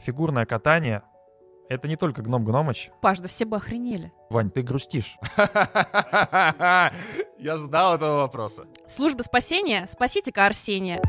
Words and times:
фигурное 0.00 0.46
катание— 0.46 1.02
это 1.68 1.86
не 1.88 1.96
только 1.96 2.22
гном 2.22 2.44
Гномыч. 2.44 2.90
Паш, 3.02 3.18
да 3.18 3.28
все 3.28 3.44
бы 3.44 3.56
охренели. 3.56 4.12
Вань, 4.30 4.50
ты 4.50 4.62
грустишь. 4.62 5.18
Я 7.38 7.56
ждал 7.56 7.96
этого 7.96 8.18
вопроса. 8.18 8.64
Служба 8.86 9.22
спасения, 9.22 9.86
спасите-ка 9.86 10.46
Арсения. 10.46 11.00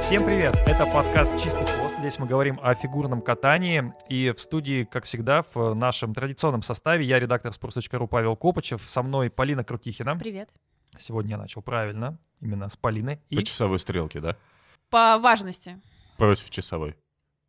Всем 0.00 0.24
привет! 0.24 0.54
Это 0.66 0.86
подкаст 0.86 1.36
«Чистый 1.36 1.66
хвост». 1.66 1.87
Здесь 1.98 2.18
мы 2.18 2.26
говорим 2.26 2.60
о 2.62 2.74
фигурном 2.74 3.20
катании. 3.22 3.92
И 4.08 4.30
в 4.30 4.40
студии, 4.40 4.84
как 4.84 5.04
всегда, 5.04 5.42
в 5.54 5.74
нашем 5.74 6.14
традиционном 6.14 6.62
составе 6.62 7.04
я 7.04 7.18
редактор 7.18 7.50
sports.ru 7.52 8.06
Павел 8.06 8.36
Копачев. 8.36 8.88
Со 8.88 9.02
мной 9.02 9.30
Полина 9.30 9.64
Крутихина. 9.64 10.16
Привет. 10.16 10.48
Сегодня 10.96 11.32
я 11.32 11.38
начал 11.38 11.60
правильно, 11.60 12.18
именно 12.40 12.68
с 12.68 12.76
Полиной. 12.76 13.18
По 13.30 13.42
часовой 13.42 13.78
стрелке, 13.78 14.20
да? 14.20 14.36
По 14.90 15.18
важности. 15.18 15.80
Против 16.16 16.50
часовой. 16.50 16.96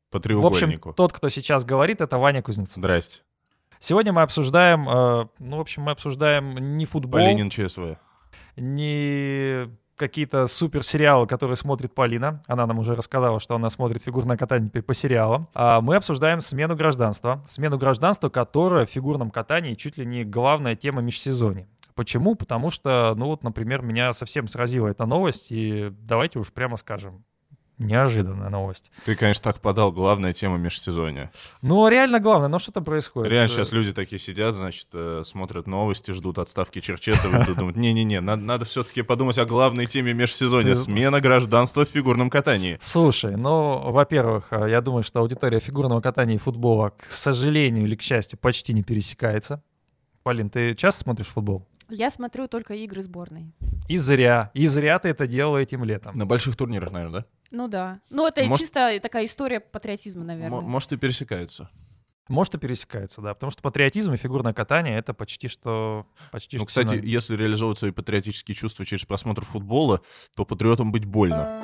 По 0.09 0.17
В 0.17 0.22
треугольнику. 0.22 0.89
общем, 0.89 0.95
тот, 0.95 1.13
кто 1.13 1.30
сейчас 1.30 1.63
говорит, 1.63 2.02
это 2.02 2.17
Ваня 2.17 2.41
Кузнецов. 2.41 2.77
Здрасте. 2.77 3.22
Сегодня 3.80 4.11
мы 4.11 4.23
обсуждаем, 4.23 4.89
э, 4.89 5.27
ну, 5.39 5.58
в 5.58 5.61
общем, 5.61 5.84
мы 5.84 5.91
обсуждаем 5.91 6.75
не 6.75 6.86
футбол, 6.86 7.22
Полинин 7.22 7.50
ЧСВ. 7.50 7.97
не 8.58 9.70
какие-то 9.99 10.48
супер 10.48 10.84
сериалы, 10.84 11.27
которые 11.27 11.58
смотрит 11.58 11.94
Полина. 11.94 12.41
Она 12.48 12.66
нам 12.66 12.80
уже 12.80 12.95
рассказала, 12.95 13.39
что 13.39 13.55
она 13.55 13.70
смотрит 13.70 14.02
фигурное 14.02 14.38
катание 14.38 14.70
по 14.81 14.94
сериалам. 14.94 15.48
А 15.53 15.81
мы 15.81 15.98
обсуждаем 15.98 16.41
смену 16.41 16.75
гражданства. 16.75 17.45
Смену 17.48 17.77
гражданства, 17.77 18.30
которая 18.30 18.85
в 18.85 18.89
фигурном 18.89 19.30
катании 19.30 19.75
чуть 19.75 19.98
ли 19.98 20.05
не 20.05 20.23
главная 20.23 20.75
тема 20.75 21.02
межсезонья. 21.02 21.67
Почему? 21.95 22.36
Потому 22.36 22.70
что, 22.70 23.14
ну 23.17 23.25
вот, 23.25 23.44
например, 23.44 23.81
меня 23.81 24.14
совсем 24.14 24.47
сразила 24.47 24.88
эта 24.88 25.05
новость, 25.05 25.52
и 25.52 25.92
давайте 25.92 26.39
уж 26.39 26.53
прямо 26.53 26.77
скажем, 26.77 27.25
неожиданная 27.80 28.49
новость. 28.49 28.91
Ты, 29.05 29.16
конечно, 29.16 29.44
так 29.52 29.61
подал 29.61 29.91
главная 29.91 30.33
тема 30.33 30.58
межсезонья. 30.58 31.31
Ну, 31.61 31.88
реально 31.88 32.19
главное, 32.19 32.49
но 32.49 32.59
что 32.59 32.71
там 32.71 32.83
происходит? 32.83 33.31
Реально 33.31 33.49
сейчас 33.49 33.71
люди 33.71 33.94
такие 33.94 34.19
сидят, 34.19 34.53
значит, 34.53 34.88
э, 34.94 35.23
смотрят 35.25 35.66
новости, 35.66 36.11
ждут 36.11 36.38
отставки 36.38 36.81
Черчесова, 36.81 37.44
и 37.49 37.55
думают, 37.55 37.77
не-не-не, 37.77 38.19
надо, 38.21 38.41
надо 38.41 38.66
все-таки 38.66 39.02
подумать 39.02 39.39
о 39.39 39.45
главной 39.45 39.86
теме 39.86 40.13
межсезонья. 40.13 40.75
Смена 40.75 41.21
гражданства 41.21 41.86
в 41.86 41.89
фигурном 41.89 42.30
катании. 42.30 42.77
Слушай, 42.81 43.38
ну, 43.38 43.91
во-первых, 43.91 44.47
э, 44.52 44.69
я 44.69 44.81
думаю, 44.81 45.03
что 45.03 45.21
аудитория 45.21 45.59
фигурного 45.59 46.02
катания 46.02 46.36
и 46.36 46.38
футбола, 46.38 46.89
к 46.89 47.05
сожалению 47.05 47.86
или 47.86 47.95
к 47.95 48.02
счастью, 48.02 48.38
почти 48.38 48.73
не 48.73 48.83
пересекается. 48.83 49.64
Полин, 50.23 50.49
ты 50.49 50.75
часто 50.75 51.03
смотришь 51.03 51.27
футбол? 51.27 51.69
Я 51.90 52.09
смотрю 52.09 52.48
только 52.48 52.73
игры 52.76 53.02
сборной. 53.02 53.52
И 53.88 53.98
зря. 53.98 54.52
И 54.54 54.68
зря 54.68 55.00
ты 55.00 55.09
это 55.09 55.26
делала 55.28 55.58
этим 55.58 55.84
летом. 55.84 56.18
На 56.18 56.26
больших 56.26 56.56
турнирах, 56.56 56.92
наверное, 56.92 57.26
Ну 57.52 57.68
да. 57.68 58.00
Ну 58.12 58.28
это 58.28 58.44
Может- 58.44 58.59
чисто 58.59 59.00
такая 59.02 59.26
история 59.26 59.59
патриотизма, 59.59 60.22
да? 60.22 60.34
наверное. 60.34 60.60
М- 60.60 60.66
Может, 60.70 60.92
и 60.94 60.98
пересекается. 60.98 61.70
Может, 62.28 62.54
и 62.54 62.58
пересекается, 62.60 63.22
да. 63.22 63.34
Потому 63.34 63.50
что 63.50 63.64
патриотизм 63.64 64.14
и 64.14 64.17
фигурное 64.17 64.54
катание— 64.54 64.95
это 65.00 65.16
почти 65.16 65.48
что... 65.48 66.06
Почти 66.32 66.58
Ну, 66.58 66.60
что 66.60 66.67
кстати, 66.67 66.88
синоним. 66.90 67.06
если 67.06 67.36
реализовывать 67.36 67.80
свои 67.80 67.90
патриотические 67.92 68.54
чувства 68.54 68.86
через 68.86 69.04
просмотр 69.06 69.44
футбола, 69.44 70.02
то 70.36 70.45
патриотам 70.45 70.92
быть 70.92 71.06
больно. 71.06 71.60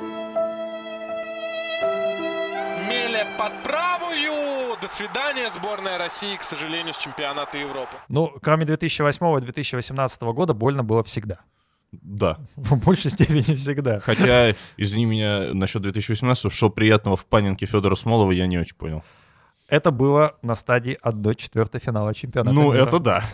Меля 2.88 3.26
под 3.38 3.52
правую. 3.62 4.05
До 4.86 4.92
свидания, 4.92 5.50
сборная 5.50 5.98
России, 5.98 6.36
к 6.36 6.44
сожалению, 6.44 6.94
с 6.94 6.98
чемпионата 6.98 7.58
Европы. 7.58 7.96
Ну, 8.08 8.32
кроме 8.40 8.64
2008 8.66 9.38
и 9.38 9.40
2018 9.40 10.22
года, 10.22 10.54
больно 10.54 10.84
было 10.84 11.02
всегда. 11.02 11.40
Да. 11.90 12.38
В 12.56 12.84
большей 12.84 13.10
степени 13.10 13.56
всегда. 13.56 13.98
Хотя, 13.98 14.54
извини 14.76 15.06
меня, 15.06 15.54
насчет 15.54 15.82
2018, 15.82 16.52
что 16.52 16.70
приятного 16.70 17.16
в 17.16 17.26
панинке 17.26 17.66
Федора 17.66 17.96
Смолова 17.96 18.30
я 18.30 18.46
не 18.46 18.58
очень 18.58 18.76
понял. 18.76 19.02
Это 19.68 19.90
было 19.90 20.36
на 20.42 20.54
стадии 20.54 20.96
1-4 21.02 21.80
финала 21.80 22.14
чемпионата 22.14 22.54
ну, 22.54 22.72
мира. 22.72 22.84
это 22.84 23.00
да. 23.00 23.24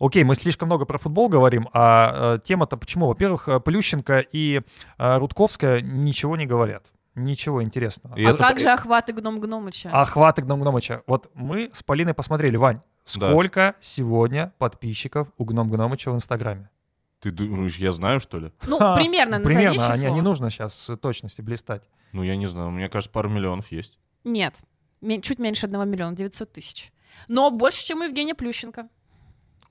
Окей, 0.00 0.24
мы 0.24 0.34
слишком 0.34 0.68
много 0.68 0.86
про 0.86 0.96
футбол 0.96 1.28
говорим, 1.28 1.68
а 1.74 2.36
э, 2.36 2.38
тема-то 2.42 2.78
почему? 2.78 3.08
Во-первых, 3.08 3.48
э, 3.48 3.60
Плющенко 3.60 4.20
и 4.32 4.62
э, 4.96 5.18
Рудковская 5.18 5.82
ничего 5.82 6.38
не 6.38 6.46
говорят. 6.46 6.90
Ничего 7.16 7.62
интересного. 7.62 8.14
И 8.14 8.24
а 8.24 8.28
это- 8.28 8.38
как 8.38 8.58
же 8.58 8.68
охваты 8.68 9.14
гном 9.14 9.40
Гномыча? 9.40 9.90
Охваты 9.90 10.42
Гном 10.42 10.60
Гномыча. 10.60 11.02
Вот 11.06 11.30
мы 11.34 11.70
с 11.72 11.82
Полиной 11.82 12.12
посмотрели, 12.12 12.56
Вань, 12.56 12.82
сколько 13.04 13.74
сегодня 13.80 14.52
подписчиков 14.58 15.32
у 15.38 15.46
Гном 15.46 15.70
Гномыча 15.70 16.10
в 16.10 16.14
Инстаграме? 16.14 16.68
Ты 17.20 17.30
думаешь, 17.30 17.78
я 17.78 17.92
знаю, 17.92 18.20
что 18.20 18.38
ли? 18.38 18.52
Ну, 18.66 18.78
примерно, 18.94 19.38
назови 19.38 19.54
Примерно, 19.54 19.86
а 19.86 19.96
не, 19.96 20.02
число. 20.02 20.14
не 20.14 20.20
нужно 20.20 20.50
сейчас 20.50 20.90
точности 21.00 21.40
блистать. 21.40 21.88
Ну, 22.12 22.22
я 22.22 22.36
не 22.36 22.46
знаю, 22.46 22.70
мне 22.70 22.90
кажется, 22.90 23.10
пару 23.10 23.30
миллионов 23.30 23.72
есть. 23.72 23.98
Нет, 24.24 24.62
чуть 25.22 25.38
меньше 25.38 25.64
одного 25.66 25.84
миллиона, 25.84 26.14
900 26.14 26.52
тысяч. 26.52 26.92
Но 27.28 27.50
больше, 27.50 27.82
чем 27.86 28.00
у 28.00 28.04
Евгения 28.04 28.34
Плющенко. 28.34 28.88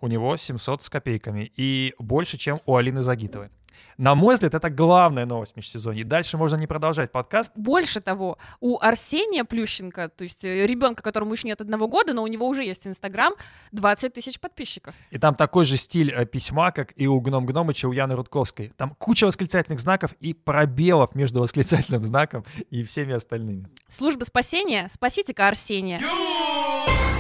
У 0.02 0.08
него 0.08 0.36
700 0.36 0.82
с 0.82 0.90
копейками. 0.90 1.52
И 1.56 1.94
больше, 2.00 2.38
чем 2.38 2.60
у 2.66 2.76
Алины 2.76 3.02
Загитовой. 3.02 3.50
На 3.98 4.16
мой 4.16 4.36
взгляд, 4.36 4.54
это 4.54 4.70
главная 4.70 5.26
новость 5.26 5.56
межсезонья. 5.56 6.04
Дальше 6.04 6.38
можно 6.38 6.58
не 6.58 6.68
продолжать 6.68 7.12
подкаст. 7.12 7.54
Больше 7.56 8.02
того, 8.02 8.38
у 8.60 8.78
Арсения 8.80 9.44
Плющенко, 9.44 10.10
то 10.10 10.24
есть 10.24 10.44
э, 10.44 10.66
ребенка, 10.68 11.02
которому 11.02 11.34
еще 11.34 11.48
нет 11.48 11.62
одного 11.62 11.88
года, 11.88 12.14
но 12.14 12.24
у 12.24 12.28
него 12.28 12.48
уже 12.48 12.64
есть 12.64 12.86
Инстаграм, 12.88 13.34
20 13.72 14.14
тысяч 14.14 14.40
подписчиков. 14.40 14.96
И 15.12 15.18
там 15.18 15.36
такой 15.36 15.66
же 15.66 15.78
стиль 15.78 16.12
э, 16.12 16.26
письма, 16.26 16.72
как 16.72 16.94
и 16.96 17.08
у 17.08 17.20
Гном 17.22 17.46
Гномыча, 17.46 17.88
у 17.88 17.92
Яны 17.92 18.16
Рудковской. 18.16 18.74
Там 18.78 18.96
куча 18.96 19.26
восклицательных 19.26 19.80
знаков 19.80 20.12
и 20.20 20.34
пробелов 20.34 21.16
между 21.16 21.42
восклицательным 21.42 22.04
знаком 22.04 22.46
и 22.70 22.84
всеми 22.84 23.14
остальными. 23.14 23.70
Служба 23.88 24.24
спасения, 24.24 24.88
спасите-ка 24.90 25.48
Арсения. 25.48 26.00
Me. 26.00 27.15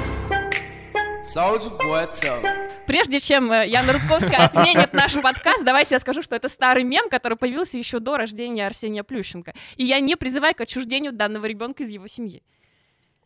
Прежде 2.85 3.19
чем 3.19 3.51
э, 3.51 3.67
Яна 3.67 3.93
Рудковская 3.93 4.45
отменит 4.45 4.93
наш 4.93 5.13
подкаст, 5.19 5.65
давайте 5.65 5.95
я 5.95 5.99
скажу, 5.99 6.21
что 6.21 6.35
это 6.35 6.47
старый 6.49 6.83
мем, 6.83 7.09
который 7.09 7.35
появился 7.37 7.77
еще 7.79 7.99
до 7.99 8.17
рождения 8.17 8.65
Арсения 8.65 9.03
Плющенко. 9.03 9.53
И 9.75 9.83
я 9.83 9.99
не 9.99 10.15
призываю 10.15 10.53
к 10.53 10.61
отчуждению 10.61 11.13
данного 11.13 11.47
ребенка 11.47 11.83
из 11.83 11.89
его 11.89 12.07
семьи. 12.07 12.43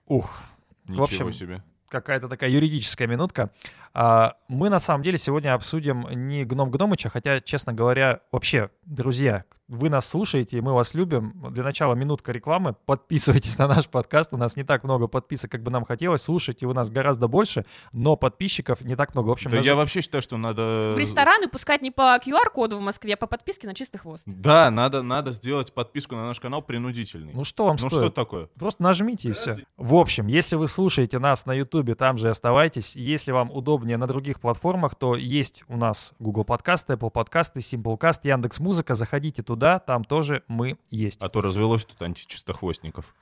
Ух, 0.06 0.42
Ничего 0.88 1.04
общем, 1.04 1.34
себе. 1.34 1.62
какая-то 1.90 2.30
такая 2.30 2.50
юридическая 2.50 3.08
минутка. 3.08 3.52
А, 3.94 4.36
Мы 4.48 4.70
на 4.70 4.80
самом 4.80 5.04
деле 5.04 5.18
сегодня 5.18 5.54
обсудим 5.54 6.08
не 6.10 6.46
Гном 6.46 6.72
Гномыча, 6.72 7.10
хотя, 7.10 7.42
честно 7.42 7.74
говоря, 7.74 8.22
вообще, 8.32 8.70
друзья, 8.86 9.44
вы 9.70 9.90
нас 9.90 10.08
слушаете, 10.08 10.58
и 10.58 10.62
мы 10.62 10.74
вас 10.74 10.96
любим. 10.96 11.34
Для 11.52 11.64
начала 11.64 11.94
минутка 11.94 12.32
рекламы. 12.32 12.76
Подписывайтесь 12.86 13.58
на 13.60 13.68
наш 13.68 13.88
подкаст. 13.88 14.34
У 14.34 14.38
нас 14.38 14.56
не 14.56 14.64
так 14.64 14.84
много 14.84 15.08
подписок, 15.08 15.52
как 15.52 15.62
бы 15.64 15.70
нам 15.70 15.86
хотелось. 15.86 16.24
Слушайте 16.24 16.66
у 16.66 16.74
нас 16.74 16.90
гораздо 16.90 17.28
больше, 17.28 17.66
но 17.94 18.16
подписчиков 18.16 18.82
не 18.82 18.96
так 18.96 19.14
много. 19.14 19.28
В 19.28 19.32
общем, 19.32 19.52
Да 19.52 19.58
наж- 19.58 19.66
я 19.66 19.76
вообще 19.76 20.02
считаю, 20.02 20.24
что 20.24 20.38
надо... 20.38 20.94
В 20.96 20.98
рестораны 20.98 21.48
пускать 21.48 21.82
не 21.84 21.92
по 21.92 22.18
QR-коду 22.18 22.78
в 22.78 22.82
Москве, 22.82 23.14
а 23.14 23.18
по 23.18 23.28
подписке 23.28 23.68
на 23.68 23.76
чистый 23.76 24.00
хвост. 24.00 24.24
Да, 24.26 24.72
надо, 24.72 25.04
надо 25.04 25.32
сделать 25.34 25.72
подписку 25.72 26.16
на 26.16 26.26
наш 26.26 26.40
канал 26.40 26.64
принудительный. 26.64 27.34
ну 27.36 27.44
что 27.44 27.66
вам 27.66 27.74
Ну, 27.74 27.78
стоит? 27.78 27.92
что 27.92 28.06
это 28.08 28.16
такое? 28.16 28.46
Просто 28.58 28.82
нажмите 28.82 29.30
и 29.30 29.32
все. 29.34 29.60
В 29.78 29.94
общем, 29.96 30.26
если 30.28 30.56
вы 30.56 30.68
слушаете 30.68 31.20
нас 31.20 31.46
на 31.46 31.54
Ютубе, 31.54 31.94
там 31.94 32.18
же 32.18 32.30
оставайтесь. 32.30 32.96
Если 32.96 33.32
вам 33.32 33.52
удобнее 33.52 33.98
на 33.98 34.08
других 34.08 34.42
платформах, 34.42 34.96
то 34.96 35.16
есть 35.16 35.64
у 35.68 35.78
нас 35.78 36.14
Google 36.18 36.44
подкасты, 36.44 36.94
Apple 36.94 37.12
подкасты, 37.12 37.60
Simplecast, 37.60 38.22
Яндекс 38.24 38.60
Музыка. 38.60 38.96
Заходите 38.96 39.44
туда, 39.44 39.59
там 39.68 40.06
тоже 40.06 40.44
мы 40.48 40.78
есть. 40.90 41.22
А 41.22 41.28
то 41.28 41.42
развелось 41.42 41.84
тут 41.84 42.02
античистохвостников. 42.02 43.14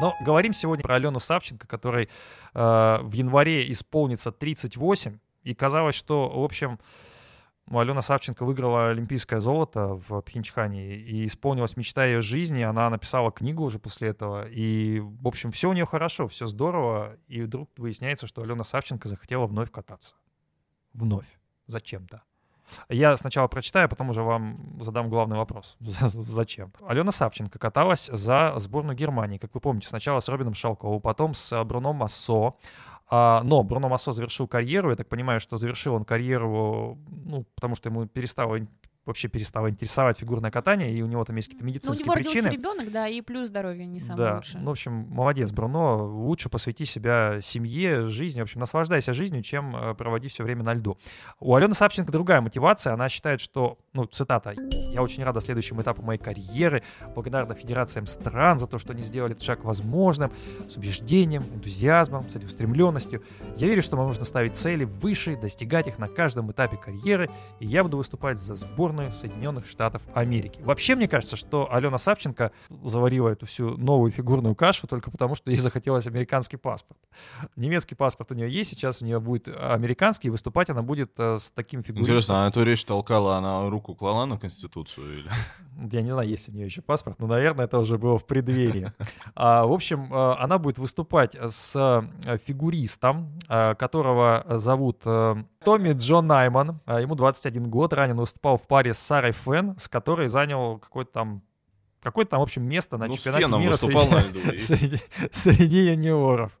Но 0.00 0.14
говорим 0.20 0.52
сегодня 0.52 0.82
про 0.82 0.96
Алену 0.96 1.18
Савченко, 1.18 1.66
которой 1.66 2.04
э, 2.04 2.98
в 3.02 3.12
январе 3.12 3.70
исполнится 3.70 4.30
38. 4.30 5.18
И 5.44 5.54
казалось, 5.54 5.94
что, 5.94 6.28
в 6.28 6.44
общем, 6.44 6.78
Алена 7.70 8.02
Савченко 8.02 8.44
выиграла 8.44 8.90
олимпийское 8.90 9.40
золото 9.40 10.00
в 10.08 10.20
Пхенчхане, 10.20 10.96
и 10.96 11.26
исполнилась 11.26 11.76
мечта 11.76 12.04
ее 12.04 12.20
жизни. 12.20 12.62
Она 12.62 12.90
написала 12.90 13.32
книгу 13.32 13.62
уже 13.62 13.78
после 13.78 14.08
этого. 14.08 14.46
И, 14.48 15.00
в 15.00 15.26
общем, 15.26 15.50
все 15.50 15.70
у 15.70 15.72
нее 15.72 15.86
хорошо, 15.86 16.28
все 16.28 16.46
здорово. 16.46 17.16
И 17.26 17.40
вдруг 17.42 17.70
выясняется, 17.76 18.26
что 18.26 18.42
Алена 18.42 18.64
Савченко 18.64 19.08
захотела 19.08 19.46
вновь 19.46 19.70
кататься. 19.70 20.16
Вновь. 20.92 21.26
Зачем-то. 21.66 22.22
Я 22.88 23.16
сначала 23.16 23.48
прочитаю, 23.48 23.86
а 23.86 23.88
потом 23.88 24.10
уже 24.10 24.22
вам 24.22 24.76
задам 24.80 25.08
главный 25.08 25.36
вопрос. 25.36 25.76
За- 25.80 26.08
Зачем? 26.08 26.72
Алена 26.86 27.12
Савченко 27.12 27.58
каталась 27.58 28.06
за 28.06 28.54
сборную 28.56 28.96
Германии, 28.96 29.38
как 29.38 29.54
вы 29.54 29.60
помните, 29.60 29.88
сначала 29.88 30.20
с 30.20 30.28
Робином 30.28 30.54
Шалковым, 30.54 31.00
потом 31.00 31.34
с 31.34 31.52
э, 31.52 31.62
Бруно 31.64 31.92
Массо. 31.92 32.54
А, 33.10 33.42
но 33.44 33.62
Бруно 33.62 33.88
Массо 33.88 34.12
завершил 34.12 34.48
карьеру, 34.48 34.90
я 34.90 34.96
так 34.96 35.08
понимаю, 35.08 35.38
что 35.40 35.56
завершил 35.58 35.94
он 35.94 36.04
карьеру, 36.04 36.98
ну, 37.26 37.44
потому 37.54 37.74
что 37.76 37.90
ему 37.90 38.06
перестало 38.06 38.58
вообще 39.06 39.28
перестала 39.28 39.68
интересовать 39.70 40.18
фигурное 40.18 40.50
катание, 40.50 40.92
и 40.92 41.02
у 41.02 41.06
него 41.06 41.24
там 41.24 41.36
есть 41.36 41.48
какие-то 41.48 41.64
Ну, 41.64 41.70
у 41.70 41.72
медицинские 41.72 42.04
него 42.04 42.14
родился 42.14 42.48
причины. 42.48 42.52
ребенок, 42.52 42.92
да, 42.92 43.08
и 43.08 43.20
плюс 43.20 43.48
здоровье 43.48 43.86
не 43.86 44.00
самое 44.00 44.30
да, 44.30 44.36
лучшее. 44.36 44.60
ну, 44.60 44.68
в 44.68 44.70
общем, 44.72 44.92
молодец, 45.10 45.52
Бруно. 45.52 46.06
Лучше 46.06 46.48
посвяти 46.48 46.84
себя 46.84 47.40
семье, 47.42 48.06
жизни. 48.06 48.40
В 48.40 48.44
общем, 48.44 48.60
наслаждайся 48.60 49.12
жизнью, 49.12 49.42
чем 49.42 49.76
э, 49.76 49.94
проводи 49.94 50.28
все 50.28 50.44
время 50.44 50.62
на 50.62 50.74
льду. 50.74 50.98
У 51.40 51.54
Алены 51.54 51.74
Савченко 51.74 52.12
другая 52.12 52.40
мотивация. 52.40 52.92
Она 52.94 53.08
считает, 53.08 53.40
что, 53.40 53.78
ну, 53.92 54.06
цитата, 54.06 54.54
«Я 54.92 55.02
очень 55.02 55.22
рада 55.24 55.40
следующему 55.40 55.82
этапу 55.82 56.02
моей 56.02 56.18
карьеры, 56.20 56.82
благодарна 57.14 57.54
федерациям 57.54 58.06
стран 58.06 58.58
за 58.58 58.66
то, 58.66 58.78
что 58.78 58.92
они 58.92 59.02
сделали 59.02 59.32
этот 59.32 59.42
шаг 59.44 59.64
возможным, 59.64 60.30
с 60.68 60.76
убеждением, 60.76 61.42
энтузиазмом, 61.54 62.28
целеустремленностью. 62.28 63.22
Я 63.56 63.66
верю, 63.66 63.82
что 63.82 63.96
нам 63.96 64.06
нужно 64.06 64.24
ставить 64.24 64.54
цели 64.56 64.84
выше, 64.84 65.36
достигать 65.36 65.86
их 65.86 65.98
на 65.98 66.08
каждом 66.08 66.50
этапе 66.52 66.76
карьеры, 66.76 67.28
и 67.60 67.66
я 67.66 67.82
буду 67.82 67.96
выступать 67.96 68.38
за 68.38 68.54
сборную 68.54 68.93
Соединенных 69.12 69.66
Штатов 69.66 70.02
Америки. 70.14 70.60
Вообще, 70.62 70.94
мне 70.94 71.08
кажется, 71.08 71.36
что 71.36 71.72
Алена 71.72 71.98
Савченко 71.98 72.52
заварила 72.84 73.28
эту 73.28 73.46
всю 73.46 73.76
новую 73.76 74.10
фигурную 74.12 74.54
кашу 74.54 74.86
только 74.86 75.10
потому, 75.10 75.34
что 75.34 75.50
ей 75.50 75.58
захотелось 75.58 76.06
американский 76.06 76.56
паспорт. 76.56 76.98
Немецкий 77.56 77.94
паспорт 77.94 78.32
у 78.32 78.34
нее 78.34 78.50
есть, 78.50 78.70
сейчас 78.70 79.02
у 79.02 79.04
нее 79.04 79.20
будет 79.20 79.48
американский, 79.48 80.28
и 80.28 80.30
выступать 80.30 80.70
она 80.70 80.82
будет 80.82 81.12
э, 81.18 81.38
с 81.38 81.50
таким 81.50 81.82
фигуристом. 81.82 82.14
Интересно, 82.14 82.38
она 82.38 82.48
эту 82.48 82.62
речь 82.62 82.84
толкала, 82.84 83.36
она 83.36 83.68
руку 83.68 83.94
клала 83.94 84.26
на 84.26 84.38
Конституцию? 84.38 85.18
Или... 85.18 85.30
Я 85.92 86.02
не 86.02 86.10
знаю, 86.10 86.28
есть 86.28 86.48
у 86.48 86.52
нее 86.52 86.66
еще 86.66 86.82
паспорт, 86.82 87.18
но, 87.18 87.26
наверное, 87.26 87.64
это 87.64 87.78
уже 87.78 87.98
было 87.98 88.18
в 88.18 88.26
преддверии. 88.26 88.92
А, 89.34 89.66
в 89.66 89.72
общем, 89.72 90.12
э, 90.12 90.34
она 90.38 90.58
будет 90.58 90.78
выступать 90.78 91.34
с 91.34 91.74
э, 92.24 92.38
фигуристом, 92.46 93.38
которого 93.48 94.44
зовут 94.48 95.02
Томми 95.64 95.92
Джон 95.92 96.26
Найман. 96.26 96.80
А, 96.86 97.00
Ему 97.00 97.14
21 97.14 97.64
год, 97.64 97.92
ранее 97.92 98.14
он 98.14 98.20
выступал 98.20 98.58
в 98.58 98.66
паре 98.66 98.94
с 98.94 98.98
Сарой 98.98 99.32
Фен, 99.32 99.76
с 99.78 99.88
которой 99.88 100.28
занял 100.28 100.78
какой-то 100.78 101.10
там 101.12 101.42
какое-то 102.02 102.32
там, 102.32 102.40
в 102.40 102.42
общем, 102.42 102.62
место 102.64 102.98
на 102.98 103.06
Ну, 103.06 103.16
чемпионате 103.16 103.46
мира 103.58 103.70
выступал 103.72 104.02
среди, 104.04 104.58
среди, 104.58 105.00
среди 105.30 105.78
юниоров. 105.86 106.52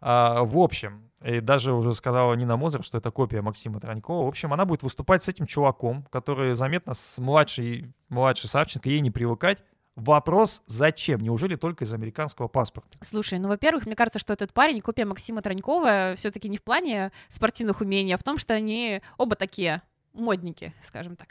А, 0.00 0.42
в 0.42 0.56
общем, 0.56 1.10
и 1.22 1.40
даже 1.40 1.74
уже 1.74 1.92
сказала 1.92 2.32
Нина 2.34 2.56
Мозер, 2.56 2.82
что 2.82 2.96
это 2.96 3.10
копия 3.10 3.42
Максима 3.42 3.78
Транькова. 3.78 4.24
В 4.24 4.28
общем, 4.28 4.54
она 4.54 4.64
будет 4.64 4.82
выступать 4.82 5.22
с 5.22 5.28
этим 5.28 5.46
чуваком, 5.46 6.04
который 6.10 6.54
заметно 6.54 6.94
с 6.94 7.18
младшей, 7.18 7.92
младшей 8.08 8.48
Савченко, 8.48 8.88
ей 8.88 9.00
не 9.00 9.10
привыкать. 9.10 9.62
Вопрос, 10.00 10.62
зачем? 10.66 11.20
Неужели 11.20 11.56
только 11.56 11.84
из 11.84 11.92
американского 11.92 12.48
паспорта? 12.48 12.98
Слушай, 13.02 13.38
ну, 13.38 13.48
во-первых, 13.48 13.86
мне 13.86 13.94
кажется, 13.94 14.18
что 14.18 14.32
этот 14.32 14.52
парень, 14.52 14.80
копия 14.80 15.04
Максима 15.04 15.42
Транькова, 15.42 16.14
все-таки 16.16 16.48
не 16.48 16.56
в 16.56 16.62
плане 16.62 17.12
спортивных 17.28 17.80
умений, 17.80 18.12
а 18.14 18.18
в 18.18 18.22
том, 18.22 18.38
что 18.38 18.54
они 18.54 19.02
оба 19.18 19.36
такие 19.36 19.82
модники, 20.14 20.72
скажем 20.82 21.16
так. 21.16 21.28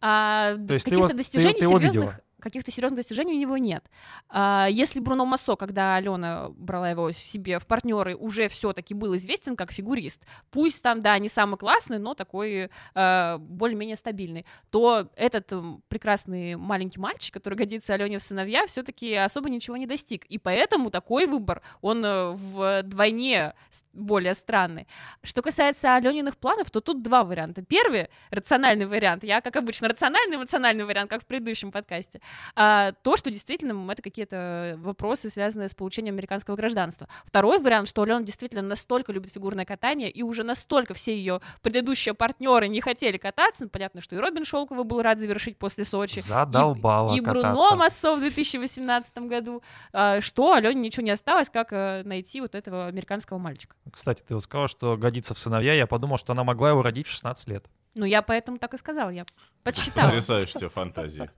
А 0.00 0.54
То 0.66 0.74
есть 0.74 0.84
каких-то 0.84 1.00
его- 1.02 1.08
ты- 1.08 1.14
достижений 1.16 1.54
ты 1.54 1.64
его 1.64 1.78
серьезных, 1.78 1.92
видела? 1.94 2.20
Каких-то 2.42 2.70
серьезных 2.70 2.98
достижений 2.98 3.34
у 3.34 3.38
него 3.38 3.56
нет. 3.56 3.90
А, 4.28 4.66
если 4.70 5.00
Бруно 5.00 5.24
Массо, 5.24 5.56
когда 5.56 5.96
Алена 5.96 6.50
брала 6.50 6.90
его 6.90 7.12
себе 7.12 7.58
в 7.58 7.66
партнеры, 7.66 8.16
уже 8.16 8.48
все-таки 8.48 8.94
был 8.94 9.16
известен 9.16 9.56
как 9.56 9.72
фигурист, 9.72 10.26
пусть 10.50 10.82
там, 10.82 11.00
да, 11.00 11.18
не 11.18 11.28
самый 11.28 11.56
классный, 11.56 11.98
но 11.98 12.14
такой 12.14 12.70
э, 12.94 13.38
более-менее 13.38 13.96
стабильный, 13.96 14.46
то 14.70 15.08
этот 15.16 15.52
прекрасный 15.88 16.56
маленький 16.56 17.00
мальчик, 17.00 17.34
который 17.34 17.54
годится 17.54 17.94
Алене 17.94 18.18
в 18.18 18.22
сыновья, 18.22 18.66
все-таки 18.66 19.14
особо 19.14 19.48
ничего 19.48 19.76
не 19.76 19.86
достиг. 19.86 20.24
И 20.26 20.38
поэтому 20.38 20.90
такой 20.90 21.26
выбор, 21.26 21.62
он 21.80 22.04
э, 22.04 22.32
вдвойне 22.32 23.54
более 23.92 24.34
странный. 24.34 24.86
Что 25.22 25.42
касается 25.42 25.96
Алениных 25.96 26.36
планов, 26.36 26.70
то 26.70 26.80
тут 26.80 27.02
два 27.02 27.24
варианта. 27.24 27.62
Первый, 27.62 28.08
рациональный 28.30 28.86
вариант, 28.86 29.24
я, 29.24 29.40
как 29.40 29.56
обычно, 29.56 29.88
рациональный, 29.88 30.36
эмоциональный 30.36 30.84
вариант, 30.84 31.10
как 31.10 31.22
в 31.22 31.26
предыдущем 31.26 31.70
подкасте, 31.70 32.20
а, 32.54 32.92
то, 33.02 33.16
что 33.16 33.30
действительно 33.30 33.90
это 33.90 34.02
какие-то 34.02 34.78
вопросы, 34.78 35.30
связанные 35.30 35.68
с 35.68 35.74
получением 35.74 36.14
американского 36.14 36.56
гражданства. 36.56 37.08
Второй 37.24 37.58
вариант, 37.58 37.88
что 37.88 38.02
Алена 38.02 38.22
действительно 38.22 38.62
настолько 38.62 39.12
любит 39.12 39.32
фигурное 39.32 39.64
катание, 39.64 40.10
и 40.10 40.22
уже 40.22 40.42
настолько 40.42 40.94
все 40.94 41.16
ее 41.16 41.40
предыдущие 41.62 42.14
партнеры 42.14 42.68
не 42.68 42.80
хотели 42.80 43.18
кататься, 43.18 43.64
ну, 43.64 43.70
понятно, 43.70 44.00
что 44.00 44.16
и 44.16 44.18
Робин 44.18 44.44
Шелкова 44.44 44.82
был 44.82 45.02
рад 45.02 45.18
завершить 45.18 45.58
после 45.58 45.84
Сочи, 45.84 46.20
Задолбала 46.20 47.14
и 47.14 47.20
Бруно 47.20 47.42
кататься. 47.42 47.74
Массо 47.76 48.16
в 48.16 48.20
2018 48.20 49.18
году, 49.18 49.62
а, 49.92 50.20
что 50.20 50.52
Алене 50.52 50.80
ничего 50.80 51.04
не 51.04 51.10
осталось, 51.10 51.50
как 51.50 51.72
э, 51.72 52.02
найти 52.04 52.40
вот 52.40 52.54
этого 52.54 52.86
американского 52.86 53.38
мальчика. 53.38 53.76
Кстати, 53.90 54.22
ты 54.26 54.34
вот 54.34 54.44
сказала, 54.44 54.68
что 54.68 54.96
годится 54.96 55.34
в 55.34 55.38
сыновья. 55.38 55.74
Я 55.74 55.86
подумал, 55.86 56.18
что 56.18 56.32
она 56.32 56.44
могла 56.44 56.70
его 56.70 56.82
родить 56.82 57.06
в 57.06 57.10
16 57.10 57.48
лет. 57.48 57.66
Ну, 57.94 58.04
я 58.04 58.22
поэтому 58.22 58.58
так 58.58 58.74
и 58.74 58.76
сказала, 58.78 59.10
я 59.10 59.26
подсчитала. 59.62 60.08
Потрясающая 60.08 60.68
фантазии. 60.68 61.30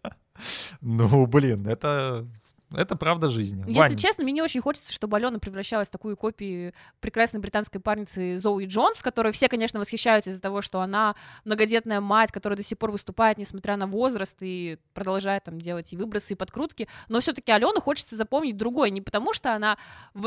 Ну, 0.80 1.26
блин, 1.26 1.66
это, 1.66 2.26
это 2.72 2.96
правда 2.96 3.28
жизни. 3.28 3.64
Если 3.66 3.78
Вань, 3.78 3.96
честно, 3.96 4.24
мне 4.24 4.32
не 4.32 4.42
очень 4.42 4.60
хочется, 4.60 4.92
чтобы 4.92 5.16
Алена 5.16 5.38
превращалась 5.38 5.88
в 5.88 5.92
такую 5.92 6.16
копию 6.16 6.72
прекрасной 7.00 7.40
британской 7.40 7.80
парницы 7.80 8.38
Зоуи 8.38 8.66
Джонс, 8.66 9.02
которой 9.02 9.32
все, 9.32 9.48
конечно, 9.48 9.80
восхищаются 9.80 10.30
из-за 10.30 10.40
того, 10.40 10.62
что 10.62 10.80
она 10.80 11.14
многодетная 11.44 12.00
мать, 12.00 12.32
которая 12.32 12.56
до 12.56 12.62
сих 12.62 12.78
пор 12.78 12.90
выступает, 12.90 13.38
несмотря 13.38 13.76
на 13.76 13.86
возраст, 13.86 14.36
и 14.40 14.78
продолжает 14.92 15.44
там 15.44 15.60
делать 15.60 15.92
и 15.92 15.96
выбросы, 15.96 16.34
и 16.34 16.36
подкрутки. 16.36 16.88
Но 17.08 17.20
все-таки 17.20 17.52
Алену 17.52 17.80
хочется 17.80 18.16
запомнить 18.16 18.56
другой, 18.56 18.90
не 18.90 19.00
потому 19.00 19.32
что 19.32 19.54
она 19.54 19.78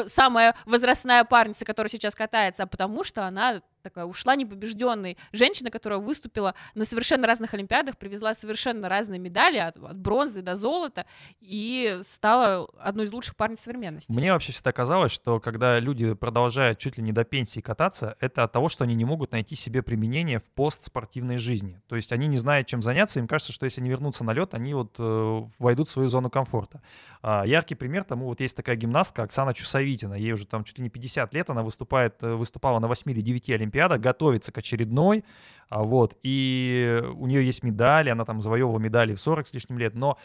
самая 0.07 0.55
возрастная 0.65 1.23
парница, 1.23 1.65
которая 1.65 1.89
сейчас 1.89 2.15
катается, 2.15 2.63
а 2.63 2.67
потому 2.67 3.03
что 3.03 3.25
она 3.25 3.61
такая 3.87 4.05
ушла 4.05 4.35
непобежденной. 4.35 5.17
Женщина, 5.31 5.71
которая 5.71 5.99
выступила 5.99 6.55
на 6.75 6.85
совершенно 6.85 7.25
разных 7.25 7.53
олимпиадах, 7.53 7.97
привезла 7.97 8.33
совершенно 8.33 8.89
разные 8.89 9.19
медали, 9.19 9.57
от, 9.57 9.77
от 9.77 9.97
бронзы 9.97 10.41
до 10.41 10.55
золота, 10.55 11.05
и 11.39 11.99
стала 12.01 12.67
одной 12.79 13.05
из 13.05 13.13
лучших 13.13 13.35
парниц 13.35 13.61
современности. 13.61 14.11
Мне 14.11 14.33
вообще 14.33 14.51
всегда 14.51 14.71
казалось, 14.71 15.11
что 15.11 15.39
когда 15.39 15.79
люди 15.79 16.13
продолжают 16.13 16.79
чуть 16.79 16.97
ли 16.97 17.03
не 17.03 17.11
до 17.11 17.23
пенсии 17.23 17.61
кататься, 17.61 18.15
это 18.19 18.43
от 18.43 18.51
того, 18.51 18.69
что 18.69 18.83
они 18.83 18.95
не 18.95 19.05
могут 19.05 19.31
найти 19.31 19.55
себе 19.55 19.81
применение 19.81 20.39
в 20.39 20.49
постспортивной 20.51 21.37
жизни. 21.37 21.81
То 21.87 21.95
есть 21.95 22.11
они 22.11 22.27
не 22.27 22.37
знают, 22.37 22.67
чем 22.67 22.81
заняться, 22.81 23.19
им 23.19 23.27
кажется, 23.27 23.53
что 23.53 23.65
если 23.65 23.81
они 23.81 23.89
вернутся 23.89 24.23
на 24.23 24.31
лед, 24.33 24.53
они 24.53 24.73
вот 24.73 24.95
э, 24.99 25.41
войдут 25.59 25.87
в 25.87 25.91
свою 25.91 26.09
зону 26.09 26.29
комфорта. 26.29 26.81
А, 27.21 27.45
яркий 27.45 27.75
пример 27.75 28.03
тому 28.03 28.25
вот 28.25 28.41
есть 28.41 28.55
такая 28.55 28.75
гимнастка 28.75 29.23
Оксана 29.23 29.53
Чусовитина. 29.53 30.15
Ей 30.15 30.33
уже 30.33 30.45
там 30.45 30.63
чуть 30.63 30.77
ли 30.77 30.83
не 30.83 30.89
50 30.89 31.33
лет, 31.33 31.49
она 31.49 31.63
выступает, 31.63 32.15
э, 32.21 32.33
выступала 32.33 32.79
на 32.79 32.87
8 32.87 33.11
или 33.11 33.21
9 33.21 33.49
олимпиадах, 33.49 33.76
готовится 33.97 34.51
к 34.51 34.57
очередной, 34.57 35.23
а, 35.69 35.83
вот, 35.83 36.17
и 36.23 37.01
у 37.15 37.27
нее 37.27 37.45
есть 37.45 37.63
медали, 37.63 38.09
она 38.09 38.25
там 38.25 38.41
завоевывала 38.41 38.79
медали 38.79 39.15
в 39.15 39.19
40 39.19 39.47
с 39.47 39.53
лишним 39.53 39.77
лет, 39.77 39.95
но 39.95 40.17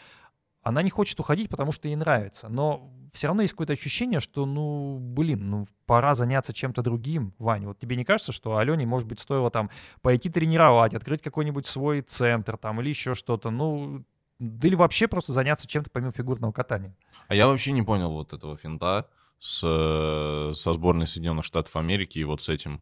она 0.63 0.81
не 0.81 0.89
хочет 0.89 1.19
уходить, 1.19 1.49
потому 1.49 1.71
что 1.71 1.87
ей 1.87 1.95
нравится. 1.95 2.47
Но 2.47 2.89
все 3.13 3.27
равно 3.27 3.41
есть 3.41 3.53
какое-то 3.53 3.73
ощущение, 3.73 4.19
что, 4.19 4.45
ну, 4.45 4.97
блин, 4.97 5.49
ну, 5.49 5.65
пора 5.85 6.15
заняться 6.15 6.53
чем-то 6.53 6.81
другим, 6.81 7.33
Ваня. 7.37 7.67
Вот 7.67 7.79
тебе 7.79 7.97
не 7.97 8.05
кажется, 8.05 8.31
что 8.31 8.57
Алене, 8.57 8.85
может 8.85 9.07
быть, 9.07 9.19
стоило 9.19 9.51
там 9.51 9.69
пойти 10.01 10.29
тренировать, 10.29 10.93
открыть 10.93 11.21
какой-нибудь 11.21 11.65
свой 11.65 12.01
центр 12.01 12.57
там 12.57 12.79
или 12.79 12.89
еще 12.89 13.13
что-то, 13.13 13.51
ну, 13.51 14.05
да 14.39 14.67
или 14.67 14.75
вообще 14.75 15.07
просто 15.07 15.33
заняться 15.33 15.67
чем-то 15.67 15.89
помимо 15.91 16.11
фигурного 16.11 16.51
катания? 16.51 16.95
А 17.27 17.35
я 17.35 17.47
вообще 17.47 17.71
не 17.71 17.81
понял 17.81 18.11
вот 18.11 18.33
этого 18.33 18.57
финта 18.57 19.09
с, 19.39 19.61
э, 19.63 20.53
со 20.53 20.73
сборной 20.73 21.07
Соединенных 21.07 21.45
Штатов 21.45 21.75
Америки 21.75 22.19
и 22.19 22.23
вот 22.23 22.41
с 22.41 22.49
этим 22.49 22.81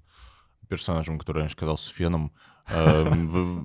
персонажем, 0.71 1.19
который 1.19 1.39
раньше 1.39 1.55
катался 1.57 1.85
с 1.89 1.89
Феном. 1.89 2.31
Э, 2.67 3.05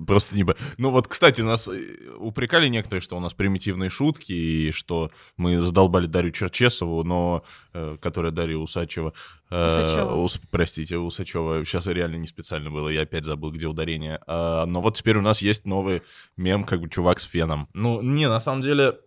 Просто 0.05 0.35
не... 0.35 0.43
б- 0.43 0.55
Ну 0.77 0.89
вот, 0.89 1.07
кстати, 1.07 1.41
нас 1.41 1.67
э, 1.69 1.79
упрекали 2.19 2.67
некоторые, 2.67 3.01
что 3.01 3.15
у 3.15 3.19
нас 3.19 3.33
примитивные 3.33 3.89
шутки, 3.89 4.33
и 4.33 4.71
что 4.71 5.11
мы 5.37 5.61
задолбали 5.61 6.07
Дарью 6.07 6.31
Черчесову, 6.31 7.03
но... 7.03 7.43
э, 7.73 7.97
Которая 8.01 8.31
Дарья 8.31 8.57
Усачева. 8.57 9.13
Усачева. 9.49 10.15
Ус- 10.15 10.41
Простите, 10.49 10.97
Усачева. 10.97 11.63
Сейчас 11.63 11.87
реально 11.87 12.17
не 12.17 12.27
специально 12.27 12.69
было, 12.69 12.89
я 12.89 13.03
опять 13.03 13.23
забыл, 13.23 13.51
где 13.51 13.67
ударение. 13.67 14.19
А, 14.27 14.65
Но 14.65 14.81
вот 14.81 14.97
теперь 14.97 15.17
у 15.17 15.21
нас 15.21 15.41
есть 15.41 15.65
новый 15.65 16.01
мем, 16.35 16.63
как 16.65 16.81
бы 16.81 16.89
чувак 16.89 17.19
с 17.19 17.23
Феном. 17.25 17.67
Ну, 17.73 18.01
не, 18.01 18.27
на 18.27 18.39
самом 18.39 18.61
деле... 18.61 18.97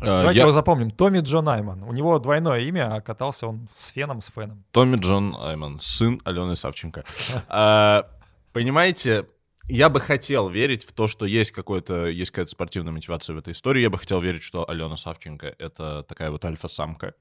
э, 0.00 0.04
Давайте 0.04 0.38
я- 0.38 0.44
его 0.44 0.52
запомним. 0.52 0.90
Томми 0.90 1.20
Джон 1.20 1.44
Найман. 1.44 1.82
У 1.82 1.92
него 1.92 2.18
двойное 2.18 2.60
имя, 2.60 2.94
а 2.94 3.00
катался 3.00 3.46
он 3.46 3.68
с 3.74 3.88
Феном, 3.88 4.20
с 4.20 4.30
Феном. 4.30 4.64
Томми 4.72 4.96
Джон 4.96 5.36
Айман, 5.38 5.78
сын 5.80 6.20
Алены 6.24 6.56
Савченко. 6.56 7.04
А, 7.48 8.06
Понимаете, 8.52 9.26
я 9.68 9.88
бы 9.90 10.00
хотел 10.00 10.48
верить 10.48 10.82
в 10.84 10.92
то, 10.92 11.06
что 11.08 11.26
есть 11.26 11.50
какое-то, 11.52 12.06
есть 12.06 12.30
какая-то 12.30 12.50
спортивная 12.50 12.92
мотивация 12.92 13.34
в 13.34 13.38
этой 13.38 13.52
истории. 13.52 13.82
Я 13.82 13.90
бы 13.90 13.98
хотел 13.98 14.20
верить, 14.20 14.42
что 14.42 14.68
Алена 14.68 14.96
Савченко— 14.96 15.54
это 15.58 16.02
такая 16.08 16.30
вот 16.30 16.44
альфа-самка, 16.44 17.14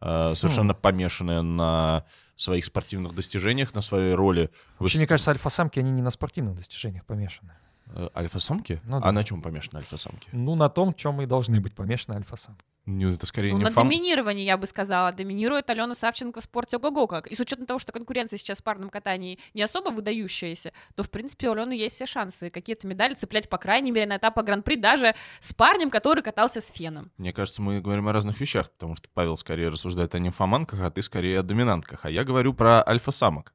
а, 0.00 0.34
совершенно 0.34 0.74
помешанная 0.74 1.42
на 1.42 2.04
своих 2.36 2.64
спортивных 2.64 3.14
достижениях, 3.16 3.74
на 3.74 3.80
своей 3.82 4.14
роли. 4.14 4.50
Вообще, 4.78 4.98
мне 4.98 5.08
кажется, 5.08 5.32
альфа-самки, 5.32 5.80
они 5.80 5.90
не 5.90 6.02
на 6.02 6.10
спортивных 6.10 6.54
достижениях 6.54 7.04
помешаны. 7.04 7.52
Э, 7.94 8.08
Альфа-самки? 8.14 8.80
Ну 8.84 8.98
а 8.98 9.00
да. 9.00 9.12
на 9.12 9.24
чем 9.24 9.42
помешаны 9.42 9.78
альфа-самки? 9.78 10.28
Ну, 10.32 10.54
на 10.54 10.68
том, 10.68 10.94
чем 10.94 11.20
и 11.22 11.26
должны 11.26 11.60
быть 11.60 11.74
помешаны 11.74 12.16
альфа-самки. 12.16 12.64
Ну, 12.90 13.12
это 13.12 13.26
скорее 13.26 13.52
Ну, 13.52 13.58
не 13.58 13.64
на 13.64 13.70
фам... 13.70 13.86
доминировании, 13.86 14.44
я 14.44 14.56
бы 14.56 14.66
сказала, 14.66 15.12
доминирует 15.12 15.68
Алена 15.68 15.94
Савченко 15.94 16.40
в 16.40 16.44
спорте 16.44 16.78
ого-го 16.78 17.06
как. 17.06 17.26
И 17.26 17.34
с 17.34 17.40
учетом 17.40 17.66
того, 17.66 17.78
что 17.78 17.92
конкуренция 17.92 18.38
сейчас 18.38 18.60
в 18.60 18.64
парном 18.64 18.88
катании 18.88 19.38
не 19.52 19.62
особо 19.62 19.90
выдающаяся, 19.90 20.72
то, 20.94 21.02
в 21.02 21.10
принципе, 21.10 21.50
у 21.50 21.52
Алены 21.52 21.74
есть 21.74 21.96
все 21.96 22.06
шансы 22.06 22.48
какие-то 22.48 22.86
медали 22.86 23.12
цеплять, 23.12 23.48
по 23.50 23.58
крайней 23.58 23.92
мере, 23.92 24.06
на 24.06 24.16
этапах 24.16 24.46
Гран-при, 24.46 24.76
даже 24.76 25.14
с 25.40 25.52
парнем, 25.52 25.90
который 25.90 26.22
катался 26.22 26.62
с 26.62 26.70
Феном. 26.70 27.10
Мне 27.18 27.34
кажется, 27.34 27.60
мы 27.60 27.82
говорим 27.82 28.08
о 28.08 28.12
разных 28.12 28.40
вещах, 28.40 28.70
потому 28.70 28.96
что 28.96 29.08
Павел 29.12 29.36
скорее 29.36 29.68
рассуждает 29.68 30.14
о 30.14 30.18
нимфоманках, 30.18 30.80
а 30.80 30.90
ты 30.90 31.02
скорее 31.02 31.40
о 31.40 31.42
доминантках. 31.42 32.06
А 32.06 32.10
я 32.10 32.24
говорю 32.24 32.54
про 32.54 32.82
альфа-самок. 32.86 33.52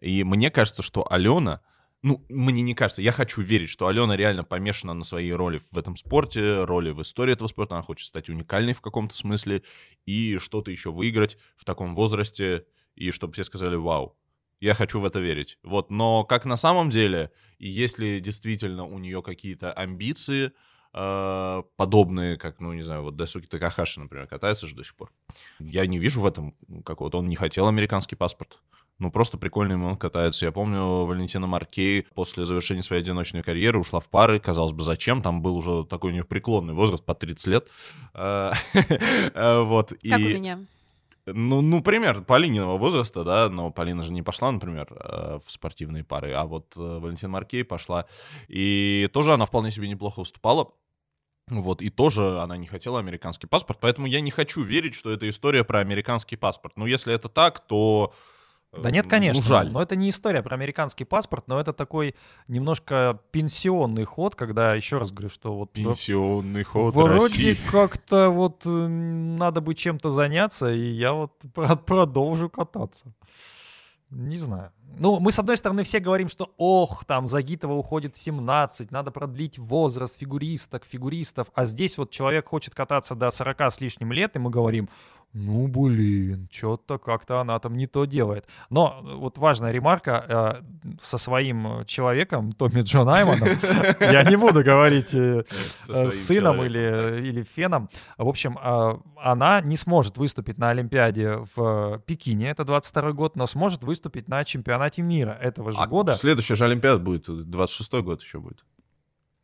И 0.00 0.24
мне 0.24 0.50
кажется, 0.50 0.82
что 0.82 1.10
Алена... 1.10 1.60
Ну, 2.02 2.24
мне 2.28 2.62
не 2.62 2.74
кажется, 2.74 3.00
я 3.00 3.12
хочу 3.12 3.42
верить, 3.42 3.70
что 3.70 3.86
Алена 3.86 4.16
реально 4.16 4.42
помешана 4.42 4.92
на 4.92 5.04
своей 5.04 5.32
роли 5.32 5.60
в 5.70 5.78
этом 5.78 5.96
спорте, 5.96 6.64
роли 6.64 6.90
в 6.90 7.00
истории 7.00 7.32
этого 7.32 7.46
спорта. 7.46 7.76
Она 7.76 7.82
хочет 7.82 8.08
стать 8.08 8.28
уникальной 8.28 8.72
в 8.72 8.80
каком-то 8.80 9.14
смысле 9.14 9.62
и 10.04 10.38
что-то 10.38 10.72
еще 10.72 10.90
выиграть 10.90 11.38
в 11.56 11.64
таком 11.64 11.94
возрасте, 11.94 12.66
и 12.96 13.12
чтобы 13.12 13.34
все 13.34 13.44
сказали 13.44 13.76
«Вау». 13.76 14.16
Я 14.60 14.74
хочу 14.74 15.00
в 15.00 15.04
это 15.04 15.20
верить. 15.20 15.58
Вот, 15.62 15.90
но 15.90 16.24
как 16.24 16.44
на 16.44 16.56
самом 16.56 16.90
деле, 16.90 17.30
и 17.58 17.68
если 17.68 18.18
действительно 18.18 18.84
у 18.84 18.98
нее 18.98 19.22
какие-то 19.22 19.72
амбиции, 19.72 20.52
э, 20.94 21.62
подобные, 21.76 22.36
как, 22.36 22.60
ну, 22.60 22.72
не 22.72 22.82
знаю, 22.82 23.02
вот 23.02 23.16
Дайсуки 23.16 23.46
Такахаши, 23.46 24.00
например, 24.00 24.26
катается 24.26 24.66
же 24.66 24.74
до 24.74 24.84
сих 24.84 24.94
пор. 24.94 25.12
Я 25.58 25.86
не 25.86 25.98
вижу 25.98 26.20
в 26.20 26.26
этом 26.26 26.54
какого-то... 26.84 27.18
Он 27.18 27.28
не 27.28 27.36
хотел 27.36 27.66
американский 27.66 28.16
паспорт. 28.16 28.60
Ну, 29.02 29.10
просто 29.10 29.36
прикольно 29.36 29.72
ему 29.72 29.88
он 29.88 29.96
катается. 29.96 30.46
Я 30.46 30.52
помню, 30.52 31.04
Валентина 31.06 31.48
Маркей 31.48 32.06
после 32.14 32.46
завершения 32.46 32.82
своей 32.82 33.02
одиночной 33.02 33.42
карьеры 33.42 33.80
ушла 33.80 33.98
в 33.98 34.08
пары. 34.08 34.38
Казалось 34.38 34.70
бы, 34.70 34.84
зачем? 34.84 35.22
Там 35.22 35.42
был 35.42 35.56
уже 35.56 35.84
такой 35.86 36.10
у 36.10 36.12
нее 36.12 36.22
преклонный 36.22 36.72
возраст, 36.72 37.04
по 37.04 37.12
30 37.12 37.46
лет. 37.48 37.68
Э, 38.14 38.52
э, 38.74 39.60
Вот. 39.64 39.88
Как 39.88 40.20
у 40.20 40.22
меня. 40.22 40.60
ну, 41.26 41.60
ну, 41.62 41.82
пример 41.82 42.22
Полининого 42.22 42.78
возраста, 42.78 43.24
да, 43.24 43.48
но 43.48 43.72
Полина 43.72 44.04
же 44.04 44.12
не 44.12 44.22
пошла, 44.22 44.52
например, 44.52 44.86
э, 44.92 45.40
в 45.44 45.50
спортивные 45.50 46.04
пары, 46.04 46.34
а 46.34 46.44
вот 46.44 46.72
э, 46.76 46.80
Валентин 46.80 47.30
Маркей 47.30 47.64
пошла, 47.64 48.06
и 48.46 49.10
тоже 49.12 49.34
она 49.34 49.46
вполне 49.46 49.72
себе 49.72 49.88
неплохо 49.88 50.20
выступала. 50.20 50.70
Вот, 51.48 51.82
и 51.82 51.90
тоже 51.90 52.38
она 52.38 52.56
не 52.56 52.68
хотела 52.68 53.00
американский 53.00 53.48
паспорт, 53.48 53.80
поэтому 53.80 54.06
я 54.06 54.20
не 54.20 54.30
хочу 54.30 54.62
верить, 54.62 54.94
что 54.94 55.10
это 55.10 55.28
история 55.28 55.64
про 55.64 55.80
американский 55.80 56.36
паспорт. 56.36 56.76
Ну, 56.76 56.86
если 56.86 57.12
это 57.12 57.28
так, 57.28 57.58
то... 57.66 58.14
Да 58.80 58.90
нет, 58.90 59.06
конечно. 59.06 59.42
Ну, 59.42 59.46
жаль. 59.46 59.70
Но 59.70 59.82
это 59.82 59.96
не 59.96 60.08
история 60.08 60.42
про 60.42 60.54
американский 60.54 61.04
паспорт, 61.04 61.46
но 61.46 61.60
это 61.60 61.74
такой 61.74 62.14
немножко 62.48 63.20
пенсионный 63.30 64.04
ход, 64.04 64.34
когда, 64.34 64.74
еще 64.74 64.98
раз 64.98 65.12
говорю, 65.12 65.28
что 65.28 65.54
вот... 65.54 65.72
Пенсионный 65.72 66.62
ход 66.62 66.94
Вроде 66.94 67.56
как-то 67.70 68.30
вот 68.30 68.64
э, 68.64 68.68
надо 68.68 69.60
бы 69.60 69.74
чем-то 69.74 70.10
заняться, 70.10 70.72
и 70.72 70.80
я 70.80 71.12
вот 71.12 71.32
про- 71.52 71.76
продолжу 71.86 72.48
кататься. 72.48 73.12
Не 74.08 74.38
знаю. 74.38 74.72
Ну, 74.98 75.20
мы, 75.20 75.32
с 75.32 75.38
одной 75.38 75.56
стороны, 75.56 75.84
все 75.84 76.00
говорим, 76.00 76.28
что 76.28 76.52
ох, 76.56 77.04
там 77.04 77.26
Загитова 77.26 77.72
уходит 77.74 78.14
в 78.14 78.18
17, 78.18 78.90
надо 78.90 79.10
продлить 79.10 79.58
возраст 79.58 80.18
фигуристок, 80.18 80.84
фигуристов, 80.84 81.48
а 81.54 81.64
здесь 81.64 81.96
вот 81.96 82.10
человек 82.10 82.48
хочет 82.48 82.74
кататься 82.74 83.14
до 83.14 83.30
40 83.30 83.60
с 83.72 83.80
лишним 83.80 84.12
лет, 84.12 84.36
и 84.36 84.38
мы 84.38 84.50
говорим, 84.50 84.88
ну, 85.34 85.66
блин, 85.66 86.48
что-то 86.52 86.98
как-то 86.98 87.40
она 87.40 87.58
там 87.58 87.74
не 87.74 87.86
то 87.86 88.04
делает. 88.04 88.46
Но 88.68 89.00
э, 89.02 89.14
вот 89.14 89.38
важная 89.38 89.72
ремарка 89.72 90.62
э, 90.84 90.94
со 91.00 91.16
своим 91.16 91.80
э, 91.80 91.84
человеком, 91.86 92.52
Томми 92.52 92.82
Джон 92.82 93.08
Аймоном, 93.08 93.48
я 94.00 94.24
не 94.24 94.36
буду 94.36 94.62
говорить 94.62 95.14
э, 95.14 95.44
э, 95.88 96.10
сыном 96.10 96.62
или, 96.62 97.20
или 97.26 97.42
феном. 97.42 97.88
В 98.18 98.28
общем, 98.28 98.58
она 99.16 99.60
не 99.62 99.76
сможет 99.76 100.18
выступить 100.18 100.58
на 100.58 100.70
Олимпиаде 100.70 101.46
в 101.56 102.02
Пекине, 102.06 102.50
это 102.50 102.64
22 102.64 103.12
год, 103.12 103.36
но 103.36 103.46
сможет 103.46 103.82
выступить 103.84 104.28
на 104.28 104.44
чемпионате 104.44 105.02
мира 105.02 105.38
этого 105.40 105.72
же 105.72 105.78
А 105.78 105.86
года. 105.86 106.14
Следующая 106.14 106.56
же 106.56 106.64
Олимпиада 106.66 106.98
будет, 106.98 107.28
26-й 107.28 108.02
год 108.02 108.22
еще 108.22 108.38
будет. 108.38 108.64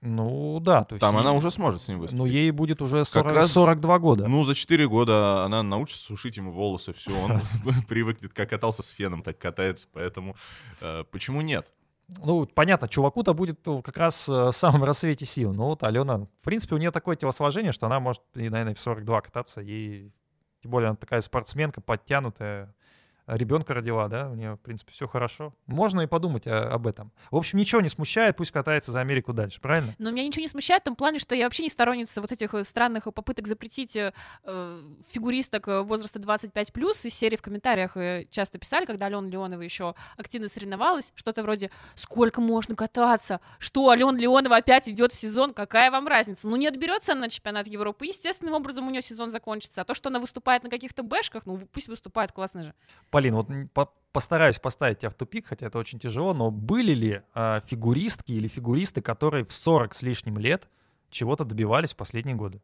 Ну 0.00 0.60
да, 0.60 0.84
то 0.84 0.94
есть... 0.94 1.00
Там 1.00 1.16
она 1.16 1.30
ей- 1.30 1.36
уже 1.38 1.50
сможет 1.50 1.82
с 1.82 1.88
ним 1.88 1.98
выступить. 1.98 2.18
Ну 2.18 2.26
ей 2.26 2.50
будет 2.52 2.80
уже 2.80 3.04
40 3.04 3.32
раз- 3.32 3.52
42 3.52 3.98
года. 3.98 4.28
Ну, 4.28 4.44
за 4.44 4.54
4 4.54 4.86
года 4.88 5.44
она 5.44 5.62
научится 5.62 6.02
сушить 6.04 6.36
ему 6.36 6.52
волосы, 6.52 6.92
все, 6.92 7.10
он 7.18 7.40
привыкнет, 7.88 8.32
как 8.32 8.50
катался 8.50 8.82
с 8.82 8.88
феном, 8.88 9.22
так 9.22 9.38
катается, 9.38 9.88
поэтому 9.92 10.36
э, 10.80 11.04
почему 11.10 11.40
нет? 11.40 11.72
Ну, 12.24 12.46
понятно, 12.46 12.88
чуваку-то 12.88 13.34
будет 13.34 13.66
э, 13.66 13.82
как 13.82 13.96
раз 13.96 14.28
э, 14.28 14.32
в 14.32 14.52
самом 14.52 14.84
рассвете 14.84 15.26
сил. 15.26 15.52
Ну 15.52 15.64
вот 15.64 15.82
Алена, 15.82 16.26
в 16.38 16.44
принципе, 16.44 16.74
у 16.76 16.78
нее 16.78 16.90
такое 16.90 17.16
телосложение, 17.16 17.72
что 17.72 17.86
она 17.86 17.98
может, 18.00 18.22
и, 18.34 18.48
наверное, 18.48 18.74
в 18.74 18.80
42 18.80 19.20
кататься. 19.20 19.60
И 19.60 20.10
тем 20.62 20.70
более 20.70 20.88
она 20.88 20.96
такая 20.96 21.20
спортсменка, 21.20 21.80
подтянутая. 21.80 22.74
Ребенка 23.36 23.74
родила, 23.74 24.08
да, 24.08 24.28
у 24.28 24.34
нее, 24.34 24.54
в 24.54 24.60
принципе, 24.60 24.92
все 24.92 25.06
хорошо. 25.06 25.54
Можно 25.66 26.00
и 26.00 26.06
подумать 26.06 26.46
о- 26.46 26.72
об 26.72 26.86
этом. 26.86 27.12
В 27.30 27.36
общем, 27.36 27.58
ничего 27.58 27.80
не 27.80 27.88
смущает, 27.88 28.36
пусть 28.36 28.50
катается 28.50 28.90
за 28.92 29.00
Америку 29.00 29.32
дальше, 29.32 29.60
правильно? 29.60 29.94
Но 29.98 30.10
меня 30.10 30.24
ничего 30.24 30.42
не 30.42 30.48
смущает 30.48 30.82
в 30.82 30.84
том 30.86 30.96
плане, 30.96 31.18
что 31.18 31.34
я 31.34 31.44
вообще 31.44 31.62
не 31.64 31.68
сторонница 31.70 32.20
вот 32.20 32.32
этих 32.32 32.54
э, 32.54 32.64
странных 32.64 33.04
попыток 33.12 33.46
запретить 33.46 33.96
э, 33.96 34.12
э, 34.44 34.82
фигуристок 35.10 35.68
э, 35.68 35.82
возраста 35.82 36.18
25 36.18 36.72
плюс. 36.72 37.04
Из 37.04 37.14
серии 37.14 37.36
в 37.36 37.42
комментариях 37.42 37.96
э, 37.96 38.26
часто 38.30 38.58
писали, 38.58 38.84
когда 38.86 39.06
Алена 39.06 39.28
Леонова 39.28 39.60
еще 39.62 39.94
активно 40.16 40.48
соревновалась, 40.48 41.12
что-то 41.14 41.42
вроде 41.42 41.70
«Сколько 41.94 42.40
можно 42.40 42.76
кататься? 42.76 43.40
Что, 43.58 43.90
Алена 43.90 44.12
Леонова 44.18 44.56
опять 44.56 44.88
идет 44.88 45.12
в 45.12 45.16
сезон? 45.16 45.52
Какая 45.52 45.90
вам 45.90 46.06
разница?» 46.08 46.48
Ну, 46.48 46.56
не 46.56 46.66
отберется 46.66 47.12
она 47.12 47.22
на 47.22 47.28
чемпионат 47.28 47.66
Европы, 47.66 48.06
естественным 48.06 48.54
образом 48.54 48.86
у 48.86 48.90
нее 48.90 49.02
сезон 49.02 49.30
закончится. 49.30 49.82
А 49.82 49.84
то, 49.84 49.94
что 49.94 50.08
она 50.08 50.18
выступает 50.18 50.62
на 50.64 50.70
каких-то 50.70 51.02
бэшках, 51.02 51.46
ну, 51.46 51.58
пусть 51.72 51.88
выступает, 51.88 52.32
классно 52.32 52.64
же. 52.64 52.74
Полин, 53.18 53.34
вот 53.34 53.48
по- 53.74 53.92
постараюсь 54.12 54.60
поставить 54.60 55.00
тебя 55.00 55.10
в 55.10 55.14
тупик, 55.14 55.46
хотя 55.48 55.66
это 55.66 55.76
очень 55.78 55.98
тяжело, 55.98 56.34
но 56.34 56.52
были 56.52 56.92
ли 56.94 57.22
а, 57.34 57.60
фигуристки 57.66 58.30
или 58.30 58.46
фигуристы, 58.46 59.00
которые 59.02 59.44
в 59.44 59.52
40 59.52 59.92
с 59.92 60.02
лишним 60.02 60.38
лет 60.38 60.68
чего-то 61.10 61.44
добивались 61.44 61.94
в 61.94 61.96
последние 61.96 62.36
годы? 62.36 62.60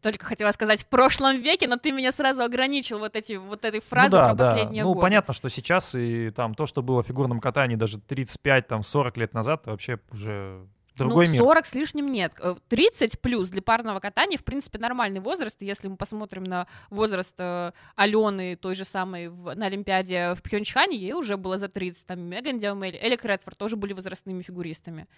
Только 0.00 0.24
хотела 0.24 0.52
сказать 0.52 0.82
в 0.84 0.86
прошлом 0.86 1.40
веке, 1.40 1.66
но 1.66 1.76
ты 1.78 1.90
меня 1.90 2.12
сразу 2.12 2.44
ограничил 2.44 3.00
вот, 3.00 3.16
эти, 3.16 3.32
вот 3.34 3.64
этой 3.64 3.80
Ну 3.80 3.86
фразой 3.88 4.10
да, 4.12 4.28
про 4.28 4.34
да. 4.36 4.50
последние 4.52 4.84
Ну, 4.84 4.90
годы. 4.90 5.00
понятно, 5.00 5.34
что 5.34 5.48
сейчас 5.48 5.96
и 5.96 6.30
там 6.30 6.54
то, 6.54 6.66
что 6.66 6.80
было 6.84 7.02
в 7.02 7.06
фигурном 7.08 7.40
катании 7.40 7.74
даже 7.74 7.98
35, 7.98 8.68
там 8.68 8.84
40 8.84 9.16
лет 9.16 9.34
назад, 9.34 9.66
вообще 9.66 9.98
уже 10.12 10.64
другой 10.96 11.26
ну, 11.26 11.32
мир. 11.32 11.42
40 11.42 11.66
с 11.66 11.74
лишним 11.74 12.06
нет. 12.12 12.34
Э, 12.40 12.54
30 12.68 13.20
плюс 13.20 13.50
для 13.50 13.62
парного 13.62 14.00
катания, 14.00 14.38
в 14.38 14.44
принципе, 14.44 14.78
нормальный 14.78 15.20
возраст. 15.20 15.60
Если 15.62 15.88
мы 15.88 15.96
посмотрим 15.96 16.44
на 16.44 16.66
возраст 16.90 17.34
э, 17.38 17.72
Алены, 17.96 18.56
той 18.56 18.74
же 18.74 18.84
самой 18.84 19.28
в- 19.28 19.54
на 19.54 19.66
Олимпиаде 19.66 20.34
в 20.34 20.42
Пхенчхане, 20.42 20.96
ей 20.96 21.12
уже 21.12 21.36
было 21.36 21.58
за 21.58 21.68
30. 21.68 22.06
Там 22.06 22.20
Меган 22.20 22.58
Диамель, 22.58 22.96
Элли 22.96 23.16
Кредфорд 23.16 23.56
тоже 23.58 23.76
были 23.76 23.92
возрастными 23.92 24.42
фигуристами. 24.42 25.08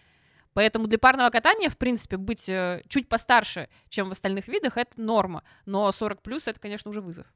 Поэтому 0.53 0.87
для 0.87 0.99
парного 0.99 1.31
катания, 1.31 1.69
в 1.69 1.77
принципе, 1.77 2.17
быть 2.17 2.49
э, 2.49 2.83
чуть 2.89 3.09
постарше, 3.09 3.69
чем 3.89 4.09
в 4.09 4.13
остальных 4.13 4.47
видах, 4.47 4.77
это 4.77 5.01
норма. 5.01 5.43
Но 5.67 5.91
40 5.91 6.23
плюс 6.23 6.47
это, 6.47 6.61
конечно, 6.61 6.91
уже 6.91 7.01
вызов. 7.01 7.27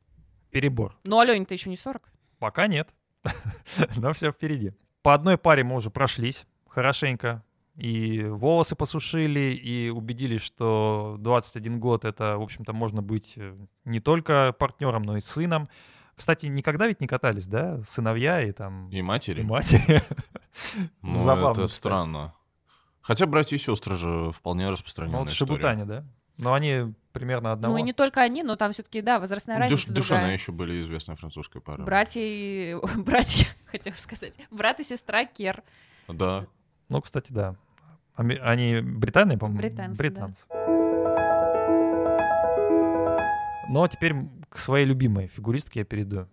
Перебор. 0.51 0.97
Но 1.05 1.19
Алене-то 1.19 1.53
еще 1.53 1.69
не 1.69 1.77
40. 1.77 2.11
Пока 2.39 2.69
нет. 2.69 2.89
Но 3.97 4.13
все 4.13 4.31
впереди. 4.31 4.73
По 5.03 5.15
одной 5.15 5.37
паре 5.37 5.65
мы 5.65 5.75
уже 5.75 5.91
прошлись 5.91 6.47
хорошенько. 6.69 7.45
И 7.79 8.25
волосы 8.25 8.75
посушили, 8.75 9.55
и 9.55 9.89
убедились, 9.89 10.41
что 10.43 11.17
21 11.21 11.79
год 11.79 12.05
это, 12.05 12.37
в 12.37 12.43
общем-то, 12.43 12.73
можно 12.73 13.03
быть 13.03 13.35
э, 13.37 13.57
не 13.85 14.01
только 14.01 14.53
партнером, 14.59 15.03
но 15.03 15.17
и 15.17 15.21
сыном. 15.21 15.69
Кстати, 16.17 16.47
никогда 16.47 16.89
ведь 16.89 17.01
не 17.01 17.07
катались, 17.07 17.47
да? 17.47 17.81
Сыновья 17.85 18.43
и 18.43 18.51
там 18.51 18.89
И 18.91 18.99
и 18.99 19.03
матери? 19.03 19.43
матери. 19.43 20.03
Ну, 21.03 21.21
Забавно, 21.21 21.51
это 21.53 21.67
кстати. 21.69 21.73
странно. 21.79 22.35
Хотя 23.01 23.27
братья 23.27 23.55
и 23.55 23.61
сестры 23.61 23.95
же 23.97 24.33
вполне 24.33 24.65
Ну, 24.67 24.73
распространенная 24.73 25.21
вот 25.21 25.29
история. 25.31 25.53
Шибутани, 25.53 25.85
да? 25.85 26.05
Но 26.37 26.53
они 26.55 26.95
примерно 27.13 27.53
одного. 27.53 27.75
Ну 27.75 27.79
и 27.79 27.83
не 27.83 27.93
только 27.93 28.21
они, 28.23 28.43
но 28.43 28.57
там 28.57 28.73
все-таки, 28.73 29.01
да, 29.01 29.21
возрастная 29.21 29.57
Дюш- 29.57 29.61
разница 29.63 29.93
Дюшана 29.93 30.21
другая. 30.21 30.33
еще 30.37 30.51
были 30.51 30.83
известная 30.83 31.15
французская 31.15 31.61
пара. 31.61 31.85
Братья 31.85 32.21
и... 32.23 32.75
Братья, 32.97 33.47
хотела 33.67 33.95
сказать. 33.95 34.35
Брат 34.51 34.81
и 34.81 34.85
сестра 34.85 35.25
Кер. 35.25 35.63
Да. 36.09 36.47
Ну, 36.89 37.01
кстати, 37.01 37.31
да. 37.33 37.55
Они 38.19 38.81
британные, 38.81 39.39
по-моему? 39.39 39.59
Британцы, 39.61 40.45
да. 40.49 40.57
Но 43.69 43.87
теперь 43.87 44.15
к 44.49 44.59
своей 44.59 44.87
любимой 44.87 45.27
фигуристке 45.29 45.81
я 45.81 45.85
перейду. 45.85 46.27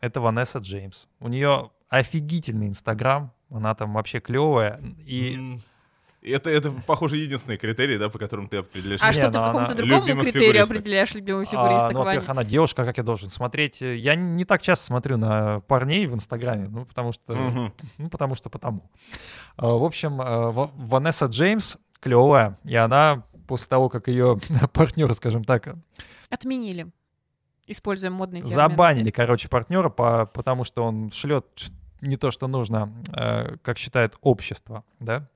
Это 0.00 0.20
Ванесса 0.20 0.58
Джеймс. 0.58 1.06
У 1.20 1.28
нее 1.28 1.70
офигительный 1.88 2.68
инстаграм. 2.68 3.32
Она 3.50 3.74
там 3.74 3.92
вообще 3.92 4.20
клевая. 4.20 4.80
И 5.04 5.34
М, 5.36 5.60
Это, 6.22 6.50
это, 6.50 6.70
похоже, 6.86 7.16
единственный 7.16 7.56
критерий, 7.56 7.96
да, 7.96 8.10
по 8.10 8.18
которым 8.18 8.46
ты 8.48 8.58
определяешь. 8.58 9.00
А 9.02 9.06
Не, 9.06 9.12
что 9.12 9.26
ну 9.26 9.32
ты 9.32 9.38
по 9.38 9.44
она 9.44 9.46
какому-то 9.52 9.74
другому 9.74 10.20
критерию 10.20 10.62
определяешь 10.64 11.14
любимого 11.14 11.42
а, 11.42 11.46
фигуриста, 11.46 11.90
ну, 11.92 11.98
во-первых, 12.04 12.28
она 12.28 12.44
девушка, 12.44 12.84
как 12.84 12.98
я 12.98 13.02
должен 13.02 13.30
смотреть. 13.30 13.80
Я 13.80 14.14
не 14.16 14.44
так 14.44 14.60
часто 14.60 14.84
смотрю 14.84 15.16
на 15.16 15.60
парней 15.60 16.06
в 16.06 16.14
инстаграме, 16.14 16.68
ну, 16.68 16.84
потому 16.84 17.12
что, 17.12 17.32
Мгм. 17.34 17.72
ну, 17.98 18.10
потому 18.10 18.34
что 18.34 18.50
потому. 18.50 18.90
А, 19.56 19.66
В 19.68 19.82
общем, 19.84 20.16
Ва- 20.18 20.70
Ванесса 20.74 21.26
Джеймс 21.26 21.78
клевая, 22.00 22.58
и 22.64 22.76
она 22.76 23.24
после 23.48 23.68
того, 23.68 23.88
как 23.88 24.08
ее 24.08 24.38
партнеры, 24.74 25.14
скажем 25.14 25.42
так, 25.44 25.74
Отменили. 26.28 26.86
Используя 27.66 28.10
модный 28.10 28.40
термин. 28.40 28.54
забанили, 28.54 29.10
короче, 29.10 29.48
партнера, 29.48 29.88
по, 29.88 30.26
потому 30.26 30.64
что 30.64 30.84
он 30.84 31.10
шлет 31.12 31.46
не 32.00 32.16
то, 32.16 32.30
что 32.30 32.46
нужно, 32.46 32.92
как 33.62 33.78
считает 33.78 34.16
общество, 34.22 34.84
да, 34.98 35.28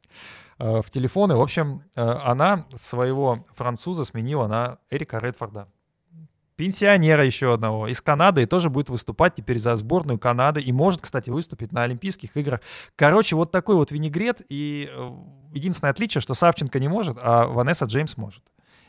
в 0.59 0.91
телефоны. 0.91 1.37
В 1.37 1.41
общем, 1.41 1.83
э, 1.97 2.01
она 2.03 2.67
своего 2.75 3.45
француза 3.55 4.05
сменила 4.05 4.47
на 4.47 4.79
Эрика 4.91 5.19
Редфорда. 5.19 5.69
Пенсионера 6.57 7.25
еще 7.25 7.53
одного 7.53 7.89
из 7.89 8.01
Канады 8.01 8.43
и 8.43 8.47
тоже 8.47 8.71
будет 8.71 8.89
выступать 8.89 9.35
теперь 9.35 9.59
за 9.59 9.75
сборную 9.75 10.21
Канады 10.21 10.61
и 10.61 10.71
может, 10.71 11.01
кстати, 11.01 11.29
выступить 11.29 11.73
на 11.73 11.83
Олимпийских 11.83 12.37
играх. 12.37 12.61
Короче, 12.95 13.35
вот 13.35 13.51
такой 13.51 13.75
вот 13.75 13.91
винегрет 13.91 14.41
и 14.49 14.89
э, 14.89 15.11
единственное 15.53 15.91
отличие, 15.91 16.23
что 16.23 16.35
Савченко 16.35 16.79
не 16.79 16.87
может, 16.87 17.19
а 17.21 17.47
Ванесса 17.47 17.87
Джеймс 17.87 18.17
может. 18.17 18.45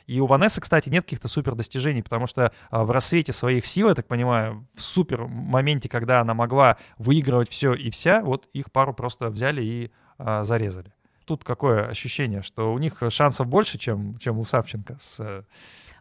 И 0.05 0.19
у 0.19 0.27
Ванессы, 0.27 0.61
кстати, 0.61 0.89
нет 0.89 1.05
каких-то 1.05 1.27
супер 1.27 1.55
достижений, 1.55 2.03
потому 2.03 2.27
что 2.27 2.51
в 2.69 2.91
рассвете 2.91 3.33
своих 3.33 3.65
сил, 3.65 3.89
я 3.89 3.95
так 3.95 4.07
понимаю, 4.07 4.67
в 4.75 4.81
супер 4.83 5.25
моменте, 5.25 5.89
когда 5.89 6.21
она 6.21 6.35
могла 6.35 6.77
выигрывать 6.99 7.49
все 7.49 7.73
и 7.73 7.89
вся, 7.89 8.21
вот 8.21 8.47
их 8.53 8.71
пару 8.71 8.93
просто 8.93 9.31
взяли 9.31 9.63
и 9.63 9.91
а, 10.17 10.43
зарезали. 10.43 10.94
Тут 11.25 11.43
какое 11.43 11.87
ощущение, 11.87 12.41
что 12.41 12.73
у 12.73 12.77
них 12.77 13.01
шансов 13.09 13.47
больше, 13.47 13.77
чем, 13.77 14.17
чем 14.17 14.37
у 14.37 14.45
Савченко 14.45 14.97
с 14.99 15.19
э, 15.19 15.43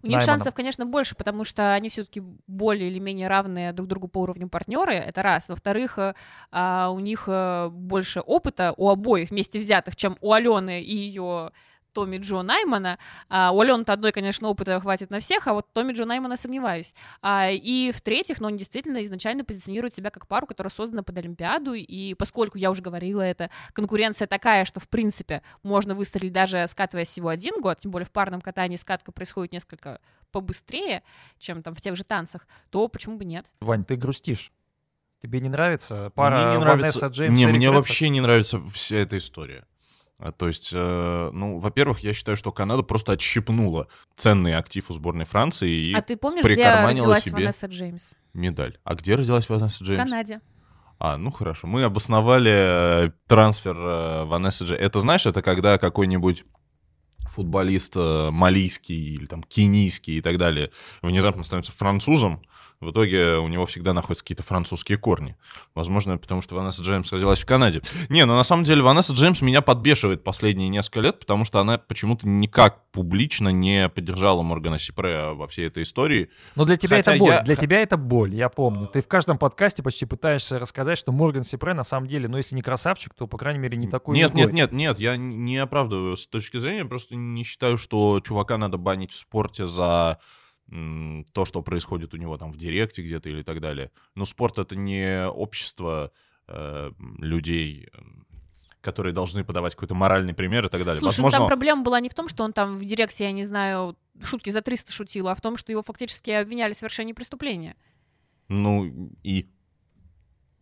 У 0.02 0.06
них 0.06 0.18
Найманом. 0.18 0.26
шансов, 0.26 0.54
конечно, 0.54 0.84
больше, 0.84 1.14
потому 1.14 1.44
что 1.44 1.72
они 1.72 1.88
все-таки 1.88 2.22
более 2.46 2.90
или 2.90 2.98
менее 2.98 3.28
равные 3.28 3.72
друг 3.72 3.88
другу 3.88 4.08
по 4.08 4.18
уровню 4.18 4.48
партнеры. 4.48 4.94
Это 4.94 5.22
раз. 5.22 5.48
Во-вторых, 5.48 5.98
э, 5.98 6.14
а, 6.50 6.90
у 6.90 6.98
них 6.98 7.24
э, 7.26 7.68
больше 7.70 8.20
опыта 8.20 8.74
у 8.76 8.90
обоих 8.90 9.30
вместе 9.30 9.58
взятых, 9.58 9.96
чем 9.96 10.18
у 10.20 10.32
Алены 10.32 10.82
и 10.82 10.94
ее 10.94 11.52
Томми 11.94 12.18
Джо 12.18 12.42
Наймана. 12.42 12.98
А, 13.28 13.52
у 13.52 13.60
Алены-то 13.60 13.92
одной, 13.92 14.12
конечно, 14.12 14.48
опыта 14.48 14.78
хватит 14.80 15.10
на 15.10 15.20
всех, 15.20 15.46
а 15.46 15.54
вот 15.54 15.72
Томми 15.72 15.92
Джо 15.92 16.04
Наймана 16.04 16.36
сомневаюсь. 16.36 16.94
А, 17.22 17.50
и 17.50 17.92
в-третьих, 17.92 18.40
ну, 18.40 18.48
они 18.48 18.58
действительно 18.58 19.02
изначально 19.04 19.44
позиционируют 19.44 19.94
себя 19.94 20.10
как 20.10 20.26
пару, 20.26 20.46
которая 20.46 20.70
создана 20.70 21.02
под 21.02 21.18
Олимпиаду, 21.18 21.72
и 21.72 22.14
поскольку, 22.14 22.58
я 22.58 22.70
уже 22.70 22.82
говорила 22.82 23.22
это, 23.22 23.50
конкуренция 23.72 24.26
такая, 24.26 24.64
что, 24.64 24.80
в 24.80 24.88
принципе, 24.88 25.42
можно 25.62 25.94
выстрелить 25.94 26.32
даже 26.32 26.66
скатываясь 26.66 27.08
всего 27.08 27.28
один 27.28 27.60
год, 27.60 27.78
тем 27.78 27.92
более 27.92 28.06
в 28.06 28.10
парном 28.10 28.40
катании 28.40 28.76
скатка 28.76 29.12
происходит 29.12 29.52
несколько 29.52 30.00
побыстрее, 30.32 31.02
чем 31.38 31.62
там 31.62 31.74
в 31.74 31.80
тех 31.80 31.96
же 31.96 32.02
танцах, 32.04 32.48
то 32.70 32.88
почему 32.88 33.16
бы 33.16 33.24
нет? 33.24 33.50
Вань, 33.60 33.84
ты 33.84 33.96
грустишь. 33.96 34.52
Тебе 35.22 35.40
не 35.40 35.48
нравится 35.48 36.12
пара 36.14 36.48
мне 36.48 36.56
не 36.56 36.60
нравится. 36.60 36.98
Ванесса 37.00 37.06
Джеймс? 37.06 37.38
не, 37.38 37.46
мне 37.46 37.70
вообще 37.70 38.10
не 38.10 38.20
нравится 38.20 38.60
вся 38.72 38.96
эта 38.96 39.16
история. 39.16 39.64
А, 40.24 40.32
То 40.32 40.48
есть, 40.48 40.70
э, 40.72 41.30
ну, 41.34 41.58
во-первых, 41.58 42.00
я 42.00 42.14
считаю, 42.14 42.34
что 42.38 42.50
Канада 42.50 42.82
просто 42.82 43.12
отщипнула 43.12 43.88
ценный 44.16 44.54
актив 44.54 44.88
у 44.88 44.94
сборной 44.94 45.26
Франции 45.26 45.70
и 45.70 45.92
а 45.92 46.00
ты 46.00 46.16
помнишь, 46.16 46.42
где 46.42 46.66
родилась 46.66 47.24
себе 47.24 47.34
Ванесса 47.34 47.66
Джеймс? 47.66 48.14
медаль. 48.32 48.78
А 48.84 48.94
где 48.94 49.16
родилась 49.16 49.50
Ванесса 49.50 49.84
В 49.84 49.86
Джеймс? 49.86 50.02
Канаде. 50.02 50.40
А, 50.98 51.18
ну 51.18 51.30
хорошо. 51.30 51.66
Мы 51.66 51.84
обосновали 51.84 52.52
э, 53.08 53.10
трансфер 53.26 53.76
э, 53.76 54.24
Ванессы 54.24 54.64
Джеймс. 54.64 54.80
Это, 54.80 54.98
знаешь, 55.00 55.26
это 55.26 55.42
когда 55.42 55.76
какой-нибудь 55.76 56.46
футболист 57.26 57.94
малийский 57.96 59.16
или 59.16 59.26
там 59.26 59.42
кенийский 59.42 60.16
и 60.18 60.20
так 60.22 60.38
далее 60.38 60.70
внезапно 61.02 61.44
становится 61.44 61.72
французом, 61.72 62.42
в 62.84 62.90
итоге 62.92 63.36
у 63.38 63.48
него 63.48 63.66
всегда 63.66 63.92
находятся 63.92 64.22
какие-то 64.24 64.42
французские 64.42 64.98
корни. 64.98 65.36
Возможно, 65.74 66.16
потому 66.18 66.42
что 66.42 66.54
Ванесса 66.54 66.82
Джеймс 66.82 67.12
родилась 67.12 67.40
в 67.42 67.46
Канаде. 67.46 67.82
Не, 68.08 68.24
ну 68.26 68.36
на 68.36 68.42
самом 68.44 68.64
деле 68.64 68.82
Ванесса 68.82 69.12
Джеймс 69.14 69.42
меня 69.42 69.62
подбешивает 69.62 70.22
последние 70.22 70.68
несколько 70.68 71.00
лет, 71.00 71.18
потому 71.18 71.44
что 71.44 71.58
она 71.60 71.78
почему-то 71.78 72.28
никак 72.28 72.84
публично 72.92 73.48
не 73.48 73.88
поддержала 73.88 74.42
Моргана 74.42 74.78
Сипре 74.78 75.30
во 75.32 75.48
всей 75.48 75.66
этой 75.66 75.82
истории. 75.82 76.30
Но 76.54 76.64
для 76.64 76.76
тебя 76.76 76.98
Хотя 76.98 77.12
это 77.14 77.18
боль. 77.20 77.32
я- 77.32 77.42
Для 77.42 77.56
тебя 77.56 77.80
это 77.80 77.96
боль, 77.96 78.34
я 78.34 78.48
помню. 78.48 78.86
Ты 78.86 79.02
в 79.02 79.08
каждом 79.08 79.38
подкасте 79.38 79.82
почти 79.82 80.06
пытаешься 80.06 80.58
рассказать, 80.58 80.98
что 80.98 81.10
Морган 81.10 81.42
Сипре 81.42 81.74
на 81.74 81.84
самом 81.84 82.06
деле, 82.06 82.28
ну 82.28 82.36
если 82.36 82.54
не 82.54 82.62
красавчик, 82.62 83.12
то, 83.14 83.26
по 83.26 83.36
крайней 83.38 83.58
мере, 83.60 83.76
не 83.76 83.88
такой 83.88 84.16
Нет, 84.16 84.30
изгой. 84.30 84.42
нет, 84.42 84.52
нет, 84.52 84.72
нет, 84.72 84.98
я 85.00 85.16
не 85.16 85.58
оправдываю 85.58 86.16
с 86.16 86.26
точки 86.26 86.58
зрения, 86.58 86.84
просто 86.84 87.16
не 87.16 87.42
считаю, 87.44 87.78
что 87.78 88.20
чувака 88.20 88.58
надо 88.58 88.76
банить 88.76 89.10
в 89.12 89.16
спорте 89.16 89.66
за 89.66 90.18
то, 91.32 91.44
что 91.44 91.62
происходит 91.62 92.14
у 92.14 92.16
него 92.16 92.36
там 92.36 92.50
в 92.52 92.56
директе 92.56 93.02
где-то 93.02 93.28
или 93.28 93.42
так 93.42 93.60
далее. 93.60 93.90
Но 94.14 94.24
спорт 94.24 94.58
это 94.58 94.74
не 94.76 95.26
общество 95.26 96.10
э, 96.48 96.90
людей, 97.18 97.88
которые 98.80 99.12
должны 99.14 99.44
подавать 99.44 99.74
какой-то 99.74 99.94
моральный 99.94 100.34
пример 100.34 100.66
и 100.66 100.68
так 100.68 100.84
далее. 100.84 100.98
Слушай, 101.00 101.18
ну 101.18 101.24
Возможно, 101.24 101.38
там 101.38 101.46
проблема 101.48 101.82
была 101.82 102.00
не 102.00 102.08
в 102.08 102.14
том, 102.14 102.28
что 102.28 102.44
он 102.44 102.52
там 102.52 102.76
в 102.76 102.84
директе, 102.84 103.24
я 103.24 103.32
не 103.32 103.44
знаю, 103.44 103.96
шутки 104.22 104.50
за 104.50 104.60
300 104.62 104.92
шутил, 104.92 105.28
а 105.28 105.34
в 105.34 105.40
том, 105.40 105.56
что 105.56 105.72
его 105.72 105.82
фактически 105.82 106.30
обвиняли 106.30 106.72
в 106.72 106.76
совершении 106.76 107.12
преступления. 107.12 107.76
ну 108.48 108.84
и 109.22 109.48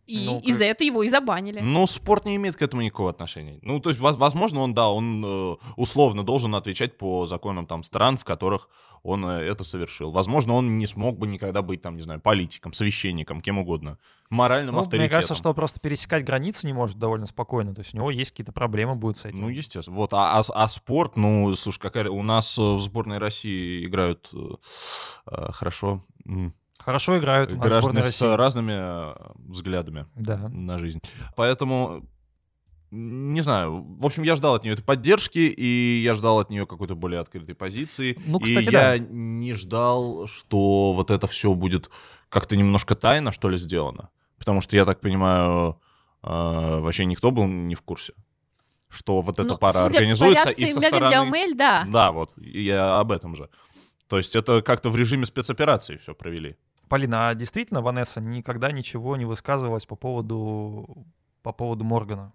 И, 0.05 0.25
Ну, 0.25 0.39
и 0.39 0.47
как- 0.47 0.55
за 0.57 0.65
это 0.65 0.83
его 0.83 1.01
и 1.03 1.07
забанили. 1.07 1.61
Ну, 1.61 1.87
спорт 1.87 2.25
не 2.25 2.35
имеет 2.35 2.57
к 2.57 2.61
этому 2.61 2.81
никакого 2.81 3.09
отношения. 3.09 3.59
Ну, 3.61 3.79
то 3.79 3.89
есть, 3.89 4.01
воз- 4.01 4.17
возможно, 4.17 4.59
он, 4.59 4.73
да, 4.73 4.89
он 4.89 5.23
э, 5.25 5.55
условно 5.77 6.23
должен 6.23 6.53
отвечать 6.55 6.97
по 6.97 7.25
законам 7.25 7.65
там 7.65 7.83
стран, 7.83 8.17
в 8.17 8.25
которых 8.25 8.67
он 9.03 9.25
э, 9.25 9.41
это 9.41 9.63
совершил. 9.63 10.11
Возможно, 10.11 10.53
он 10.53 10.77
не 10.77 10.87
смог 10.87 11.17
бы 11.17 11.27
никогда 11.27 11.61
быть, 11.61 11.81
там, 11.81 11.95
не 11.95 12.01
знаю, 12.01 12.21
политиком, 12.21 12.73
священником, 12.73 13.41
кем 13.41 13.59
угодно. 13.59 13.97
Моральным 14.29 14.75
Ну, 14.75 14.81
авторитетом. 14.81 15.03
мне 15.03 15.09
кажется, 15.09 15.35
что 15.35 15.49
он 15.49 15.55
просто 15.55 15.79
пересекать 15.79 16.23
границы 16.23 16.65
не 16.65 16.73
может 16.73 16.97
довольно 16.97 17.27
спокойно. 17.27 17.75
То 17.75 17.81
есть 17.81 17.93
у 17.93 17.97
него 17.97 18.09
есть 18.09 18.31
какие-то 18.31 18.53
проблемы 18.53 18.95
будут 18.95 19.17
с 19.17 19.25
этим. 19.25 19.41
Ну, 19.41 19.49
естественно. 19.49 19.97
Вот, 19.97 20.13
а, 20.13 20.39
а 20.39 20.43
а 20.53 20.67
спорт, 20.67 21.17
ну, 21.17 21.53
слушай, 21.55 21.79
какая... 21.79 22.09
у 22.09 22.23
нас 22.23 22.57
э, 22.57 22.61
в 22.61 22.79
сборной 22.79 23.17
России 23.17 23.85
играют 23.85 24.29
э, 24.33 24.37
э, 25.27 25.51
хорошо 25.51 26.01
Хорошо 26.79 27.17
играют 27.17 27.51
у 27.51 27.55
нас 27.55 27.65
граждане 27.65 28.01
с 28.03 28.05
России. 28.05 28.35
разными 28.35 29.13
взглядами. 29.49 30.05
Да. 30.15 30.49
на 30.49 30.77
жизнь. 30.79 30.99
Поэтому 31.35 32.03
не 32.93 33.41
знаю. 33.41 33.83
В 33.99 34.05
общем, 34.05 34.21
я 34.21 34.35
ждал 34.35 34.53
от 34.53 34.63
нее 34.63 34.73
этой 34.73 34.83
поддержки, 34.83 35.39
и 35.39 36.01
я 36.03 36.13
ждал 36.13 36.39
от 36.39 36.51
нее 36.51 36.67
какой-то 36.67 36.93
более 36.95 37.19
открытой 37.19 37.55
позиции. 37.55 38.19
Ну, 38.27 38.39
кстати, 38.39 38.67
и 38.67 38.71
да. 38.71 38.93
я 38.93 38.99
не 38.99 39.53
ждал, 39.53 40.27
что 40.27 40.93
вот 40.93 41.09
это 41.09 41.25
все 41.25 41.55
будет 41.55 41.89
как-то 42.29 42.55
немножко 42.55 42.95
тайно, 42.95 43.31
что 43.31 43.49
ли, 43.49 43.57
сделано. 43.57 44.09
Потому 44.37 44.61
что, 44.61 44.75
я 44.75 44.85
так 44.85 44.99
понимаю, 44.99 45.79
э, 46.21 46.27
вообще 46.27 47.05
никто 47.05 47.31
был 47.31 47.47
не 47.47 47.73
в 47.73 47.81
курсе, 47.81 48.13
что 48.89 49.21
вот 49.21 49.39
эта 49.39 49.47
Ну, 49.47 49.57
пара 49.57 49.79
судя 49.79 49.89
по 49.89 49.97
организуется, 49.97 50.49
и 50.51 50.65
со 50.67 50.79
стороны... 50.79 51.09
Диалмель, 51.09 51.55
да. 51.55 51.85
Да, 51.89 52.11
вот, 52.11 52.31
я 52.37 52.99
об 52.99 53.11
этом 53.11 53.35
же. 53.35 53.49
То 54.07 54.17
есть 54.17 54.35
это 54.35 54.61
как-то 54.61 54.91
в 54.91 54.95
режиме 54.95 55.25
спецоперации 55.25 55.97
все 55.97 56.13
провели. 56.13 56.57
Полина, 56.89 57.29
а 57.29 57.33
действительно 57.33 57.81
Ванесса 57.81 58.21
никогда 58.21 58.71
ничего 58.71 59.17
не 59.17 59.25
высказывалась 59.25 59.87
по 59.87 59.95
поводу, 59.95 61.07
по 61.41 61.51
поводу 61.51 61.83
Моргана? 61.83 62.33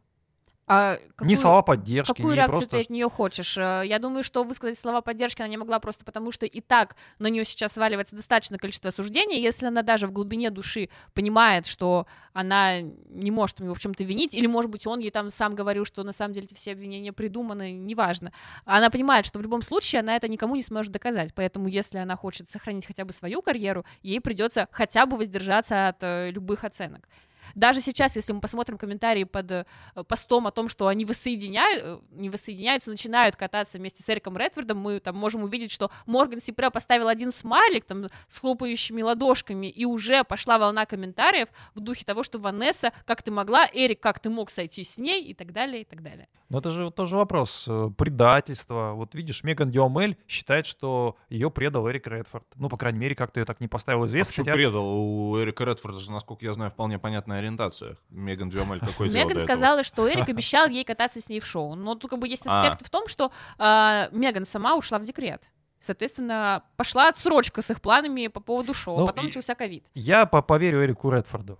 А 0.68 0.98
какую- 1.16 1.36
слова 1.36 1.62
поддержки, 1.62 2.12
Какую 2.14 2.36
реакцию 2.36 2.58
просто... 2.58 2.76
ты 2.76 2.82
от 2.82 2.90
нее 2.90 3.08
хочешь? 3.08 3.56
Э, 3.56 3.82
Я 3.84 3.98
думаю, 3.98 4.22
что 4.22 4.44
высказать 4.44 4.78
слова 4.78 5.00
поддержки 5.00 5.40
она 5.40 5.48
не 5.48 5.56
могла 5.56 5.78
просто 5.80 6.04
потому, 6.04 6.30
что 6.30 6.44
и 6.46 6.60
так 6.60 6.94
на 7.18 7.28
нее 7.28 7.44
сейчас 7.44 7.72
сваливается 7.72 8.14
достаточное 8.16 8.58
количество 8.58 8.88
осуждений. 8.88 9.40
Если 9.40 9.66
она 9.66 9.82
даже 9.82 10.06
в 10.06 10.12
глубине 10.12 10.50
души 10.50 10.90
понимает, 11.14 11.66
что 11.66 12.06
она 12.34 12.80
не 12.80 13.30
может 13.30 13.60
его 13.60 13.74
в 13.74 13.80
чем-то 13.80 14.04
винить, 14.04 14.34
или, 14.34 14.46
может 14.46 14.70
быть, 14.70 14.86
он 14.86 14.98
ей 15.00 15.10
там 15.10 15.30
сам 15.30 15.54
говорил, 15.54 15.84
что 15.84 16.02
на 16.04 16.12
самом 16.12 16.34
деле 16.34 16.44
эти 16.46 16.54
все 16.54 16.72
обвинения 16.72 17.12
придуманы, 17.12 17.72
неважно. 17.72 18.32
Она 18.64 18.90
понимает, 18.90 19.24
что 19.26 19.38
в 19.38 19.42
любом 19.42 19.62
случае 19.62 20.00
она 20.00 20.16
это 20.16 20.28
никому 20.28 20.54
не 20.54 20.62
сможет 20.62 20.92
доказать. 20.92 21.32
Поэтому, 21.34 21.68
если 21.68 21.98
она 21.98 22.14
хочет 22.16 22.48
сохранить 22.50 22.86
хотя 22.86 23.04
бы 23.04 23.12
свою 23.12 23.42
карьеру, 23.42 23.84
ей 24.02 24.20
придется 24.20 24.68
хотя 24.70 25.06
бы 25.06 25.16
воздержаться 25.16 25.88
от 25.88 25.96
э, 26.02 26.30
любых 26.30 26.64
оценок. 26.64 27.08
Даже 27.54 27.80
сейчас, 27.80 28.16
если 28.16 28.32
мы 28.32 28.40
посмотрим 28.40 28.78
комментарии 28.78 29.24
под 29.24 29.50
э, 29.50 29.64
постом 30.06 30.46
о 30.46 30.50
том, 30.50 30.68
что 30.68 30.86
они 30.86 31.04
воссоединяют, 31.04 31.82
э, 31.84 31.98
не 32.12 32.30
воссоединяются, 32.30 32.90
начинают 32.90 33.36
кататься 33.36 33.78
вместе 33.78 34.02
с 34.02 34.08
Эриком 34.10 34.36
Редфордом, 34.36 34.78
мы 34.78 35.00
там 35.00 35.16
можем 35.16 35.42
увидеть, 35.42 35.70
что 35.70 35.90
Морган 36.06 36.40
Сипре 36.40 36.70
поставил 36.70 37.08
один 37.08 37.32
смайлик 37.32 37.84
там 37.84 38.06
с 38.26 38.38
хлопающими 38.38 39.02
ладошками, 39.02 39.66
и 39.68 39.84
уже 39.84 40.24
пошла 40.24 40.58
волна 40.58 40.86
комментариев 40.86 41.48
в 41.74 41.80
духе 41.80 42.04
того, 42.04 42.22
что 42.22 42.38
Ванесса, 42.38 42.92
как 43.04 43.22
ты 43.22 43.30
могла, 43.30 43.66
Эрик, 43.72 44.00
как 44.00 44.20
ты 44.20 44.30
мог 44.30 44.50
сойти 44.50 44.84
с 44.84 44.98
ней, 44.98 45.22
и 45.24 45.34
так 45.34 45.52
далее, 45.52 45.82
и 45.82 45.84
так 45.84 46.02
далее. 46.02 46.28
Но 46.48 46.58
это 46.58 46.70
же 46.70 46.90
тоже 46.90 47.16
вопрос 47.16 47.64
э, 47.68 47.90
предательства. 47.96 48.92
Вот 48.94 49.14
видишь, 49.14 49.44
Меган 49.44 49.70
Диомель 49.70 50.16
считает, 50.26 50.64
что 50.66 51.16
ее 51.28 51.50
предал 51.50 51.88
Эрик 51.90 52.06
Редфорд. 52.06 52.46
Ну, 52.56 52.68
по 52.68 52.76
крайней 52.76 52.98
мере, 52.98 53.14
как-то 53.14 53.40
ее 53.40 53.44
так 53.46 53.60
не 53.60 53.68
поставил 53.68 54.00
в 54.00 54.04
А 54.04 54.24
хотя- 54.24 54.52
предал? 54.54 54.86
У 54.86 55.38
Эрика 55.38 55.64
Редфорда 55.64 55.98
же, 55.98 56.10
насколько 56.10 56.44
я 56.44 56.52
знаю, 56.52 56.70
вполне 56.70 56.98
понятная 56.98 57.37
ориентация. 57.38 57.96
Меган 58.10 58.50
Дюамель 58.50 58.80
какой 58.80 59.08
Меган 59.10 59.40
сказала, 59.40 59.82
что 59.82 60.08
Эрик 60.10 60.28
обещал 60.28 60.68
ей 60.68 60.84
кататься 60.84 61.20
с 61.20 61.28
ней 61.28 61.40
в 61.40 61.46
шоу. 61.46 61.74
Но 61.74 61.94
тут 61.94 62.10
как 62.10 62.18
бы 62.20 62.28
есть 62.28 62.46
А. 62.46 62.60
аспект 62.62 62.84
в 62.86 62.90
том, 62.90 63.08
что 63.08 63.30
э, 63.58 64.08
Меган 64.12 64.46
сама 64.46 64.76
ушла 64.76 64.98
в 64.98 65.02
декрет. 65.04 65.50
Соответственно, 65.80 66.64
пошла 66.76 67.08
отсрочка 67.08 67.62
с 67.62 67.70
их 67.70 67.80
планами 67.80 68.26
по 68.26 68.40
поводу 68.40 68.74
шоу. 68.74 68.98
Ну, 68.98 69.06
Потом 69.06 69.26
начался 69.26 69.54
ковид. 69.54 69.86
Я 69.94 70.26
по- 70.26 70.42
поверю 70.42 70.84
Эрику 70.84 71.10
Редфорду. 71.10 71.58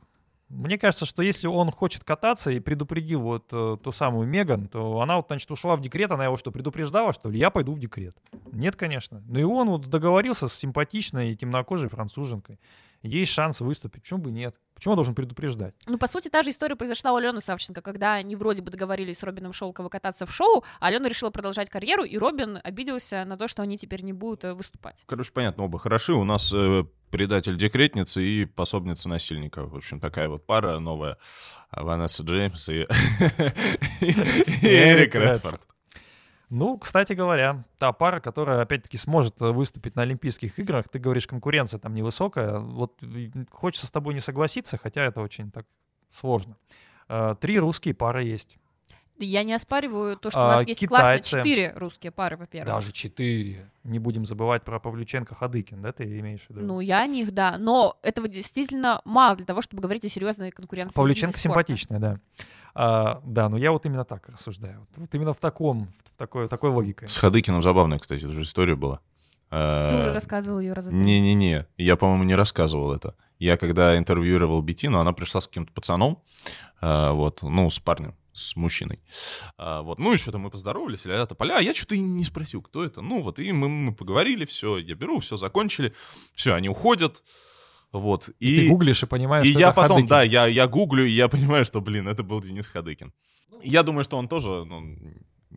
Мне 0.48 0.78
кажется, 0.78 1.04
что 1.04 1.20
если 1.20 1.46
он 1.46 1.70
хочет 1.70 2.04
кататься 2.04 2.50
и 2.50 2.58
предупредил 2.58 3.20
вот 3.20 3.50
э, 3.52 3.76
ту 3.82 3.92
самую 3.92 4.26
Меган, 4.26 4.66
то 4.66 5.00
она 5.00 5.18
вот, 5.18 5.26
значит, 5.28 5.50
ушла 5.50 5.76
в 5.76 5.82
декрет, 5.82 6.10
она 6.10 6.24
его 6.24 6.38
что, 6.38 6.50
предупреждала, 6.50 7.12
что 7.12 7.28
ли? 7.28 7.38
Я 7.38 7.50
пойду 7.50 7.72
в 7.74 7.78
декрет. 7.78 8.16
Нет, 8.50 8.74
конечно. 8.74 9.22
Ну 9.26 9.38
и 9.38 9.42
он 9.42 9.68
вот 9.68 9.86
договорился 9.88 10.48
с 10.48 10.54
симпатичной 10.54 11.32
и 11.32 11.36
темнокожей 11.36 11.90
француженкой. 11.90 12.58
Есть 13.02 13.32
шанс 13.32 13.60
выступить. 13.60 14.02
Почему 14.02 14.20
бы 14.20 14.30
нет? 14.30 14.58
Почему 14.74 14.92
он 14.92 14.96
должен 14.96 15.14
предупреждать? 15.14 15.74
Ну, 15.86 15.98
по 15.98 16.06
сути, 16.06 16.28
та 16.28 16.42
же 16.42 16.50
история 16.50 16.76
произошла 16.76 17.12
у 17.12 17.16
Алены 17.16 17.40
Савченко, 17.40 17.80
когда 17.80 18.14
они 18.14 18.36
вроде 18.36 18.62
бы 18.62 18.70
договорились 18.70 19.18
с 19.18 19.22
Робином 19.22 19.52
Шелково 19.52 19.88
кататься 19.88 20.26
в 20.26 20.32
шоу, 20.32 20.64
а 20.80 20.86
Алена 20.86 21.08
решила 21.08 21.30
продолжать 21.30 21.70
карьеру, 21.70 22.04
и 22.04 22.16
Робин 22.18 22.58
обиделся 22.62 23.24
на 23.24 23.36
то, 23.36 23.48
что 23.48 23.62
они 23.62 23.78
теперь 23.78 24.02
не 24.02 24.12
будут 24.12 24.44
э, 24.44 24.54
выступать. 24.54 25.04
Короче, 25.06 25.32
понятно, 25.32 25.64
оба 25.64 25.78
хороши. 25.78 26.12
У 26.12 26.24
нас 26.24 26.52
э, 26.52 26.84
предатель 27.10 27.56
декретницы 27.56 28.22
и 28.22 28.44
пособница 28.44 29.08
насильника. 29.08 29.64
В 29.64 29.76
общем, 29.76 30.00
такая 30.00 30.28
вот 30.28 30.46
пара 30.46 30.78
новая. 30.78 31.18
Ванесса 31.70 32.22
Джеймс 32.22 32.68
и, 32.68 32.82
и 34.00 34.66
Эрик 34.66 35.14
Редфорд. 35.14 35.60
Ну, 36.50 36.78
кстати 36.78 37.12
говоря, 37.12 37.64
та 37.78 37.92
пара, 37.92 38.20
которая, 38.20 38.62
опять-таки, 38.62 38.96
сможет 38.96 39.40
э, 39.42 39.50
выступить 39.52 39.96
на 39.96 40.02
Олимпийских 40.02 40.58
играх, 40.58 40.88
ты 40.88 40.98
говоришь, 40.98 41.26
конкуренция 41.26 41.78
там 41.78 41.94
невысокая, 41.94 42.58
вот 42.58 43.02
хочется 43.50 43.86
с 43.86 43.90
тобой 43.90 44.14
не 44.14 44.20
согласиться, 44.20 44.78
хотя 44.78 45.02
это 45.02 45.20
очень 45.20 45.50
так 45.50 45.66
сложно. 46.10 46.56
Э, 47.08 47.34
Три 47.38 47.58
русские 47.58 47.94
пары 47.94 48.24
есть. 48.24 48.56
Я 49.18 49.42
не 49.42 49.52
оспариваю 49.52 50.16
то, 50.16 50.30
что 50.30 50.38
у 50.38 50.42
А, 50.42 50.48
нас 50.56 50.66
есть 50.66 50.86
классно 50.86 51.18
китайцы. 51.18 51.36
четыре 51.36 51.72
русские 51.76 52.12
пары, 52.12 52.36
во-первых. 52.36 52.72
Даже 52.74 52.92
четыре. 52.92 53.70
Не 53.84 53.98
будем 53.98 54.24
забывать 54.26 54.62
про 54.64 54.78
Павлюченко 54.78 55.34
Ходыкин, 55.34 55.82
да, 55.82 55.92
ты 55.92 56.04
имеешь 56.20 56.42
в 56.46 56.50
виду? 56.50 56.60
Ну, 56.64 56.80
я 56.80 57.00
о 57.02 57.06
них, 57.06 57.32
да. 57.32 57.56
Но 57.58 57.98
этого 58.02 58.28
действительно 58.28 59.00
мало 59.04 59.36
для 59.36 59.46
того, 59.46 59.62
чтобы 59.62 59.82
говорить 59.82 60.04
о 60.04 60.08
серьезной 60.08 60.50
конкуренции. 60.50 60.96
Павлюченко 60.96 61.38
симпатичная, 61.38 61.98
да. 61.98 62.20
А, 62.74 63.20
да, 63.24 63.48
но 63.48 63.56
я 63.56 63.72
вот 63.72 63.86
именно 63.86 64.04
так 64.04 64.28
рассуждаю. 64.28 64.80
Вот, 64.80 64.88
вот 64.96 65.14
именно 65.14 65.34
в 65.34 65.38
таком, 65.40 65.88
в 66.04 66.16
такой, 66.16 66.48
такой 66.48 66.70
логикой. 66.70 67.08
С 67.08 67.16
Хадыкиным 67.16 67.62
забавная, 67.62 67.98
кстати, 67.98 68.22
тоже 68.22 68.42
история 68.42 68.76
была. 68.76 69.00
Ты 69.50 69.56
уже 69.96 70.10
Э, 70.10 70.12
рассказывал 70.12 70.60
ее 70.60 70.74
раза. 70.74 70.92
Не-не-не, 70.92 71.66
я, 71.78 71.96
по-моему, 71.96 72.24
не 72.24 72.34
рассказывал 72.34 72.92
это. 72.92 73.14
Я 73.38 73.56
когда 73.56 73.96
интервьюировал 73.96 74.60
Бетину, 74.60 74.98
она 74.98 75.12
пришла 75.12 75.40
с 75.40 75.46
каким-то 75.48 75.72
пацаном, 75.72 76.22
э, 76.82 77.10
вот, 77.12 77.42
ну, 77.42 77.70
с 77.70 77.78
парнем, 77.78 78.14
с 78.38 78.56
мужчиной. 78.56 79.00
А, 79.56 79.82
вот, 79.82 79.98
ну 79.98 80.14
и 80.14 80.16
что-то 80.16 80.38
мы 80.38 80.50
поздоровались, 80.50 81.04
ля 81.04 81.26
то 81.26 81.34
поля, 81.34 81.58
а 81.58 81.62
я 81.62 81.74
что-то 81.74 81.94
и 81.94 81.98
не 81.98 82.24
спросил, 82.24 82.62
кто 82.62 82.84
это. 82.84 83.00
Ну 83.00 83.22
вот, 83.22 83.38
и 83.38 83.52
мы, 83.52 83.68
мы 83.68 83.94
поговорили, 83.94 84.44
все, 84.44 84.78
я 84.78 84.94
беру, 84.94 85.20
все 85.20 85.36
закончили, 85.36 85.94
все, 86.34 86.54
они 86.54 86.68
уходят, 86.68 87.22
вот. 87.92 88.28
И, 88.38 88.56
Ты 88.56 88.68
гуглишь 88.68 89.02
и 89.02 89.06
понимаешь, 89.06 89.46
и 89.46 89.50
что 89.50 89.60
я 89.60 89.68
это 89.68 89.76
потом, 89.76 89.96
Ходыкин. 89.96 90.08
да, 90.08 90.22
я, 90.22 90.46
я 90.46 90.66
гуглю, 90.66 91.06
и 91.06 91.10
я 91.10 91.28
понимаю, 91.28 91.64
что, 91.64 91.80
блин, 91.80 92.06
это 92.08 92.22
был 92.22 92.40
Денис 92.40 92.66
Хадыкин. 92.66 93.12
Я 93.62 93.82
думаю, 93.82 94.04
что 94.04 94.18
он 94.18 94.28
тоже, 94.28 94.64
ну, 94.64 94.96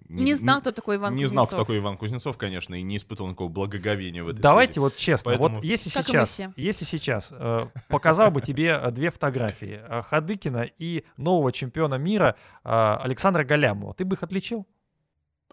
Не 0.08 0.34
знал, 0.36 0.62
кто 0.62 0.72
такой 0.72 0.96
Иван 0.98 1.16
не 1.16 1.26
знал, 1.26 1.46
кто 1.46 1.56
Кузнецов. 1.58 1.68
такой 1.68 1.80
Иван 1.80 1.98
Кузнецов, 1.98 2.38
конечно, 2.38 2.76
и 2.76 2.82
не 2.82 2.96
испытывал 2.98 3.30
никакого 3.30 3.50
благоговения 3.50 4.24
в 4.24 4.30
этой 4.30 4.40
Давайте 4.42 4.74
связи. 4.74 4.80
вот 4.80 4.96
честно, 4.96 5.32
Поэтому- 5.32 5.56
вот 5.56 5.64
если 5.64 5.90
Как 5.90 6.08
сейчас, 6.08 6.40
если 6.56 6.86
сейчас 6.86 7.30
э, 7.32 7.68
показал 7.90 8.32
бы 8.32 8.42
тебе 8.42 8.80
э, 8.82 8.92
две 8.92 9.10
фотографии 9.10 9.82
э, 9.82 10.02
Хадыкина 10.02 10.68
и 10.78 11.04
нового 11.18 11.52
чемпиона 11.52 11.96
мира 11.96 12.36
э, 12.64 12.70
Александра 13.02 13.44
Галямова, 13.44 13.94
ты 13.94 14.06
бы 14.06 14.16
их 14.16 14.24
отличил? 14.24 14.66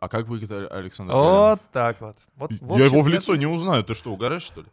А 0.01 0.09
как 0.09 0.29
выглядит 0.29 0.53
А- 0.53 0.67
Александр 0.79 1.13
Галямов? 1.15 1.33
Вот 1.51 1.61
так 1.73 2.01
вот. 2.01 2.17
вот 2.37 2.53
в 2.53 2.79
Я 2.79 2.85
его 2.85 2.99
общем, 3.01 3.03
в 3.05 3.09
это- 3.09 3.17
лицо 3.17 3.37
не 3.37 3.47
узнаю. 3.47 3.83
Ты 3.85 3.95
что, 3.95 4.13
угораешь, 4.13 4.43
что 4.43 4.61
ли? 4.63 4.69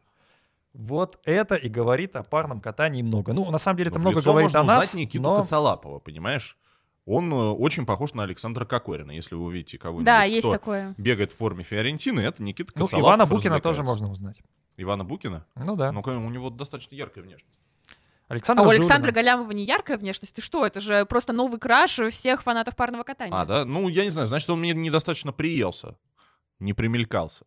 Вот 0.73 1.19
это 1.23 1.56
и 1.56 1.69
говорит 1.69 2.15
о 2.15 2.23
парном 2.23 2.60
катании 2.60 3.01
много. 3.01 3.34
Ну, 3.34 3.49
на 3.49 3.58
самом 3.58 3.78
деле, 3.78 3.89
это 3.89 3.97
в 3.99 4.01
много 4.01 4.21
говорит 4.21 4.54
можно 4.54 4.60
о 4.60 4.63
нас, 4.63 4.84
узнать 4.89 4.95
Никиту 5.06 5.23
но... 5.23 5.36
Коцалапова, 5.38 5.99
понимаешь? 5.99 6.58
Он 7.06 7.32
э, 7.32 7.36
очень 7.36 7.86
похож 7.86 8.13
на 8.13 8.24
Александра 8.24 8.65
Кокорина. 8.65 9.12
Если 9.12 9.36
вы 9.36 9.46
увидите 9.46 9.78
кого-нибудь, 9.78 10.06
Да, 10.06 10.24
есть 10.24 10.48
кто 10.48 10.54
такое. 10.54 10.96
бегает 10.98 11.34
в 11.34 11.38
форме 11.38 11.63
Фиорентины, 11.63 12.22
это 12.22 12.41
Никита 12.41 12.72
Ну, 12.76 12.86
Коцалапов. 12.86 13.08
Ивана 13.08 13.26
Букина 13.26 13.62
тоже 13.62 13.84
можно 13.84 14.10
узнать. 14.10 14.41
Ивана 14.78 15.06
Букина? 15.06 15.46
Ну 15.56 15.76
да. 15.76 15.91
Ну, 15.91 16.02
у 16.02 16.30
него 16.30 16.50
достаточно 16.50 16.96
яркая 16.96 17.24
внешность. 17.24 17.54
Александр 18.28 18.63
А 18.63 18.65
у. 18.65 18.70
Александра 18.70 19.12
Галямова 19.12 19.52
не 19.52 19.65
яркая 19.65 19.98
внешность? 19.98 20.34
Ты 20.34 20.41
что, 20.41 20.65
это 20.65 20.80
же 20.80 21.06
просто 21.06 21.32
новый 21.32 21.60
краш 21.60 22.00
всех 22.10 22.41
фанатов 22.41 22.76
парного 22.76 23.04
катания. 23.04 23.39
А, 23.39 23.46
да? 23.46 23.65
Ну, 23.65 23.88
я 23.88 24.04
не 24.04 24.10
знаю, 24.10 24.26
значит, 24.26 24.50
он 24.50 24.60
мне 24.60 24.74
недостаточно 24.74 25.32
приелся. 25.32 25.96
Не 26.60 26.74
примелькался. 26.74 27.46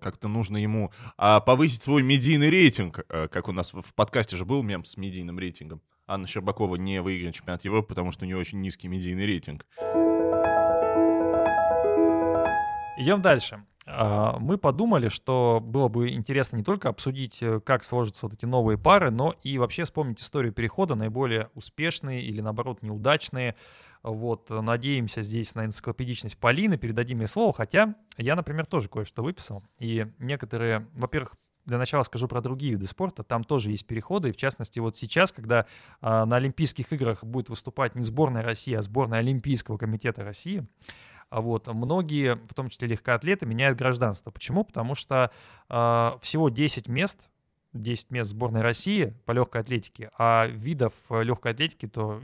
Как-то 0.00 0.28
нужно 0.28 0.56
ему 0.56 0.90
а, 1.18 1.40
повысить 1.40 1.82
свой 1.82 2.02
медийный 2.02 2.48
рейтинг, 2.50 3.00
э, 3.08 3.28
как 3.28 3.48
у 3.48 3.52
нас 3.52 3.72
в 3.72 3.82
в 3.82 3.94
подкасте 3.94 4.36
же 4.36 4.44
был 4.44 4.62
мем 4.62 4.84
с 4.84 4.96
медийным 4.96 5.38
рейтингом. 5.38 5.82
Анна 6.06 6.26
Щербакова 6.26 6.76
не 6.76 7.02
выиграет 7.02 7.34
чемпионат 7.34 7.64
Европы, 7.64 7.88
потому 7.88 8.12
что 8.12 8.24
у 8.24 8.26
нее 8.26 8.36
очень 8.36 8.60
низкий 8.60 8.88
медийный 8.88 9.26
рейтинг. 9.26 9.66
Идем 12.98 13.20
дальше. 13.22 13.64
А, 13.86 14.38
Мы 14.38 14.58
подумали, 14.58 15.08
что 15.08 15.60
было 15.62 15.88
бы 15.88 16.10
интересно 16.10 16.56
не 16.56 16.64
только 16.64 16.88
обсудить, 16.88 17.42
э, 17.42 17.60
как 17.60 17.84
сложатся 17.84 18.26
вот 18.26 18.34
эти 18.34 18.44
новые 18.46 18.78
пары, 18.78 19.10
но 19.10 19.34
и 19.42 19.58
вообще 19.58 19.84
вспомнить 19.84 20.20
историю 20.20 20.52
перехода, 20.52 20.94
наиболее 20.94 21.50
успешные 21.54 22.22
или, 22.22 22.40
наоборот, 22.40 22.82
неудачные. 22.82 23.54
Вот, 24.02 24.50
надеемся 24.50 25.22
здесь 25.22 25.54
на 25.54 25.66
энциклопедичность 25.66 26.38
Полины, 26.38 26.78
передадим 26.78 27.20
ей 27.20 27.26
слово, 27.26 27.52
хотя 27.52 27.94
я, 28.16 28.34
например, 28.36 28.66
тоже 28.66 28.88
кое-что 28.88 29.22
выписал. 29.22 29.62
И 29.78 30.06
некоторые, 30.18 30.88
во-первых, 30.94 31.34
для 31.66 31.78
начала 31.78 32.02
скажу 32.04 32.28
про 32.28 32.40
другие 32.40 32.72
виды 32.72 32.86
спорта. 32.86 33.22
Там 33.22 33.44
тоже 33.44 33.70
есть 33.70 33.86
переходы. 33.86 34.30
И 34.30 34.32
в 34.32 34.36
частности, 34.36 34.78
вот 34.78 34.96
сейчас, 34.96 35.32
когда 35.32 35.66
а, 36.00 36.24
на 36.24 36.36
Олимпийских 36.36 36.92
играх 36.92 37.24
будет 37.24 37.48
выступать 37.48 37.94
не 37.94 38.02
сборная 38.02 38.42
России, 38.42 38.74
а 38.74 38.82
сборная 38.82 39.18
Олимпийского 39.18 39.76
комитета 39.76 40.24
России, 40.24 40.66
а 41.28 41.40
вот 41.40 41.66
многие, 41.66 42.36
в 42.36 42.54
том 42.54 42.68
числе 42.68 42.88
легкоатлеты, 42.88 43.46
меняют 43.46 43.76
гражданство. 43.76 44.30
Почему? 44.30 44.64
Потому 44.64 44.94
что 44.94 45.32
а, 45.68 46.18
всего 46.22 46.48
10 46.48 46.88
мест, 46.88 47.28
10 47.72 48.10
мест 48.10 48.30
сборной 48.30 48.62
России 48.62 49.14
по 49.24 49.32
легкой 49.32 49.62
атлетике, 49.62 50.10
а 50.18 50.46
видов 50.46 50.94
э, 51.10 51.22
легкой 51.22 51.52
атлетики 51.52 51.86
то 51.86 52.20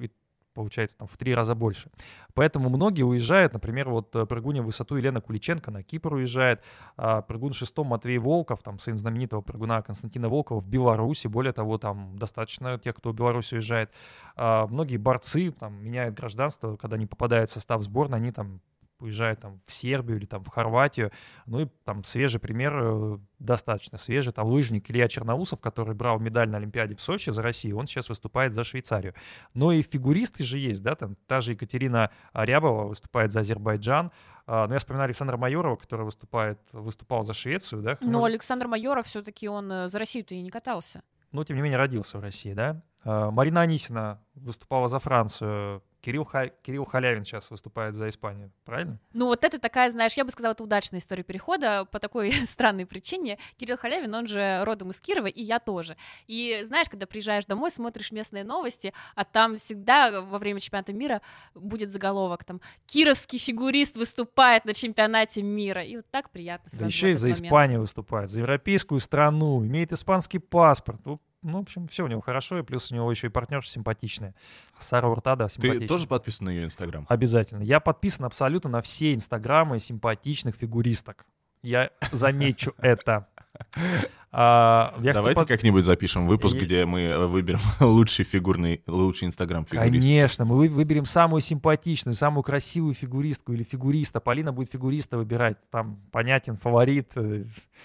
получается 0.54 0.98
там 0.98 1.08
в 1.08 1.16
три 1.16 1.34
раза 1.34 1.54
больше. 1.54 1.90
Поэтому 2.34 2.68
многие 2.68 3.02
уезжают, 3.02 3.52
например, 3.52 3.88
вот 3.88 4.14
э, 4.16 4.26
прыгунья 4.26 4.62
в 4.62 4.66
высоту 4.66 4.96
Елена 4.96 5.20
Куличенко 5.20 5.70
на 5.70 5.82
Кипр 5.82 6.14
уезжает, 6.14 6.62
а 6.96 7.22
прыгун 7.22 7.52
шестом 7.52 7.88
Матвей 7.88 8.18
Волков, 8.18 8.62
там 8.62 8.78
сын 8.78 8.96
знаменитого 8.96 9.40
прыгуна 9.40 9.82
Константина 9.82 10.28
Волкова 10.28 10.60
в 10.60 10.68
Беларуси, 10.68 11.26
более 11.26 11.52
того, 11.52 11.78
там 11.78 12.18
достаточно 12.18 12.78
тех, 12.78 12.96
кто 12.96 13.10
в 13.10 13.14
Беларусь 13.14 13.52
уезжает. 13.52 13.92
А 14.36 14.66
многие 14.66 14.96
борцы 14.96 15.50
там 15.52 15.82
меняют 15.82 16.14
гражданство, 16.14 16.76
когда 16.76 16.96
они 16.96 17.06
попадают 17.06 17.50
в 17.50 17.52
состав 17.52 17.82
сборной, 17.82 18.18
они 18.18 18.32
там 18.32 18.60
уезжают 19.02 19.40
там 19.40 19.58
в 19.66 19.72
Сербию 19.72 20.18
или 20.18 20.26
там 20.26 20.42
в 20.44 20.48
Хорватию. 20.48 21.10
Ну 21.46 21.60
и 21.60 21.66
там 21.84 22.04
свежий 22.04 22.40
пример, 22.40 22.72
э, 22.80 23.18
достаточно 23.38 23.98
свежий, 23.98 24.32
там 24.32 24.46
лыжник 24.46 24.90
Илья 24.90 25.08
Черноусов, 25.08 25.60
который 25.60 25.94
брал 25.94 26.18
медаль 26.18 26.48
на 26.48 26.58
Олимпиаде 26.58 26.94
в 26.94 27.00
Сочи 27.00 27.30
за 27.30 27.42
Россию, 27.42 27.78
он 27.78 27.86
сейчас 27.86 28.08
выступает 28.08 28.52
за 28.54 28.64
Швейцарию. 28.64 29.14
Но 29.54 29.72
и 29.72 29.82
фигуристы 29.82 30.44
же 30.44 30.58
есть, 30.58 30.82
да, 30.82 30.94
там 30.94 31.16
та 31.26 31.40
же 31.40 31.52
Екатерина 31.52 32.10
Рябова 32.32 32.84
выступает 32.84 33.32
за 33.32 33.40
Азербайджан. 33.40 34.10
А, 34.46 34.66
ну, 34.66 34.72
я 34.72 34.78
вспоминаю 34.78 35.06
Александра 35.06 35.36
Майорова, 35.36 35.76
который 35.76 36.04
выступает, 36.04 36.58
выступал 36.72 37.22
за 37.24 37.34
Швецию, 37.34 37.82
да. 37.82 37.98
Но 38.00 38.20
Может, 38.20 38.34
Александр 38.34 38.66
Майоров 38.68 39.06
все-таки 39.06 39.48
он 39.48 39.70
э, 39.70 39.88
за 39.88 39.98
Россию-то 39.98 40.34
и 40.34 40.40
не 40.42 40.50
катался. 40.50 41.02
но 41.32 41.44
тем 41.44 41.56
не 41.56 41.62
менее 41.62 41.78
родился 41.78 42.18
в 42.18 42.22
России, 42.22 42.52
да. 42.52 42.82
А, 43.04 43.30
Марина 43.30 43.62
Анисина 43.62 44.20
выступала 44.34 44.88
за 44.88 44.98
Францию. 44.98 45.82
Кирилл, 46.02 46.24
Ха- 46.24 46.48
Кирилл 46.48 46.84
Халявин 46.84 47.24
сейчас 47.24 47.50
выступает 47.50 47.94
за 47.94 48.08
Испанию, 48.08 48.52
правильно? 48.64 48.98
Ну 49.12 49.26
вот 49.26 49.44
это 49.44 49.60
такая, 49.60 49.88
знаешь, 49.90 50.14
я 50.14 50.24
бы 50.24 50.32
сказала, 50.32 50.52
это 50.52 50.64
удачная 50.64 50.98
история 50.98 51.22
перехода 51.22 51.84
по 51.84 52.00
такой 52.00 52.32
странной 52.46 52.86
причине. 52.86 53.38
Кирилл 53.56 53.78
Халявин, 53.78 54.12
он 54.12 54.26
же 54.26 54.62
родом 54.64 54.90
из 54.90 55.00
Кирова, 55.00 55.28
и 55.28 55.42
я 55.42 55.60
тоже. 55.60 55.96
И 56.26 56.60
знаешь, 56.64 56.88
когда 56.88 57.06
приезжаешь 57.06 57.44
домой, 57.44 57.70
смотришь 57.70 58.10
местные 58.10 58.42
новости, 58.42 58.92
а 59.14 59.24
там 59.24 59.56
всегда 59.56 60.20
во 60.20 60.38
время 60.38 60.58
чемпионата 60.58 60.92
мира 60.92 61.22
будет 61.54 61.92
заголовок 61.92 62.42
там 62.44 62.60
«Кировский 62.86 63.38
фигурист 63.38 63.96
выступает 63.96 64.64
на 64.64 64.74
чемпионате 64.74 65.42
мира». 65.42 65.82
И 65.84 65.96
вот 65.96 66.06
так 66.10 66.30
приятно 66.30 66.68
Да 66.72 66.86
еще 66.86 67.12
и 67.12 67.14
за 67.14 67.28
момент. 67.28 67.46
Испанию 67.46 67.80
выступает, 67.80 68.28
за 68.28 68.40
европейскую 68.40 68.98
страну, 68.98 69.64
имеет 69.64 69.92
испанский 69.92 70.40
паспорт. 70.40 71.00
Ну, 71.04 71.20
ну, 71.42 71.58
в 71.58 71.62
общем, 71.62 71.86
все 71.88 72.04
у 72.04 72.06
него 72.08 72.20
хорошо, 72.20 72.58
и 72.58 72.62
плюс 72.62 72.90
у 72.92 72.94
него 72.94 73.10
еще 73.10 73.26
и 73.26 73.30
партнерша 73.30 73.70
симпатичная. 73.70 74.34
Сара 74.78 75.08
Уртада 75.08 75.48
Ты 75.48 75.54
симпатичная. 75.54 75.88
тоже 75.88 76.06
подписан 76.06 76.46
на 76.46 76.50
ее 76.50 76.64
инстаграм? 76.64 77.06
Обязательно. 77.08 77.62
Я 77.62 77.80
подписан 77.80 78.24
абсолютно 78.26 78.70
на 78.70 78.82
все 78.82 79.14
инстаграмы 79.14 79.78
симпатичных 79.80 80.54
фигуристок. 80.54 81.26
Я 81.62 81.90
замечу 82.10 82.74
это. 82.78 83.28
А, 84.34 84.94
я, 85.02 85.12
Давайте 85.12 85.40
кстати, 85.40 85.48
как-нибудь 85.48 85.84
запишем 85.84 86.26
выпуск, 86.26 86.56
И- 86.56 86.60
где 86.60 86.86
мы 86.86 87.28
выберем 87.28 87.58
лучший 87.80 88.24
фигурный, 88.24 88.82
лучший 88.86 89.28
инстаграм 89.28 89.66
фигурист. 89.66 89.92
Конечно, 89.92 90.46
мы 90.46 90.56
вы- 90.56 90.68
выберем 90.70 91.04
самую 91.04 91.42
симпатичную, 91.42 92.14
самую 92.14 92.42
красивую 92.42 92.94
фигуристку 92.94 93.52
или 93.52 93.62
фигуриста. 93.62 94.20
Полина 94.20 94.50
будет 94.54 94.72
фигуриста 94.72 95.18
выбирать. 95.18 95.58
Там 95.70 96.00
понятен 96.12 96.56
фаворит, 96.56 97.10
э, 97.16 97.44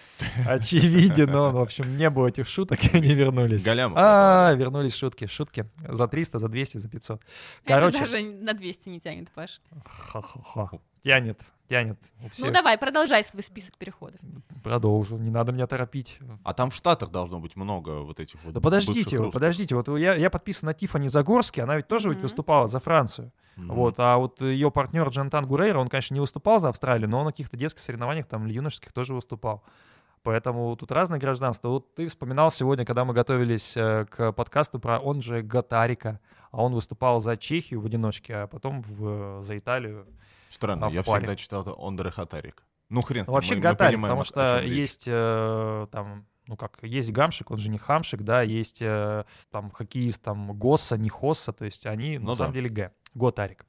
очевиден, 0.47 1.29
но, 1.31 1.51
в 1.51 1.57
общем, 1.57 1.97
не 1.97 2.09
было 2.09 2.27
этих 2.27 2.47
шуток, 2.47 2.81
и 2.81 2.95
они 2.95 3.13
вернулись. 3.13 3.65
Галямов. 3.65 3.97
А, 3.99 4.53
вернулись 4.53 4.95
шутки, 4.95 5.27
шутки. 5.27 5.69
За 5.85 6.07
300, 6.07 6.39
за 6.39 6.47
200, 6.47 6.77
за 6.77 6.87
500. 6.87 7.21
Короче, 7.65 7.97
Это 7.99 8.09
даже 8.11 8.23
на 8.23 8.53
200 8.53 8.87
не 8.87 9.01
тянет, 9.01 9.29
Паш. 9.31 9.59
ха-ха-ха. 9.83 10.79
Тянет, 11.07 11.39
тянет. 11.69 11.97
Ну 12.39 12.51
давай, 12.51 12.77
продолжай 12.77 13.23
свой 13.23 13.41
список 13.41 13.77
переходов. 13.77 14.19
Продолжу, 14.63 15.17
не 15.17 15.29
надо 15.29 15.51
меня 15.53 15.65
торопить. 15.67 16.19
А 16.43 16.53
там 16.53 16.69
в 16.69 16.75
Штатах 16.75 17.11
должно 17.11 17.39
быть 17.39 17.55
много 17.55 18.01
вот 18.01 18.19
этих 18.19 18.43
вот 18.43 18.53
Да 18.53 18.59
подождите, 18.59 19.17
русских. 19.17 19.33
подождите, 19.33 19.75
вот 19.75 19.87
я, 19.97 20.15
я 20.15 20.29
подписан 20.29 20.67
на 20.67 20.73
Тифани 20.73 21.07
Загорски, 21.07 21.61
она 21.61 21.77
ведь 21.77 21.87
тоже 21.87 22.09
ведь 22.09 22.17
Мгм. 22.17 22.23
выступала 22.23 22.67
за 22.67 22.79
Францию. 22.79 23.31
Мгм. 23.55 23.73
Вот, 23.75 23.95
а 23.99 24.17
вот 24.17 24.41
ее 24.41 24.69
партнер 24.69 25.07
Джентан 25.07 25.45
Гурейра, 25.45 25.79
он, 25.79 25.87
конечно, 25.87 26.13
не 26.13 26.19
выступал 26.19 26.59
за 26.59 26.69
Австралию, 26.69 27.09
но 27.09 27.19
он 27.19 27.25
на 27.25 27.31
каких-то 27.31 27.55
детских 27.57 27.79
соревнованиях, 27.81 28.25
там, 28.25 28.45
или 28.45 28.53
юношеских 28.53 28.91
тоже 28.91 29.13
выступал. 29.13 29.63
Поэтому 30.23 30.75
тут 30.75 30.91
разные 30.91 31.21
гражданства. 31.21 31.69
Вот 31.69 31.95
ты 31.95 32.07
вспоминал 32.07 32.51
сегодня, 32.51 32.83
когда 32.85 33.05
мы 33.05 33.13
готовились 33.13 33.77
э, 33.77 34.05
к 34.09 34.33
подкасту 34.33 34.77
про 34.77 34.99
он 34.99 35.21
же 35.21 35.41
Гатарика, 35.41 36.19
а 36.51 36.63
он 36.63 36.73
выступал 36.73 37.21
за 37.21 37.37
Чехию 37.37 37.79
в 37.79 37.85
одиночке, 37.85 38.35
а 38.35 38.47
потом 38.47 38.81
в, 38.81 39.41
за 39.41 39.57
Италию. 39.57 40.05
Странно, 40.49 40.87
а 40.87 40.89
я 40.89 41.03
паре. 41.03 41.19
всегда 41.19 41.35
читал 41.35 41.61
это 41.61 41.73
Ондре 41.77 42.11
Хатарик. 42.11 42.63
Ну, 42.89 43.01
хрен 43.01 43.25
с 43.25 43.27
ним, 43.27 43.33
вообще 43.35 43.51
мы- 43.51 43.57
мы 43.57 43.61
Гатарик, 43.63 43.91
понимаем, 43.97 44.15
потому 44.17 44.23
что 44.23 44.61
есть 44.61 45.03
э, 45.07 45.87
там, 45.91 46.25
ну 46.47 46.55
как, 46.55 46.77
есть 46.83 47.11
гамшик, 47.11 47.51
он 47.51 47.57
же 47.57 47.69
не 47.69 47.77
хамшик, 47.77 48.21
да, 48.21 48.41
есть 48.41 48.81
э, 48.81 49.25
там 49.51 49.69
хоккеист, 49.71 50.21
там 50.23 50.53
Госса, 50.57 50.97
не 50.97 51.09
Хосса, 51.09 51.51
то 51.51 51.65
есть 51.65 51.85
они 51.85 52.17
Ну 52.17 52.27
на 52.27 52.33
самом 52.33 52.51
да. 52.51 52.55
деле 52.55 52.69
Г, 52.69 52.91
Готарик. 53.13 53.65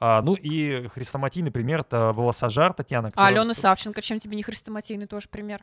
А, 0.00 0.22
ну 0.22 0.34
и 0.34 0.88
хрестоматийный 0.88 1.50
пример 1.50 1.80
это 1.80 2.12
волосожар 2.12 2.72
Татьяна. 2.72 3.10
А 3.14 3.26
Алена 3.26 3.44
выступ- 3.44 3.62
Савченко, 3.62 4.02
чем 4.02 4.18
тебе 4.18 4.36
не 4.36 4.42
хрестоматийный 4.42 5.06
тоже 5.06 5.28
пример? 5.28 5.62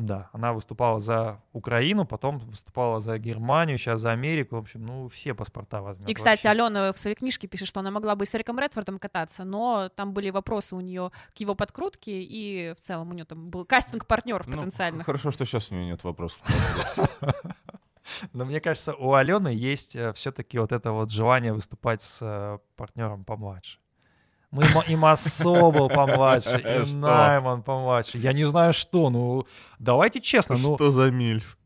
Да, 0.00 0.30
она 0.32 0.52
выступала 0.52 0.98
за 0.98 1.42
Украину, 1.52 2.06
потом 2.06 2.38
выступала 2.38 3.00
за 3.00 3.18
Германию, 3.18 3.76
сейчас 3.76 4.00
за 4.00 4.12
Америку. 4.12 4.56
В 4.56 4.60
общем, 4.60 4.84
ну 4.86 5.08
все 5.08 5.34
паспорта 5.34 5.82
возьмет. 5.82 6.08
И, 6.08 6.14
кстати, 6.14 6.46
вообще. 6.46 6.62
Алена 6.62 6.92
в 6.92 6.98
своей 6.98 7.16
книжке 7.16 7.46
пишет, 7.46 7.68
что 7.68 7.80
она 7.80 7.90
могла 7.90 8.14
бы 8.14 8.24
и 8.24 8.26
с 8.26 8.34
Эриком 8.34 8.58
Редфордом 8.58 8.98
кататься, 8.98 9.44
но 9.44 9.90
там 9.94 10.14
были 10.14 10.30
вопросы 10.30 10.74
у 10.74 10.80
нее 10.80 11.10
к 11.34 11.38
его 11.38 11.54
подкрутке, 11.54 12.22
и 12.22 12.74
в 12.74 12.80
целом 12.80 13.10
у 13.10 13.12
нее 13.12 13.26
там 13.26 13.50
был 13.50 13.66
кастинг 13.66 14.06
партнеров 14.06 14.48
Ну, 14.48 14.56
потенциальных. 14.56 15.04
Хорошо, 15.04 15.30
что 15.30 15.44
сейчас 15.44 15.70
у 15.70 15.74
нее 15.74 15.86
нет 15.86 16.02
вопросов. 16.02 16.40
Но 18.32 18.44
мне 18.44 18.60
кажется, 18.60 18.94
у 18.94 19.12
Алены 19.12 19.48
есть 19.48 19.96
все-таки 20.14 20.58
вот 20.58 20.72
это 20.72 20.92
вот 20.92 21.10
желание 21.10 21.52
выступать 21.52 22.02
с 22.02 22.18
э, 22.22 22.58
партнером 22.76 23.24
помладше. 23.24 23.78
Ну, 24.52 24.62
им, 24.88 25.04
особо 25.04 25.88
помладше, 25.88 26.58
и? 26.58 26.96
Найман 26.96 27.62
помладше. 27.62 28.18
Я 28.18 28.32
не 28.32 28.44
знаю, 28.44 28.72
что. 28.72 29.10
Ну, 29.10 29.46
давайте 29.78 30.20
честно. 30.20 30.56
Ну, 30.58 30.74
Что 30.74 30.90
за 30.90 31.10
мильф? 31.10 31.56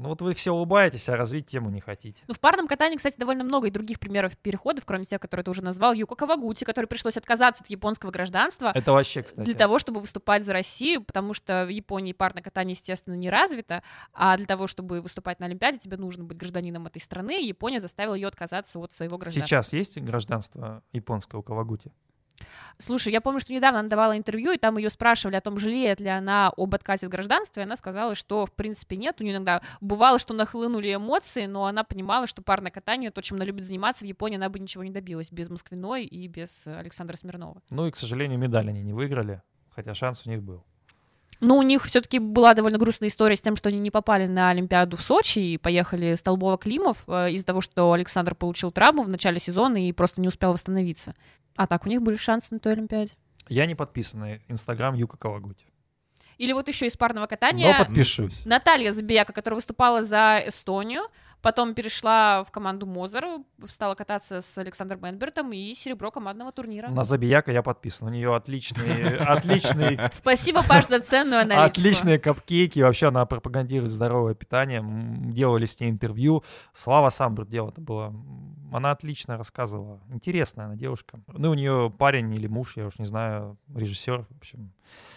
Ну, 0.00 0.10
вот 0.10 0.22
вы 0.22 0.34
все 0.34 0.52
улыбаетесь, 0.52 1.08
а 1.08 1.16
развить 1.16 1.46
тему 1.46 1.70
не 1.70 1.80
хотите. 1.80 2.22
Ну, 2.26 2.34
в 2.34 2.40
парном 2.40 2.68
катании, 2.68 2.96
кстати, 2.96 3.16
довольно 3.18 3.44
много 3.44 3.68
и 3.68 3.70
других 3.70 3.98
примеров 3.98 4.36
переходов, 4.36 4.84
кроме 4.84 5.04
тех, 5.04 5.20
которые 5.20 5.44
ты 5.44 5.50
уже 5.50 5.62
назвал. 5.62 5.92
Юко 5.92 6.14
Кавагути, 6.14 6.64
который 6.64 6.86
пришлось 6.86 7.16
отказаться 7.16 7.62
от 7.62 7.70
японского 7.70 8.10
гражданства 8.10 8.72
Это 8.74 8.92
вообще, 8.92 9.22
кстати. 9.22 9.44
для 9.44 9.54
того, 9.54 9.78
чтобы 9.78 10.00
выступать 10.00 10.44
за 10.44 10.52
Россию, 10.52 11.02
потому 11.02 11.34
что 11.34 11.64
в 11.66 11.68
Японии 11.68 12.12
парное 12.12 12.42
катание, 12.42 12.72
естественно, 12.72 13.14
не 13.14 13.30
развито, 13.30 13.82
а 14.12 14.36
для 14.36 14.46
того, 14.46 14.66
чтобы 14.66 15.00
выступать 15.00 15.40
на 15.40 15.46
Олимпиаде, 15.46 15.78
тебе 15.78 15.96
нужно 15.96 16.24
быть 16.24 16.36
гражданином 16.36 16.86
этой 16.86 17.00
страны, 17.00 17.40
и 17.40 17.46
Япония 17.46 17.80
заставила 17.80 18.14
ее 18.14 18.28
отказаться 18.28 18.78
от 18.78 18.92
своего 18.92 19.18
гражданства. 19.18 19.46
Сейчас 19.46 19.72
есть 19.72 19.98
гражданство 19.98 20.82
японское 20.92 21.38
у 21.38 21.42
Кавагути? 21.42 21.92
Слушай, 22.78 23.12
я 23.12 23.20
помню, 23.20 23.40
что 23.40 23.52
недавно 23.52 23.80
она 23.80 23.88
давала 23.88 24.16
интервью, 24.16 24.52
и 24.52 24.58
там 24.58 24.76
ее 24.76 24.90
спрашивали 24.90 25.36
о 25.36 25.40
том, 25.40 25.58
жалеет 25.58 26.00
ли 26.00 26.08
она 26.08 26.52
об 26.56 26.74
отказе 26.74 27.06
от 27.06 27.12
гражданства, 27.12 27.60
и 27.60 27.62
она 27.62 27.76
сказала, 27.76 28.14
что 28.14 28.46
в 28.46 28.52
принципе 28.52 28.96
нет. 28.96 29.16
У 29.20 29.24
нее 29.24 29.34
иногда 29.34 29.62
бывало, 29.80 30.18
что 30.18 30.34
нахлынули 30.34 30.94
эмоции, 30.94 31.46
но 31.46 31.64
она 31.66 31.84
понимала, 31.84 32.26
что 32.26 32.42
парное 32.42 32.70
катание, 32.70 33.10
то, 33.10 33.22
чем 33.22 33.36
она 33.36 33.44
любит 33.44 33.64
заниматься, 33.64 34.04
в 34.04 34.08
Японии 34.08 34.36
она 34.36 34.48
бы 34.48 34.58
ничего 34.58 34.84
не 34.84 34.90
добилась 34.90 35.32
без 35.32 35.48
Москвиной 35.48 36.04
и 36.04 36.28
без 36.28 36.66
Александра 36.66 37.16
Смирнова. 37.16 37.62
Ну 37.70 37.86
и, 37.86 37.90
к 37.90 37.96
сожалению, 37.96 38.38
медаль 38.38 38.68
они 38.68 38.82
не 38.82 38.92
выиграли, 38.92 39.42
хотя 39.70 39.94
шанс 39.94 40.26
у 40.26 40.30
них 40.30 40.42
был. 40.42 40.64
Ну, 41.40 41.56
у 41.56 41.62
них 41.62 41.84
все-таки 41.84 42.18
была 42.18 42.54
довольно 42.54 42.78
грустная 42.78 43.08
история 43.08 43.36
с 43.36 43.40
тем, 43.40 43.56
что 43.56 43.68
они 43.68 43.78
не 43.78 43.90
попали 43.90 44.26
на 44.26 44.50
Олимпиаду 44.50 44.96
в 44.96 45.02
Сочи 45.02 45.38
и 45.38 45.58
поехали 45.58 46.14
Столбова-Климов 46.14 46.98
э, 47.06 47.32
из-за 47.32 47.44
того, 47.44 47.60
что 47.60 47.92
Александр 47.92 48.34
получил 48.34 48.70
травму 48.70 49.02
в 49.02 49.08
начале 49.08 49.38
сезона 49.38 49.86
и 49.86 49.92
просто 49.92 50.20
не 50.20 50.28
успел 50.28 50.52
восстановиться. 50.52 51.14
А 51.56 51.66
так 51.66 51.86
у 51.86 51.88
них 51.88 52.02
были 52.02 52.16
шансы 52.16 52.54
на 52.54 52.60
той 52.60 52.72
Олимпиаде. 52.72 53.12
Я 53.48 53.66
не 53.66 53.74
подписан 53.74 54.20
на 54.20 54.36
Инстаграм 54.48 54.94
Юка 54.94 55.16
Кавагути. 55.16 55.66
Или 56.38 56.52
вот 56.52 56.68
еще 56.68 56.86
из 56.86 56.96
парного 56.96 57.26
катания. 57.26 57.72
Но 57.78 57.84
подпишусь. 57.84 58.44
Наталья 58.44 58.92
Забияка, 58.92 59.32
которая 59.32 59.56
выступала 59.56 60.02
за 60.02 60.42
Эстонию, 60.46 61.04
потом 61.42 61.74
перешла 61.74 62.44
в 62.44 62.50
команду 62.50 62.86
Мозер, 62.86 63.24
стала 63.68 63.94
кататься 63.94 64.40
с 64.40 64.58
Александром 64.58 65.00
Бенбертом 65.00 65.52
и 65.52 65.74
серебро 65.74 66.10
командного 66.10 66.52
турнира. 66.52 66.88
На 66.88 67.04
Забияка 67.04 67.52
я 67.52 67.62
подписан. 67.62 68.08
У 68.08 68.10
нее 68.10 68.34
отличный, 68.34 69.16
отличный 69.18 69.98
Спасибо, 70.12 70.62
Паш, 70.62 70.88
за 70.88 71.00
ценную 71.00 71.42
аналитику. 71.42 71.80
Отличные 71.80 72.18
капкейки. 72.18 72.80
Вообще 72.80 73.08
она 73.08 73.24
пропагандирует 73.26 73.92
здоровое 73.92 74.34
питание. 74.34 74.82
Делали 74.84 75.66
с 75.66 75.78
ней 75.80 75.90
интервью. 75.90 76.44
Слава 76.74 77.10
Самбр 77.10 77.46
дело 77.46 77.70
это 77.70 77.80
было. 77.80 78.14
Она 78.72 78.90
отлично 78.90 79.36
рассказывала. 79.36 80.00
Интересная 80.10 80.66
она 80.66 80.76
девушка. 80.76 81.18
Ну, 81.28 81.50
у 81.50 81.54
нее 81.54 81.92
парень 81.98 82.32
или 82.34 82.46
муж, 82.46 82.76
я 82.76 82.86
уж 82.86 82.98
не 82.98 83.04
знаю, 83.04 83.58
режиссер. 83.74 84.26
В 84.28 84.36
общем, 84.38 84.72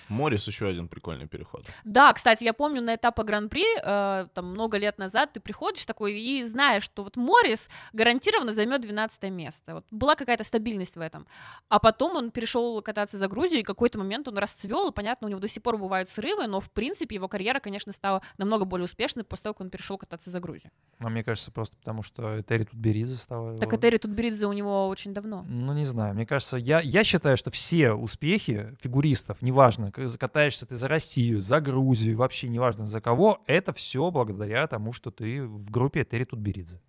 Морис 0.09 0.47
еще 0.47 0.67
один 0.67 0.87
прикольный 0.87 1.27
переход. 1.27 1.65
Да, 1.83 2.11
кстати, 2.13 2.43
я 2.43 2.53
помню 2.53 2.81
на 2.81 2.95
этапе 2.95 3.23
Гран-при, 3.23 3.63
э, 3.81 4.27
там 4.33 4.45
много 4.45 4.77
лет 4.77 4.97
назад, 4.97 5.33
ты 5.33 5.39
приходишь 5.39 5.85
такой 5.85 6.19
и 6.19 6.43
знаешь, 6.43 6.83
что 6.83 7.03
вот 7.03 7.15
Моррис 7.15 7.69
гарантированно 7.93 8.51
займет 8.51 8.81
12 8.81 9.23
место. 9.29 9.75
Вот 9.75 9.85
была 9.91 10.15
какая-то 10.15 10.43
стабильность 10.43 10.97
в 10.97 11.01
этом. 11.01 11.27
А 11.69 11.79
потом 11.79 12.15
он 12.15 12.31
перешел 12.31 12.81
кататься 12.81 13.17
за 13.17 13.27
Грузию, 13.27 13.59
и 13.61 13.63
какой-то 13.63 13.99
момент 13.99 14.27
он 14.27 14.37
расцвел, 14.37 14.89
и 14.89 14.93
понятно, 14.93 15.27
у 15.27 15.29
него 15.29 15.39
до 15.39 15.47
сих 15.47 15.61
пор 15.61 15.77
бывают 15.77 16.09
срывы, 16.09 16.47
но 16.47 16.59
в 16.59 16.71
принципе 16.71 17.15
его 17.15 17.27
карьера, 17.27 17.59
конечно, 17.59 17.93
стала 17.93 18.21
намного 18.37 18.65
более 18.65 18.85
успешной 18.85 19.23
после 19.23 19.43
того, 19.43 19.53
как 19.53 19.61
он 19.61 19.69
перешел 19.69 19.97
кататься 19.97 20.31
за 20.31 20.39
Грузию. 20.39 20.71
но 20.99 21.09
мне 21.09 21.23
кажется, 21.23 21.51
просто 21.51 21.77
потому 21.77 22.03
что 22.03 22.39
Этери 22.41 22.63
Тутберидзе 22.63 23.17
стала... 23.17 23.38
Так 23.59 23.73
Этери 23.73 23.97
Тутберидзе 23.97 24.47
у 24.47 24.53
него 24.53 24.87
очень 24.87 25.13
давно. 25.13 25.45
Ну, 25.47 25.73
не 25.73 25.83
знаю. 25.83 26.13
Мне 26.13 26.25
кажется, 26.25 26.57
я, 26.57 26.79
я 26.81 27.03
считаю, 27.03 27.37
что 27.37 27.51
все 27.51 27.93
успехи 27.93 28.75
фигуристов, 28.81 29.41
неважно, 29.41 29.91
катаешься 29.91 30.65
ты 30.65 30.75
за 30.75 30.87
Россию, 30.87 31.41
за 31.41 31.59
Грузию, 31.61 32.17
вообще 32.17 32.49
неважно 32.49 32.87
за 32.87 33.01
кого, 33.01 33.41
это 33.47 33.73
все 33.73 34.09
благодаря 34.11 34.67
тому, 34.67 34.93
что 34.93 35.11
ты 35.11 35.43
в 35.43 35.71
группе 35.71 36.01
Этери 36.01 36.25
Тутберидзе. 36.25 36.81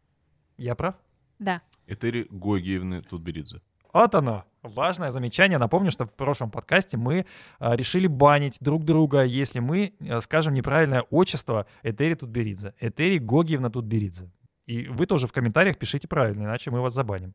Я 0.57 0.75
прав? 0.75 0.95
Да. 1.39 1.63
Этери 1.87 2.27
Гогиевны 2.31 3.03
Тутберидзе. 3.03 3.61
Вот 3.93 4.15
оно. 4.15 4.45
Важное 4.63 5.11
замечание. 5.11 5.59
Напомню, 5.59 5.91
что 5.91 6.05
в 6.05 6.13
прошлом 6.13 6.51
подкасте 6.51 6.97
мы 6.97 7.25
а, 7.59 7.75
решили 7.77 8.07
банить 8.07 8.59
друг 8.61 8.85
друга, 8.85 9.25
если 9.25 9.59
мы 9.59 9.95
а, 10.01 10.21
скажем 10.21 10.53
неправильное 10.53 11.03
отчество 11.11 11.67
Этери 11.83 12.15
Тутберидзе. 12.15 12.75
Этери 12.79 13.19
Гогиевна 13.19 13.71
Тутберидзе. 13.71 14.31
И 14.71 14.87
вы 14.87 15.07
тоже 15.07 15.27
в 15.27 15.33
комментариях 15.33 15.77
пишите 15.79 16.07
правильно, 16.07 16.45
иначе 16.45 16.71
мы 16.71 16.81
вас 16.81 16.95
забаним. 16.95 17.35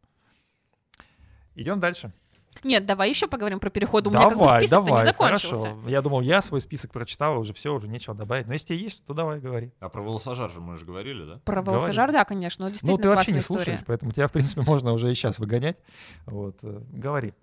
Идем 1.54 1.82
дальше. 1.82 2.14
Нет, 2.64 2.86
давай 2.86 3.10
еще 3.10 3.28
поговорим 3.28 3.60
про 3.60 3.70
переход. 3.70 4.08
У 4.08 4.10
меня 4.10 4.30
как 4.30 4.38
бы 4.38 4.46
давай, 4.46 4.62
список-то 4.62 4.86
давай, 4.86 5.02
не 5.02 5.10
закончился. 5.10 5.58
хорошо. 5.58 5.90
Я 5.90 6.02
думал, 6.02 6.22
я 6.22 6.42
свой 6.42 6.62
список 6.62 6.94
прочитал, 6.94 7.38
уже 7.38 7.54
все, 7.54 7.74
уже 7.74 7.90
нечего 7.90 8.16
добавить. 8.16 8.48
Но 8.48 8.54
если 8.54 8.68
тебе 8.68 8.78
есть, 8.80 9.04
то 9.06 9.14
давай, 9.14 9.42
говори. 9.42 9.74
А 9.82 9.90
про 9.90 10.02
волосожар 10.02 10.50
же 10.50 10.62
мы 10.62 10.78
же 10.78 10.86
говорили, 10.86 11.26
да? 11.26 11.42
Про 11.44 11.62
волосожар, 11.62 12.14
да, 12.14 12.24
конечно, 12.24 12.64
но 12.64 12.70
Ну, 12.70 12.72
действительно 12.72 13.02
ты 13.02 13.10
вообще 13.10 13.32
не 13.34 13.40
история. 13.40 13.64
слушаешь, 13.64 13.82
поэтому 13.86 14.14
тебя, 14.14 14.30
в 14.30 14.32
принципе, 14.32 14.62
можно 14.62 14.94
уже 14.94 15.12
и 15.12 15.14
сейчас 15.16 15.38
выгонять. 15.38 15.76
Вот, 16.26 16.60
э, 16.64 16.82
говори. 16.94 17.34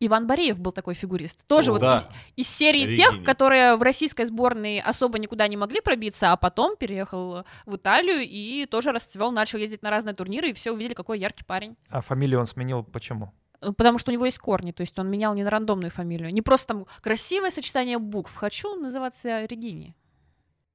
Иван 0.00 0.26
Бореев 0.26 0.58
был 0.58 0.72
такой 0.72 0.94
фигурист. 0.94 1.46
Тоже 1.46 1.70
О, 1.70 1.74
вот 1.74 1.82
да. 1.82 2.08
из, 2.36 2.46
из 2.46 2.48
серии 2.48 2.86
Регини. 2.86 2.96
тех, 2.96 3.22
которые 3.22 3.76
в 3.76 3.82
российской 3.82 4.24
сборной 4.24 4.80
особо 4.80 5.18
никуда 5.18 5.46
не 5.46 5.58
могли 5.58 5.82
пробиться, 5.82 6.32
а 6.32 6.36
потом 6.36 6.76
переехал 6.76 7.44
в 7.66 7.76
Италию 7.76 8.20
и 8.22 8.66
тоже 8.66 8.92
расцвел, 8.92 9.30
начал 9.30 9.58
ездить 9.58 9.82
на 9.82 9.90
разные 9.90 10.14
турниры, 10.14 10.50
и 10.50 10.52
все 10.54 10.72
увидели, 10.72 10.94
какой 10.94 11.18
яркий 11.18 11.44
парень. 11.44 11.76
А 11.90 12.00
фамилию 12.00 12.40
он 12.40 12.46
сменил 12.46 12.82
почему? 12.82 13.32
Э, 13.60 13.72
Потому 13.72 13.98
что 13.98 14.10
у 14.10 14.14
него 14.14 14.24
есть 14.24 14.38
корни, 14.38 14.72
то 14.72 14.80
есть 14.80 14.98
он 14.98 15.10
менял 15.10 15.34
не 15.34 15.44
на 15.44 15.50
рандомную 15.50 15.90
фамилию. 15.90 16.30
Не 16.32 16.42
просто 16.42 16.68
там 16.68 16.86
красивое 17.02 17.50
сочетание 17.50 17.98
букв. 17.98 18.34
Хочу 18.34 18.76
называться 18.76 19.44
Регини. 19.44 19.94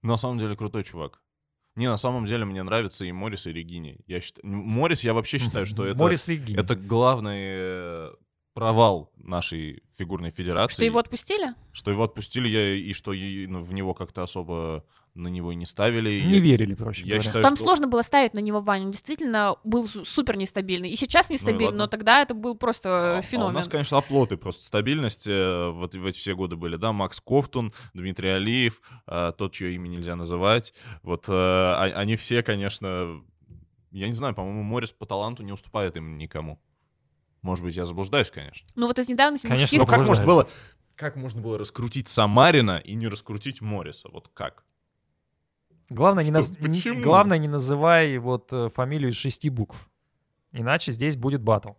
На 0.03 0.17
самом 0.17 0.37
деле 0.37 0.55
крутой 0.55 0.83
чувак. 0.83 1.19
Не, 1.75 1.89
на 1.89 1.97
самом 1.97 2.25
деле 2.25 2.45
мне 2.45 2.63
нравится 2.63 3.03
и 3.05 3.11
Морис, 3.11 3.47
и 3.47 3.51
Регини. 3.51 3.97
Я 4.07 4.21
считаю... 4.21 4.47
Морис, 4.47 5.03
я 5.03 5.13
вообще 5.13 5.39
считаю, 5.39 5.65
что 5.65 5.85
это... 5.87 5.97
Морис 5.99 6.27
Регини. 6.27 6.57
Это 6.57 6.75
главный, 6.75 7.41
э, 7.41 8.11
провал 8.55 9.11
нашей 9.17 9.83
фигурной 9.97 10.31
федерации. 10.31 10.73
Что 10.75 10.83
его 10.85 10.99
отпустили? 10.99 11.53
Что 11.73 11.91
его 11.91 12.03
отпустили, 12.05 12.47
я, 12.47 12.73
и 12.73 12.93
что 12.93 13.11
и, 13.13 13.45
ну, 13.47 13.61
в 13.61 13.73
него 13.73 13.93
как-то 13.93 14.23
особо 14.23 14.85
на 15.13 15.27
него 15.27 15.51
и 15.51 15.55
не 15.55 15.65
ставили. 15.65 16.21
Не 16.21 16.35
я, 16.37 16.39
верили, 16.41 16.73
проще 16.73 17.01
я 17.01 17.07
говоря. 17.15 17.21
считаю, 17.23 17.43
Там 17.43 17.55
что- 17.57 17.65
сложно 17.65 17.87
было 17.87 18.01
ставить 18.01 18.33
на 18.33 18.39
него 18.39 18.61
Ваню. 18.61 18.85
Он 18.85 18.91
действительно 18.91 19.55
был 19.65 19.85
су- 19.85 20.05
супер 20.05 20.37
нестабильный. 20.37 20.89
И 20.89 20.95
сейчас 20.95 21.29
нестабильный, 21.29 21.65
ладно. 21.67 21.79
но 21.83 21.87
тогда 21.87 22.21
это 22.21 22.33
был 22.33 22.55
просто 22.55 23.15
А- 23.15 23.17
а 23.17 23.21
феномен. 23.21 23.51
у 23.51 23.57
нас, 23.57 23.67
конечно, 23.67 23.97
оплоты 23.97 24.37
просто 24.37 24.63
стабильности 24.65 25.29
э, 25.29 25.69
вот 25.71 25.93
в 25.95 26.05
эти 26.05 26.17
все 26.17 26.33
годы 26.33 26.55
были, 26.55 26.77
да, 26.77 26.91
Макс 26.93 27.19
Ковтун, 27.21 27.73
Дмитрий 27.93 28.29
Алиев, 28.29 28.81
э, 29.07 29.31
тот, 29.37 29.51
чье 29.53 29.73
имя 29.75 29.87
нельзя 29.89 30.15
называть, 30.15 30.73
вот 31.03 31.27
э, 31.29 31.31
а- 31.33 31.91
они 31.95 32.15
все, 32.17 32.41
конечно, 32.43 33.21
я 33.91 34.07
не 34.07 34.13
знаю, 34.13 34.33
по-моему, 34.33 34.63
Морис 34.63 34.91
по 34.91 35.05
таланту 35.05 35.43
не 35.43 35.51
уступает 35.53 35.95
им 35.97 36.17
никому. 36.17 36.59
Может 37.45 37.63
быть, 37.63 37.75
я 37.75 37.85
заблуждаюсь, 37.85 38.31
конечно. 38.31 38.67
Ну 38.73 38.87
вот 38.87 38.97
из 38.97 39.07
недавних 39.07 39.43
Конечно, 39.43 39.61
мужских... 39.61 39.79
Но 39.79 39.85
как 39.85 40.07
можно 40.07 40.25
было, 40.25 40.49
как 40.95 41.15
можно 41.15 41.41
было 41.43 41.59
раскрутить 41.59 42.07
Самарина 42.07 42.79
и 42.83 42.95
не 42.95 43.07
раскрутить 43.07 43.61
Мориса? 43.61 44.09
Вот 44.09 44.31
как? 44.33 44.63
Главное, 45.91 46.23
не, 46.23 46.31
Что? 46.31 46.39
наз- 46.39 46.59
не- 46.59 46.67
Почему? 46.67 47.03
главное, 47.03 47.37
не 47.37 47.47
называй 47.47 48.17
вот 48.17 48.51
э, 48.51 48.69
фамилию 48.73 49.11
из 49.11 49.15
шести 49.15 49.51
букв. 49.51 49.91
Иначе 50.53 50.91
здесь 50.91 51.17
будет 51.17 51.43
батл. 51.43 51.73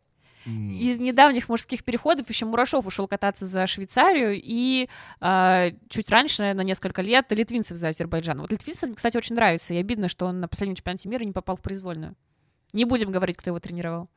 Из 0.45 1.01
недавних 1.01 1.49
мужских 1.49 1.83
переходов 1.83 2.29
еще 2.29 2.47
Мурашов 2.47 2.87
ушел 2.87 3.09
кататься 3.09 3.45
за 3.45 3.67
Швейцарию, 3.67 4.41
и 4.41 4.89
э, 5.21 5.71
чуть 5.89 6.09
раньше, 6.11 6.55
на 6.55 6.61
несколько 6.61 7.03
лет, 7.03 7.27
Литвинцев 7.31 7.77
за 7.77 7.89
Азербайджан. 7.89 8.41
Вот 8.41 8.53
Литвинцев, 8.53 8.95
кстати, 8.95 9.17
очень 9.17 9.35
нравится, 9.35 9.75
и 9.75 9.79
обидно, 9.79 10.09
что 10.09 10.27
он 10.27 10.39
на 10.39 10.47
последнем 10.47 10.77
чемпионате 10.77 11.09
мира 11.09 11.25
не 11.25 11.33
попал 11.33 11.57
в 11.57 11.61
произвольную. 11.61 12.15
Не 12.73 12.85
будем 12.85 13.11
говорить, 13.11 13.37
кто 13.37 13.51
его 13.51 13.59
тренировал. 13.59 14.09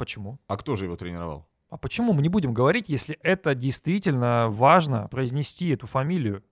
Почему? 0.00 0.38
А 0.46 0.56
кто 0.56 0.76
же 0.76 0.86
его 0.86 0.96
тренировал? 0.96 1.46
А 1.68 1.76
почему 1.76 2.14
мы 2.14 2.22
не 2.22 2.30
будем 2.30 2.54
говорить, 2.54 2.88
если 2.88 3.16
это 3.16 3.54
действительно 3.54 4.46
важно 4.48 5.08
произнести 5.08 5.68
эту 5.68 5.86
фамилию? 5.86 6.42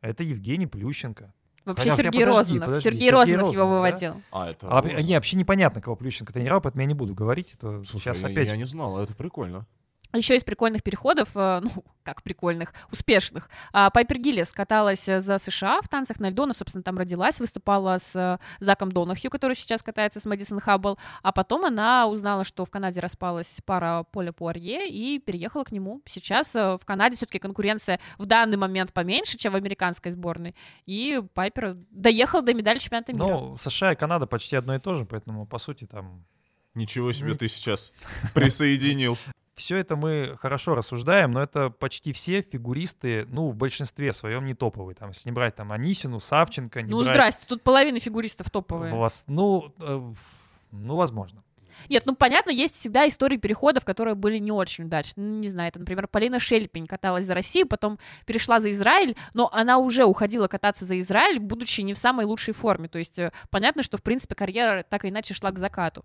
Это 0.00 0.22
Евгений 0.22 0.68
Плющенко. 0.68 1.34
Вообще 1.64 1.90
Хотя, 1.90 2.02
Сергей 2.04 2.24
подожди, 2.24 2.52
Розанов. 2.52 2.64
подожди, 2.66 2.84
Сергей 2.84 3.00
Сергей 3.00 3.10
Розанов 3.10 3.52
его 3.52 3.62
Розанов, 3.64 3.68
да? 3.68 3.74
выводил. 3.74 4.22
А, 4.30 4.48
это... 4.48 4.68
А, 4.68 4.80
Розанов. 4.80 5.04
не, 5.04 5.14
вообще 5.16 5.36
непонятно, 5.36 5.80
кого 5.80 5.96
Плющенко 5.96 6.32
тренировал, 6.32 6.60
поэтому 6.60 6.82
я 6.82 6.86
не 6.86 6.94
буду 6.94 7.14
говорить. 7.16 7.52
Это 7.54 7.82
Слушай, 7.82 8.04
сейчас 8.04 8.22
я, 8.22 8.28
опять... 8.28 8.48
я 8.48 8.56
не 8.56 8.64
знал, 8.64 8.96
это 9.00 9.12
прикольно. 9.12 9.66
Еще 10.14 10.36
из 10.36 10.44
прикольных 10.44 10.82
переходов, 10.82 11.30
э, 11.34 11.60
ну, 11.60 11.84
как 12.04 12.22
прикольных, 12.22 12.72
успешных. 12.92 13.50
А, 13.72 13.90
Пайпер 13.90 14.18
Гиллис 14.18 14.52
каталась 14.52 15.08
э, 15.08 15.20
за 15.20 15.38
США 15.38 15.80
в 15.82 15.88
танцах 15.88 16.20
на 16.20 16.30
льду, 16.30 16.44
она, 16.44 16.52
собственно, 16.52 16.84
там 16.84 16.96
родилась, 16.96 17.40
выступала 17.40 17.98
с 17.98 18.14
э, 18.14 18.38
Заком 18.60 18.92
Донахью, 18.92 19.30
который 19.30 19.54
сейчас 19.54 19.82
катается 19.82 20.20
с 20.20 20.26
Мэдисон 20.26 20.60
Хаббл, 20.60 20.98
а 21.22 21.32
потом 21.32 21.64
она 21.64 22.06
узнала, 22.06 22.44
что 22.44 22.64
в 22.64 22.70
Канаде 22.70 23.00
распалась 23.00 23.60
пара 23.64 24.04
Поля 24.12 24.32
Пуарье 24.32 24.88
и 24.88 25.18
переехала 25.18 25.64
к 25.64 25.72
нему. 25.72 26.00
Сейчас 26.06 26.54
в 26.54 26.80
Канаде 26.84 27.16
все-таки 27.16 27.40
конкуренция 27.40 27.98
в 28.18 28.26
данный 28.26 28.56
момент 28.56 28.92
поменьше, 28.92 29.36
чем 29.36 29.52
в 29.52 29.56
американской 29.56 30.12
сборной, 30.12 30.54
и 30.86 31.20
Пайпер 31.34 31.76
доехала 31.90 32.42
до 32.42 32.54
медали 32.54 32.78
чемпионата 32.78 33.12
мира. 33.12 33.26
Ну, 33.26 33.56
США 33.56 33.92
и 33.92 33.96
Канада 33.96 34.26
почти 34.26 34.54
одно 34.54 34.76
и 34.76 34.78
то 34.78 34.94
же, 34.94 35.04
поэтому, 35.04 35.46
по 35.46 35.58
сути, 35.58 35.86
там... 35.86 36.24
Ничего 36.74 37.12
себе 37.12 37.34
ты 37.34 37.46
сейчас 37.46 37.92
присоединил. 38.34 39.16
Все 39.54 39.76
это 39.76 39.94
мы 39.94 40.36
хорошо 40.40 40.74
рассуждаем, 40.74 41.30
но 41.30 41.42
это 41.42 41.70
почти 41.70 42.12
все 42.12 42.42
фигуристы, 42.42 43.26
ну, 43.30 43.50
в 43.50 43.54
большинстве 43.54 44.12
своем 44.12 44.44
не 44.46 44.54
топовые. 44.54 44.96
Там, 44.96 45.10
если 45.10 45.28
не 45.28 45.32
брать 45.32 45.54
там 45.54 45.70
Анисину, 45.70 46.18
Савченко, 46.18 46.82
не 46.82 46.90
ну, 46.90 47.02
брать... 47.02 47.14
здрасте, 47.14 47.44
тут 47.46 47.62
половина 47.62 48.00
фигуристов 48.00 48.50
топовые. 48.50 48.92
Вас, 48.92 49.24
ну, 49.28 49.72
э, 49.80 50.12
ну, 50.72 50.96
возможно. 50.96 51.42
Нет, 51.88 52.04
ну 52.06 52.14
понятно, 52.14 52.50
есть 52.50 52.74
всегда 52.74 53.06
истории 53.06 53.36
переходов, 53.36 53.84
которые 53.84 54.14
были 54.14 54.38
не 54.38 54.52
очень 54.52 54.84
удачные. 54.84 55.26
Ну, 55.26 55.38
не 55.38 55.48
знаю, 55.48 55.68
это, 55.68 55.78
например, 55.78 56.08
Полина 56.08 56.38
Шельпень 56.38 56.86
каталась 56.86 57.24
за 57.24 57.34
Россию, 57.34 57.66
потом 57.66 57.98
перешла 58.26 58.60
за 58.60 58.70
Израиль, 58.70 59.16
но 59.34 59.48
она 59.52 59.78
уже 59.78 60.04
уходила 60.04 60.48
кататься 60.48 60.84
за 60.84 60.98
Израиль, 60.98 61.38
будучи 61.38 61.80
не 61.82 61.94
в 61.94 61.98
самой 61.98 62.26
лучшей 62.26 62.54
форме. 62.54 62.88
То 62.88 62.98
есть 62.98 63.18
э, 63.18 63.32
понятно, 63.50 63.82
что, 63.82 63.98
в 63.98 64.02
принципе, 64.02 64.34
карьера 64.34 64.84
так 64.88 65.04
или 65.04 65.12
иначе 65.12 65.34
шла 65.34 65.50
к 65.50 65.58
закату. 65.58 66.04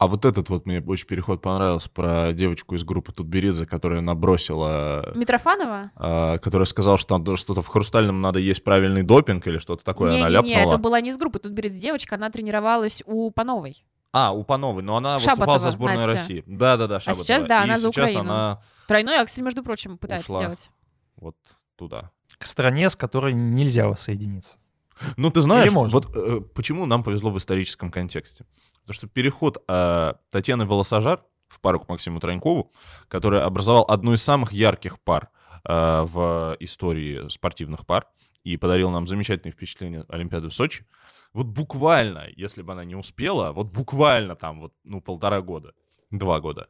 А 0.00 0.06
вот 0.06 0.24
этот 0.24 0.48
вот 0.48 0.64
мне 0.64 0.80
очень 0.80 1.06
переход 1.06 1.42
понравился 1.42 1.90
про 1.90 2.32
девочку 2.32 2.74
из 2.74 2.84
группы 2.84 3.12
Тутберидзе, 3.12 3.66
которая 3.66 4.00
набросила, 4.00 5.12
Митрофанова? 5.14 5.90
а, 5.94 6.38
которая 6.38 6.64
сказала, 6.64 6.96
что 6.96 7.18
там 7.18 7.36
что-то 7.36 7.60
в 7.60 7.66
хрустальном 7.66 8.22
надо 8.22 8.38
есть 8.38 8.64
правильный 8.64 9.02
допинг 9.02 9.46
или 9.46 9.58
что-то 9.58 9.84
такое, 9.84 10.08
она 10.08 10.30
Не-не-не, 10.30 10.54
ляпнула. 10.54 10.68
это 10.70 10.78
была 10.78 11.02
не 11.02 11.10
из 11.10 11.18
группы, 11.18 11.38
тут 11.38 11.52
берет 11.52 11.72
девочка, 11.72 12.14
она 12.14 12.30
тренировалась 12.30 13.02
у 13.04 13.30
Пановой. 13.30 13.84
А, 14.12 14.32
у 14.32 14.42
Пановой, 14.42 14.82
но 14.82 14.96
она 14.96 15.18
Шабатова 15.18 15.34
выступала 15.36 15.58
за 15.58 15.70
сборную 15.70 16.00
Настя. 16.06 16.18
России. 16.18 16.44
Да-да-да, 16.46 16.98
Шабатова. 16.98 17.24
сейчас, 17.26 17.44
да, 17.44 17.60
И 17.60 17.64
она 17.64 17.76
за 17.76 17.88
сейчас 17.92 18.10
Украину. 18.10 18.32
она 18.32 18.62
Тройной 18.88 19.18
аксель, 19.20 19.42
между 19.44 19.62
прочим, 19.62 19.98
пытается 19.98 20.28
Ушла. 20.32 20.38
сделать. 20.40 20.70
вот 21.16 21.36
туда. 21.76 22.10
К 22.38 22.46
стране, 22.46 22.88
с 22.88 22.96
которой 22.96 23.34
нельзя 23.34 23.86
воссоединиться. 23.86 24.56
Ну, 25.18 25.30
ты 25.30 25.42
знаешь, 25.42 25.70
вот 25.72 26.08
э, 26.16 26.40
почему 26.54 26.86
нам 26.86 27.02
повезло 27.02 27.30
в 27.30 27.36
историческом 27.36 27.90
контексте? 27.90 28.46
Потому 28.90 29.06
что 29.06 29.06
переход 29.06 29.62
э, 29.68 30.14
Татьяны 30.30 30.66
Волосожар 30.66 31.24
в 31.46 31.60
пару 31.60 31.78
к 31.78 31.88
Максиму 31.88 32.18
Тронькову, 32.18 32.72
который 33.06 33.40
образовал 33.40 33.84
одну 33.88 34.14
из 34.14 34.20
самых 34.20 34.50
ярких 34.50 34.98
пар 34.98 35.30
э, 35.64 36.02
в 36.02 36.56
истории 36.58 37.28
спортивных 37.28 37.86
пар 37.86 38.08
и 38.42 38.56
подарил 38.56 38.90
нам 38.90 39.06
замечательные 39.06 39.52
впечатления 39.52 40.04
Олимпиады 40.08 40.48
в 40.48 40.52
Сочи. 40.52 40.86
Вот 41.32 41.46
буквально, 41.46 42.26
если 42.34 42.62
бы 42.62 42.72
она 42.72 42.84
не 42.84 42.96
успела, 42.96 43.52
вот 43.52 43.68
буквально 43.68 44.34
там 44.34 44.58
вот, 44.58 44.74
ну, 44.82 45.00
полтора 45.00 45.40
года, 45.40 45.72
два 46.10 46.40
года, 46.40 46.66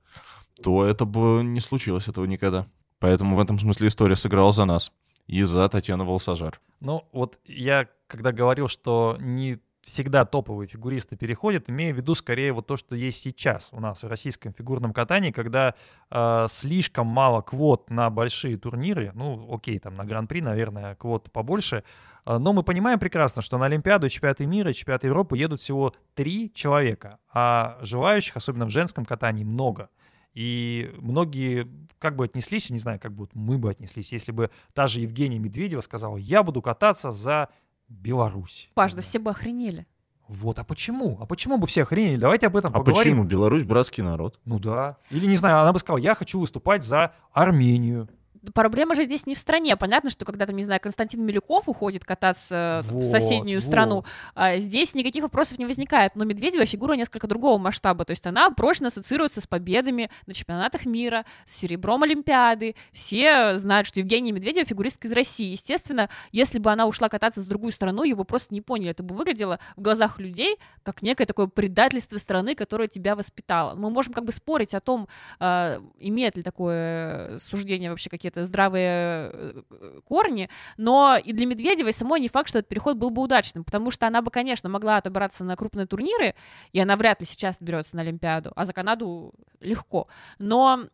то 0.62 0.84
это 0.84 1.06
бы 1.06 1.42
не 1.42 1.60
случилось 1.60 2.06
этого 2.06 2.26
никогда. 2.26 2.66
Поэтому 2.98 3.34
в 3.34 3.40
этом 3.40 3.58
смысле 3.58 3.88
история 3.88 4.16
сыграла 4.16 4.52
за 4.52 4.66
нас 4.66 4.92
и 5.26 5.42
за 5.44 5.66
Татьяну 5.70 6.04
Волосожар. 6.04 6.60
Ну, 6.80 7.08
вот 7.12 7.40
я, 7.46 7.88
когда 8.08 8.30
говорил, 8.30 8.68
что 8.68 9.16
не 9.18 9.58
всегда 9.82 10.24
топовые 10.24 10.68
фигуристы 10.68 11.16
переходят, 11.16 11.70
имею 11.70 11.94
в 11.94 11.96
виду 11.96 12.14
скорее 12.14 12.52
вот 12.52 12.66
то, 12.66 12.76
что 12.76 12.94
есть 12.94 13.20
сейчас 13.22 13.70
у 13.72 13.80
нас 13.80 14.02
в 14.02 14.08
российском 14.08 14.52
фигурном 14.52 14.92
катании, 14.92 15.30
когда 15.30 15.74
э, 16.10 16.46
слишком 16.48 17.06
мало 17.06 17.40
квот 17.40 17.90
на 17.90 18.10
большие 18.10 18.56
турниры, 18.58 19.12
ну, 19.14 19.52
окей, 19.52 19.78
там 19.78 19.94
на 19.94 20.04
Гран-при, 20.04 20.42
наверное, 20.42 20.94
квот 20.96 21.32
побольше, 21.32 21.82
э, 22.26 22.38
но 22.38 22.52
мы 22.52 22.62
понимаем 22.62 22.98
прекрасно, 22.98 23.42
что 23.42 23.56
на 23.58 23.66
Олимпиаду, 23.66 24.08
чемпионаты 24.08 24.46
мира 24.46 24.72
чемпионаты 24.72 25.06
Европы 25.06 25.38
едут 25.38 25.60
всего 25.60 25.94
три 26.14 26.52
человека, 26.52 27.18
а 27.32 27.78
желающих, 27.80 28.36
особенно 28.36 28.66
в 28.66 28.70
женском 28.70 29.04
катании, 29.04 29.44
много. 29.44 29.88
И 30.32 30.94
многие 30.98 31.66
как 31.98 32.16
бы 32.16 32.24
отнеслись, 32.24 32.70
не 32.70 32.78
знаю, 32.78 33.00
как 33.00 33.12
бы 33.12 33.28
мы 33.34 33.58
бы 33.58 33.70
отнеслись, 33.70 34.12
если 34.12 34.30
бы 34.30 34.50
та 34.74 34.86
же 34.86 35.00
Евгения 35.00 35.38
Медведева 35.38 35.80
сказала, 35.80 36.16
я 36.16 36.42
буду 36.42 36.62
кататься 36.62 37.10
за 37.10 37.48
Беларусь. 37.90 38.70
Паш, 38.74 38.94
да 38.94 39.02
все 39.02 39.18
бы 39.18 39.30
охренели. 39.30 39.86
Вот, 40.28 40.58
а 40.60 40.64
почему? 40.64 41.18
А 41.20 41.26
почему 41.26 41.58
бы 41.58 41.66
все 41.66 41.82
охренели? 41.82 42.16
Давайте 42.16 42.46
об 42.46 42.56
этом 42.56 42.70
А 42.72 42.78
поговорим. 42.78 42.96
почему? 43.18 43.24
Беларусь 43.24 43.64
братский 43.64 44.02
народ. 44.04 44.38
Ну 44.44 44.58
да. 44.60 44.96
Или, 45.10 45.26
не 45.26 45.34
знаю, 45.36 45.58
она 45.60 45.72
бы 45.72 45.80
сказала, 45.80 45.98
я 45.98 46.14
хочу 46.14 46.38
выступать 46.38 46.84
за 46.84 47.12
Армению. 47.32 48.08
Проблема 48.54 48.94
же 48.94 49.04
здесь 49.04 49.26
не 49.26 49.34
в 49.34 49.38
стране. 49.38 49.76
Понятно, 49.76 50.10
что 50.10 50.24
когда 50.24 50.46
там, 50.46 50.56
не 50.56 50.62
знаю, 50.62 50.80
Константин 50.80 51.24
Милюков 51.24 51.68
уходит 51.68 52.04
кататься 52.04 52.82
в 52.84 52.92
Вот, 52.92 53.04
соседнюю 53.04 53.60
вот. 53.60 53.66
страну, 53.66 54.04
а, 54.34 54.56
здесь 54.56 54.94
никаких 54.94 55.22
вопросов 55.22 55.58
не 55.58 55.66
возникает. 55.66 56.16
Но 56.16 56.24
Медведева 56.24 56.64
фигура 56.64 56.94
несколько 56.94 57.26
другого 57.26 57.58
масштаба. 57.58 58.04
То 58.04 58.12
есть 58.12 58.26
она 58.26 58.50
прочно 58.50 58.88
ассоциируется 58.88 59.40
с 59.40 59.46
победами 59.46 60.10
на 60.26 60.34
чемпионатах 60.34 60.86
мира, 60.86 61.24
с 61.44 61.56
серебром 61.56 62.02
Олимпиады. 62.02 62.74
Все 62.92 63.58
знают, 63.58 63.86
что 63.86 64.00
Евгения 64.00 64.32
Медведева 64.32 64.64
фигуристка 64.64 65.06
из 65.06 65.12
России. 65.12 65.50
Естественно, 65.50 66.08
если 66.32 66.58
бы 66.58 66.70
она 66.70 66.86
ушла 66.86 67.08
кататься 67.08 67.40
в 67.40 67.46
другую 67.46 67.72
страну, 67.72 68.04
его 68.04 68.24
просто 68.24 68.54
не 68.54 68.60
поняли. 68.60 68.90
Это 68.90 69.02
бы 69.02 69.14
выглядело 69.14 69.58
в 69.76 69.82
глазах 69.82 70.18
людей 70.18 70.56
как 70.82 71.02
некое 71.02 71.26
такое 71.26 71.46
предательство 71.46 72.16
страны, 72.16 72.54
которая 72.54 72.88
тебя 72.88 73.16
воспитала. 73.16 73.74
Мы 73.74 73.90
можем 73.90 74.14
как 74.14 74.24
бы 74.24 74.32
спорить 74.32 74.74
о 74.74 74.80
том, 74.80 75.08
а, 75.38 75.80
имеет 75.98 76.36
ли 76.36 76.42
такое 76.42 77.38
суждение 77.38 77.90
вообще 77.90 78.08
какие-то 78.30 78.44
здравые 78.44 79.30
э, 79.32 79.62
корни, 80.04 80.48
но 80.76 81.16
и 81.22 81.32
для 81.32 81.46
Медведевой 81.46 81.92
самой 81.92 82.20
не 82.20 82.28
факт, 82.28 82.48
что 82.48 82.58
этот 82.58 82.68
переход 82.68 82.96
был 82.96 83.10
бы 83.10 83.22
удачным, 83.22 83.64
потому 83.64 83.90
что 83.90 84.06
она 84.06 84.22
бы, 84.22 84.30
конечно, 84.30 84.68
могла 84.68 84.96
отобраться 84.96 85.44
на 85.44 85.56
крупные 85.56 85.86
турниры, 85.86 86.34
и 86.72 86.80
она 86.80 86.96
вряд 86.96 87.20
ли 87.20 87.26
сейчас 87.26 87.56
берется 87.60 87.96
на 87.96 88.02
Олимпиаду, 88.02 88.52
а 88.54 88.64
за 88.64 88.72
Канаду 88.72 89.34
легко. 89.60 90.06
Но 90.38 90.86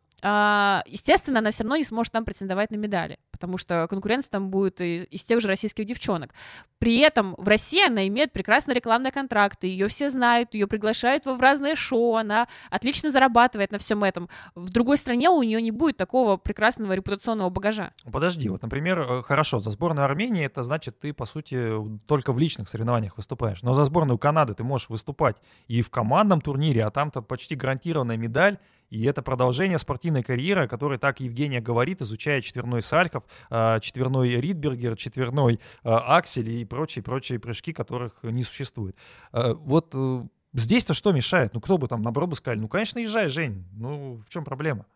естественно, 0.87 1.39
она 1.39 1.51
все 1.51 1.63
равно 1.63 1.77
не 1.77 1.85
сможет 1.85 2.13
там 2.13 2.25
претендовать 2.25 2.71
на 2.71 2.77
медали, 2.77 3.19
потому 3.31 3.59
что 3.59 3.87
конкуренция 3.89 4.31
там 4.31 4.51
будет 4.51 4.81
из 4.81 5.25
тех 5.25 5.41
же 5.41 5.49
российских 5.49 5.85
девчонок. 5.85 6.33
При 6.79 6.99
этом 6.99 7.35
в 7.39 7.47
России 7.47 7.87
она 7.87 8.07
имеет 8.09 8.33
прекрасные 8.33 8.75
рекламные 8.75 9.13
контракты, 9.13 9.67
ее 9.67 9.89
все 9.89 10.11
знают, 10.11 10.55
ее 10.55 10.67
приглашают 10.67 11.27
в 11.27 11.41
разные 11.41 11.75
шоу, 11.75 12.17
она 12.17 12.49
отлично 12.71 13.11
зарабатывает 13.11 13.73
на 13.73 13.79
всем 13.79 14.05
этом. 14.05 14.29
В 14.55 14.71
другой 14.71 14.97
стране 14.97 15.31
у 15.31 15.43
нее 15.43 15.63
не 15.63 15.71
будет 15.71 15.97
такого 15.97 16.37
прекрасного 16.37 16.93
репутационного 16.93 17.51
багажа. 17.51 17.93
Подожди, 18.11 18.49
вот, 18.49 18.63
например, 18.63 19.01
э, 19.01 19.23
хорошо, 19.23 19.61
за 19.61 19.71
сборную 19.71 20.05
Армении 20.05 20.45
это 20.45 20.63
значит, 20.63 20.99
ты, 20.99 21.13
по 21.13 21.27
сути, 21.27 21.71
только 22.07 22.33
в 22.33 22.39
личных 22.39 22.69
соревнованиях 22.69 23.17
выступаешь. 23.17 23.63
Но 23.63 23.75
за 23.75 23.85
сборную 23.85 24.19
Канады 24.19 24.55
ты 24.55 24.65
можешь 24.65 24.89
выступать 24.89 25.37
и 25.69 25.83
в 25.83 25.91
командном 25.91 26.41
турнире, 26.41 26.85
а 26.85 26.91
там-то 26.91 27.23
почти 27.23 27.55
гарантированная 27.55 28.17
медаль, 28.17 28.59
И 28.91 29.05
это 29.05 29.23
продолжение 29.23 29.79
спортивной 29.79 30.23
карьеры, 30.23 30.65
о 30.65 30.69
которой 30.69 30.99
так 30.99 31.21
Евгения 31.21 31.61
говорит, 31.61 32.03
изучая 32.03 32.41
четверной 32.41 32.83
Сальхов, 32.83 33.25
э, 33.51 33.81
четверной 33.81 34.41
Ридбергер, 34.41 34.97
четверной 34.97 35.55
э, 35.55 35.59
Аксель 35.83 36.49
и 36.51 36.65
прочие-прочие 36.65 37.39
прыжки, 37.39 37.73
которых 37.73 38.23
не 38.23 38.43
существует. 38.43 38.97
Э, 39.33 39.55
Вот 39.55 39.93
э, 39.95 40.23
здесь-то 40.53 40.95
что 40.95 41.13
мешает? 41.13 41.53
Ну, 41.55 41.61
кто 41.61 41.79
бы 41.79 41.89
там, 41.89 42.03
наоборот, 42.03 42.31
бы 42.31 42.37
сказали, 42.37 42.61
ну, 42.61 42.69
конечно, 42.69 42.99
езжай, 42.99 43.29
Жень, 43.29 43.67
ну, 43.73 44.23
в 44.27 44.29
чем 44.31 44.45
проблема? 44.45 44.87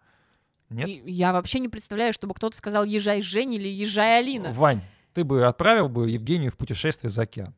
Нет? 0.70 0.88
Я 1.04 1.32
вообще 1.32 1.58
не 1.58 1.68
представляю, 1.68 2.12
чтобы 2.12 2.34
кто-то 2.34 2.56
сказал 2.56 2.84
«езжай, 2.84 3.22
Жень» 3.22 3.54
или 3.54 3.66
«езжай, 3.66 4.20
Алина». 4.20 4.52
Вань, 4.52 4.82
ты 5.14 5.24
бы 5.24 5.44
отправил 5.44 5.88
бы 5.88 6.08
Евгению 6.08 6.52
в 6.52 6.56
путешествие 6.56 7.10
за 7.10 7.22
океан? 7.22 7.54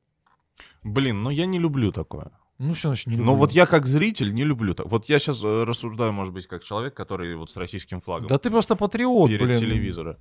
Блин, 0.83 1.22
ну 1.22 1.28
я 1.28 1.45
не 1.45 1.59
люблю 1.59 1.93
такое. 1.93 2.33
Ну, 2.65 2.75
что 2.75 2.89
значит 2.89 3.07
не 3.09 3.17
Но 3.17 3.23
люблю? 3.25 3.35
вот 3.37 3.53
я 3.53 3.67
как 3.67 3.87
зритель 3.87 4.33
не 4.33 4.45
люблю 4.45 4.73
так. 4.75 4.87
Вот 4.87 5.09
я 5.09 5.19
сейчас 5.19 5.43
рассуждаю, 5.43 6.13
может 6.13 6.33
быть, 6.33 6.47
как 6.47 6.63
человек, 6.63 6.95
который 6.95 7.35
вот 7.35 7.51
с 7.51 7.57
российским 7.57 8.01
флагом 8.01 8.29
Да 8.29 8.39
ты 8.39 8.51
просто 8.51 8.77
патриот, 8.77 9.29
перед 9.31 9.43
блин. 9.43 9.59
телевизора. 9.59 10.19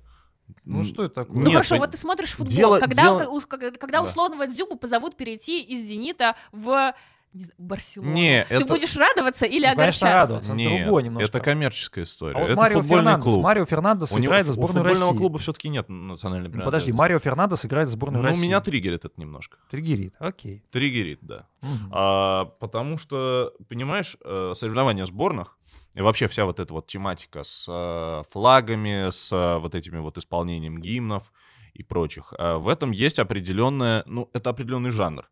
Ну, 0.64 0.82
что 0.82 1.04
это 1.04 1.14
такое? 1.14 1.36
Ну 1.36 1.42
Нет, 1.42 1.52
хорошо, 1.54 1.76
пон- 1.76 1.78
вот 1.78 1.90
ты 1.92 1.96
смотришь 1.96 2.32
футбол, 2.32 2.54
дело- 2.56 2.78
когда, 2.80 3.02
дело- 3.02 3.40
когда 3.78 3.98
Да. 3.98 4.04
условного 4.04 4.46
Дзюбу 4.48 4.76
позовут 4.76 5.16
перейти 5.16 5.62
из 5.62 5.86
«Зенита» 5.86 6.34
в 6.50 6.94
не 7.32 7.44
знаю, 7.44 7.54
Барселону. 7.58 8.12
Не, 8.12 8.44
Ты 8.48 8.54
это- 8.56 8.66
будешь 8.66 8.96
радоваться 8.96 9.46
или 9.46 9.66
Ну, 9.66 9.76
конечно, 9.76 9.82
огорчаться? 9.82 10.06
радоваться. 10.12 10.52
Это 10.52 10.56
Нет, 10.58 10.84
другое 10.84 11.02
немножко. 11.04 11.28
это 11.28 11.40
коммерческая 11.40 12.04
история. 12.04 12.36
А 12.36 12.38
вот 12.40 12.48
это 12.50 12.56
Марио 12.60 12.80
футбольный 12.80 13.02
Фернандес, 13.04 13.24
клуб. 13.24 13.42
Марио 13.44 13.64
Фернандес 13.66 14.12
У 14.12 14.18
него- 14.18 14.26
играет 14.26 14.46
за 14.46 14.52
у 14.52 14.54
сборную 14.54 14.84
футбольного 14.84 15.10
России. 15.10 15.18
клуба 15.18 15.38
все-таки 15.38 15.68
нет 15.68 15.88
национальной 15.88 16.48
Ну, 16.50 16.64
подожди. 16.64 16.92
Марио 16.92 17.18
Фернандес 17.18 17.64
играет 17.64 17.88
за 17.88 17.92
сборную 17.94 18.22
Ну, 18.22 18.28
России. 18.28 18.44
меня 18.46 18.60
триггерит 18.60 19.04
это 19.04 19.14
немножко. 19.20 19.58
Триггерит, 19.70 20.14
окей. 20.18 20.62
Триггерит, 20.70 21.18
да. 21.22 21.46
Мгм. 21.62 21.88
А, 21.92 22.44
потому 22.60 22.98
что, 22.98 23.52
понимаешь, 23.68 24.16
э, 24.24 24.52
соревнования 24.54 25.06
сборных 25.06 25.56
и 25.94 26.00
вообще 26.02 26.26
вся 26.28 26.44
вот 26.44 26.60
эта 26.60 26.72
вот 26.74 26.86
тематика 26.86 27.42
с 27.44 27.66
э, 27.68 28.22
флагами, 28.30 29.10
с 29.10 29.32
э, 29.32 29.58
вот 29.58 29.74
этими 29.74 29.98
вот 29.98 30.18
исполнением 30.18 30.80
гимнов 30.80 31.32
и 31.72 31.82
прочих, 31.82 32.34
э, 32.38 32.56
в 32.56 32.68
этом 32.68 32.90
есть 32.90 33.18
определенная, 33.18 34.02
ну, 34.06 34.28
это 34.34 34.50
определенный 34.50 34.90
жанр. 34.90 35.28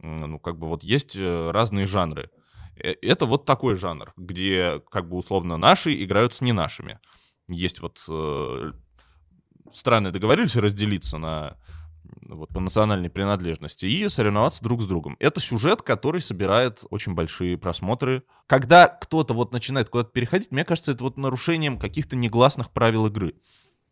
Ну, 0.00 0.38
как 0.38 0.58
бы 0.58 0.68
вот 0.68 0.84
есть 0.84 1.16
э, 1.16 1.50
разные 1.50 1.86
жанры. 1.86 2.30
Э, 2.76 2.94
Это 3.02 3.26
вот 3.26 3.44
такой 3.44 3.74
жанр, 3.74 4.12
где 4.16 4.80
как 4.90 5.08
бы 5.08 5.16
условно 5.16 5.56
наши 5.56 6.02
играют 6.02 6.34
с 6.34 6.40
не 6.40 6.52
нашими. 6.52 6.98
Есть 7.48 7.80
вот 7.80 8.04
э, 8.08 8.72
страны 9.72 10.10
договорились 10.10 10.56
разделиться 10.56 11.18
на 11.18 11.56
вот 12.26 12.48
по 12.50 12.60
национальной 12.60 13.10
принадлежности 13.10 13.86
и 13.86 14.08
соревноваться 14.08 14.62
друг 14.62 14.82
с 14.82 14.86
другом. 14.86 15.16
Это 15.18 15.40
сюжет, 15.40 15.82
который 15.82 16.20
собирает 16.20 16.84
очень 16.90 17.14
большие 17.14 17.58
просмотры. 17.58 18.22
Когда 18.46 18.88
кто-то 18.88 19.34
вот 19.34 19.52
начинает 19.52 19.88
куда-то 19.88 20.10
переходить, 20.10 20.50
мне 20.50 20.64
кажется, 20.64 20.92
это 20.92 21.04
вот 21.04 21.16
нарушением 21.16 21.78
каких-то 21.78 22.16
негласных 22.16 22.70
правил 22.70 23.06
игры. 23.06 23.34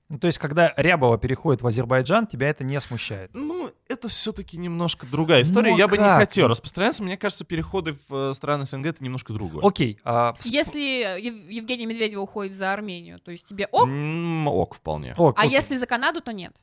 Ну, 0.09 0.19
то 0.21 0.29
есть, 0.29 0.39
когда 0.39 0.73
Рябова 0.77 1.19
переходит 1.19 1.63
в 1.63 1.67
Азербайджан, 1.67 2.29
тебя 2.29 2.49
это 2.49 2.63
не 2.63 2.81
смущает. 2.81 3.31
Ну, 3.35 3.71
это 3.89 4.07
все-таки 4.09 4.57
немножко 4.57 5.05
другая 5.05 5.43
история. 5.43 5.73
Ну, 5.73 5.77
Я 5.79 5.89
бы 5.89 5.97
не 5.99 6.05
как? 6.05 6.19
хотел 6.21 6.47
распространяться. 6.47 7.03
Мне 7.03 7.17
кажется, 7.17 7.45
переходы 7.45 7.97
в 8.09 8.15
э, 8.31 8.35
страны 8.35 8.67
СНГ 8.67 8.87
это 8.87 9.03
немножко 9.03 9.33
другое. 9.33 9.67
Окей. 9.67 9.99
а 10.05 10.35
Если 10.45 10.81
Ев- 11.21 11.51
Евгения 11.51 11.87
Медведева 11.87 12.21
уходит 12.21 12.55
за 12.55 12.73
Армению, 12.73 13.19
то 13.19 13.33
есть 13.33 13.47
тебе 13.49 13.67
ок, 13.73 13.89
М, 13.89 14.47
ок 14.47 14.77
вполне. 14.77 15.13
О, 15.19 15.31
а 15.37 15.41
окей. 15.41 15.51
если 15.51 15.75
за 15.75 15.87
Канаду, 15.87 16.21
то 16.21 16.33
нет. 16.33 16.55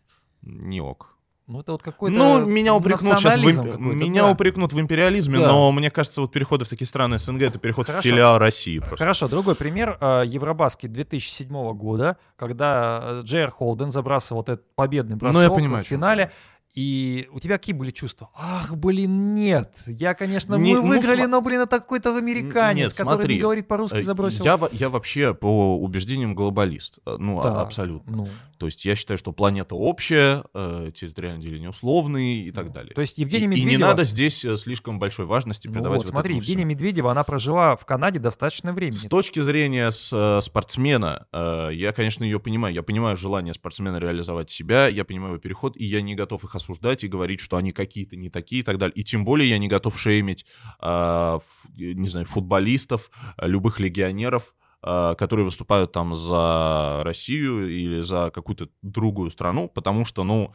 Не 0.41 0.80
ок. 0.80 1.12
Ну, 1.46 1.60
это 1.60 1.74
вот 1.74 1.84
какой-то 1.84 2.18
Ну, 2.18 2.46
меня 2.46 2.74
упрекнут 2.74 3.20
сейчас 3.20 3.36
в, 3.36 3.78
меня 3.78 4.22
да. 4.24 4.32
упрекнут 4.32 4.72
в 4.72 4.80
империализме, 4.80 5.39
Да. 5.39 5.48
но 5.48 5.72
мне 5.74 5.91
кажется, 5.91 6.22
вот 6.22 6.32
переходы 6.32 6.64
в 6.64 6.70
такие 6.70 6.88
страны 6.88 7.20
СНГ 7.20 7.41
это 7.41 7.60
переход 7.60 7.86
Хорошо. 7.88 8.02
в 8.02 8.06
филиал 8.12 8.38
России. 8.38 8.80
просто. 8.80 8.98
Хорошо, 8.98 9.28
другой 9.28 9.56
пример. 9.56 9.98
а, 10.00 10.22
Евробаскет 10.24 10.94
2007 10.94 11.74
года, 11.74 12.16
когда 12.38 13.02
э, 13.04 13.22
Джейр 13.24 13.50
Холден 13.50 13.91
забрасывал 13.91 14.39
вот 14.41 14.50
этот 14.50 14.74
победный 14.76 15.18
бросок 15.18 15.36
Ну, 15.36 15.41
я 15.41 15.50
понимаю, 15.50 15.84
в 15.84 15.88
финале. 15.88 16.32
И 16.76 17.28
у 17.32 17.39
тебя 17.39 17.60
какие 17.60 17.76
были 17.76 17.91
чувства? 17.91 18.32
Ах, 18.36 18.74
блин, 18.74 19.36
нет. 19.36 19.84
Я, 19.86 20.16
конечно, 20.16 20.56
Не- 20.56 20.74
мы 20.74 20.82
ну, 20.82 20.88
выиграли, 20.88 21.26
сма- 21.26 21.28
но, 21.28 21.41
блин, 21.41 21.60
это 21.62 21.80
какой-то 21.80 22.18
американец, 22.18 22.89
Нет, 22.89 22.98
который 22.98 23.14
смотри, 23.20 23.36
не 23.36 23.41
говорит 23.41 23.68
по-русски, 23.68 23.98
Э, 23.98 24.02
забросил. 24.02 24.44
Я, 24.44 24.60
я 24.72 24.89
вообще 24.89 25.36
по 25.36 25.78
убеждениям 25.78 26.34
глобалист. 26.34 26.98
Э, 27.06 27.18
Ну, 27.20 27.39
а- 27.39 27.44
Да, 27.44 27.62
абсолютно. 27.62 28.18
ну, 28.18 28.28
То 28.64 28.68
есть 28.68 28.86
я 28.86 28.95
считаю, 28.95 29.18
что 29.18 29.34
планета 29.34 29.76
общая, 29.76 30.45
э, 30.53 30.91
территориальное 30.95 31.41
деление 31.41 31.70
условный 31.72 32.43
и 32.43 32.51
так 32.53 32.72
далее. 32.72 32.93
То 32.93 33.01
есть 33.01 33.18
Евгения 33.18 33.43
и, 33.43 33.59
и 33.59 33.59
не 33.59 33.66
Медведева... 33.66 33.88
надо 33.89 34.05
здесь 34.05 34.45
э, 34.45 34.55
слишком 34.55 34.99
большой 34.99 35.26
важности 35.26 35.68
Ну 35.68 35.74
придавать 35.74 35.97
вот, 35.97 36.05
вот 36.05 36.11
смотри, 36.11 36.38
Евгения 36.38 36.59
всему. 36.59 36.70
Медведева, 36.70 37.11
она 37.11 37.26
прожила 37.26 37.76
в 37.76 37.86
Канаде 37.86 38.20
достаточно 38.20 38.72
времени. 38.72 38.95
С 38.95 39.03
точки 39.07 39.41
зрения 39.41 39.91
с, 39.91 40.14
э, 40.14 40.41
спортсмена, 40.41 41.28
я, 41.34 41.91
конечно, 41.91 42.24
ее 42.24 42.39
понимаю. 42.39 42.74
Я 42.74 42.84
понимаю 42.84 43.18
желание 43.18 43.53
спортсмена 43.53 43.97
реализовать 43.97 44.49
себя, 44.49 44.88
я 44.88 45.03
понимаю 45.03 45.34
его 45.34 45.41
переход, 45.41 45.76
и 45.76 45.84
я 45.84 46.01
не 46.01 46.16
готов 46.16 46.45
их 46.45 46.55
осуждать 46.55 47.03
и 47.03 47.09
говорить, 47.09 47.41
что 47.41 47.57
они 47.57 47.74
какие-то 47.74 48.16
не 48.16 48.30
такие 48.30 48.61
и 48.61 48.64
так 48.64 48.78
далее. 48.78 48.95
И 48.95 49.03
тем 49.03 49.26
более 49.26 49.49
я 49.49 49.57
не 49.57 49.68
готов 49.68 49.99
шеймить, 49.99 50.45
не 50.82 52.07
знаю, 52.07 52.26
футболистов, 52.28 53.11
любых 53.41 53.82
легионеров, 53.82 54.53
которые 54.84 55.46
выступают 55.46 55.94
там 55.94 56.14
за 56.14 57.02
Россию 57.06 57.70
или 57.70 58.02
за 58.02 58.32
какую-то 58.32 58.68
другую 58.82 59.32
страну, 59.32 59.70
потому 59.70 60.04
что, 60.04 60.26
ну, 60.26 60.54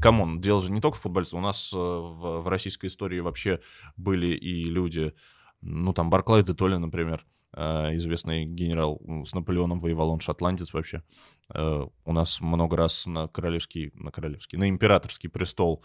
come 0.00 0.23
on, 0.23 0.40
дело 0.40 0.60
же 0.60 0.70
не 0.70 0.80
только 0.80 0.98
в 0.98 1.00
футболистах. 1.00 1.38
У 1.38 1.42
нас 1.42 1.72
э, 1.72 1.76
в, 1.76 2.42
в 2.42 2.48
российской 2.48 2.86
истории 2.86 3.20
вообще 3.20 3.60
были 3.96 4.36
и 4.36 4.64
люди, 4.64 5.14
ну, 5.62 5.92
там, 5.94 6.10
Барклай 6.10 6.42
де 6.42 6.52
Толли, 6.52 6.76
например, 6.76 7.24
э, 7.54 7.96
известный 7.96 8.44
генерал 8.44 9.00
с 9.24 9.34
Наполеоном 9.34 9.80
воевал, 9.80 10.10
он 10.10 10.20
шотландец 10.20 10.74
вообще. 10.74 11.02
Э, 11.54 11.86
У 12.04 12.12
нас 12.12 12.42
много 12.42 12.76
раз 12.76 13.06
на 13.06 13.28
королевский, 13.28 13.90
на 13.94 14.10
королевский, 14.10 14.58
на 14.58 14.68
императорский 14.68 15.30
престол 15.30 15.82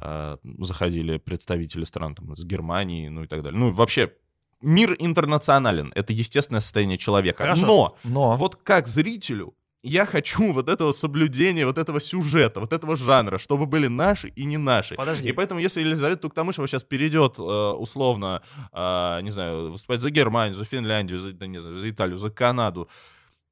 э, 0.00 0.38
заходили 0.60 1.18
представители 1.18 1.84
стран 1.84 2.14
там, 2.14 2.32
из 2.32 2.44
Германии, 2.44 3.08
ну 3.08 3.24
и 3.24 3.26
так 3.26 3.42
далее. 3.42 3.60
Ну, 3.60 3.70
вообще, 3.72 4.14
мир 4.62 4.96
интернационален, 4.98 5.92
это 5.94 6.12
естественное 6.12 6.60
состояние 6.60 6.98
человека. 6.98 7.44
Хорошо. 7.44 7.66
Но 7.66 7.96
Но 8.04 8.36
вот 8.36 8.56
как 8.56 8.88
зрителю 8.88 9.54
я 9.82 10.06
хочу 10.06 10.52
вот 10.52 10.68
этого 10.68 10.92
соблюдения, 10.92 11.66
вот 11.66 11.76
этого 11.76 12.00
сюжета, 12.00 12.60
вот 12.60 12.72
этого 12.72 12.96
жанра, 12.96 13.38
чтобы 13.38 13.66
были 13.66 13.88
наши 13.88 14.28
и 14.28 14.44
не 14.44 14.56
наши. 14.56 14.94
Подожди. 14.94 15.28
И 15.28 15.32
поэтому, 15.32 15.60
если 15.60 15.80
Елизавета 15.80 16.22
Туктамышева 16.22 16.68
сейчас 16.68 16.84
перейдет, 16.84 17.38
э, 17.38 17.42
условно, 17.42 18.42
э, 18.72 19.20
не 19.22 19.30
знаю, 19.30 19.72
выступать 19.72 20.00
за 20.00 20.10
Германию, 20.10 20.54
за 20.54 20.64
Финляндию, 20.64 21.18
за, 21.18 21.32
да, 21.32 21.46
не 21.46 21.60
знаю, 21.60 21.76
за 21.76 21.90
Италию, 21.90 22.16
за 22.16 22.30
Канаду, 22.30 22.88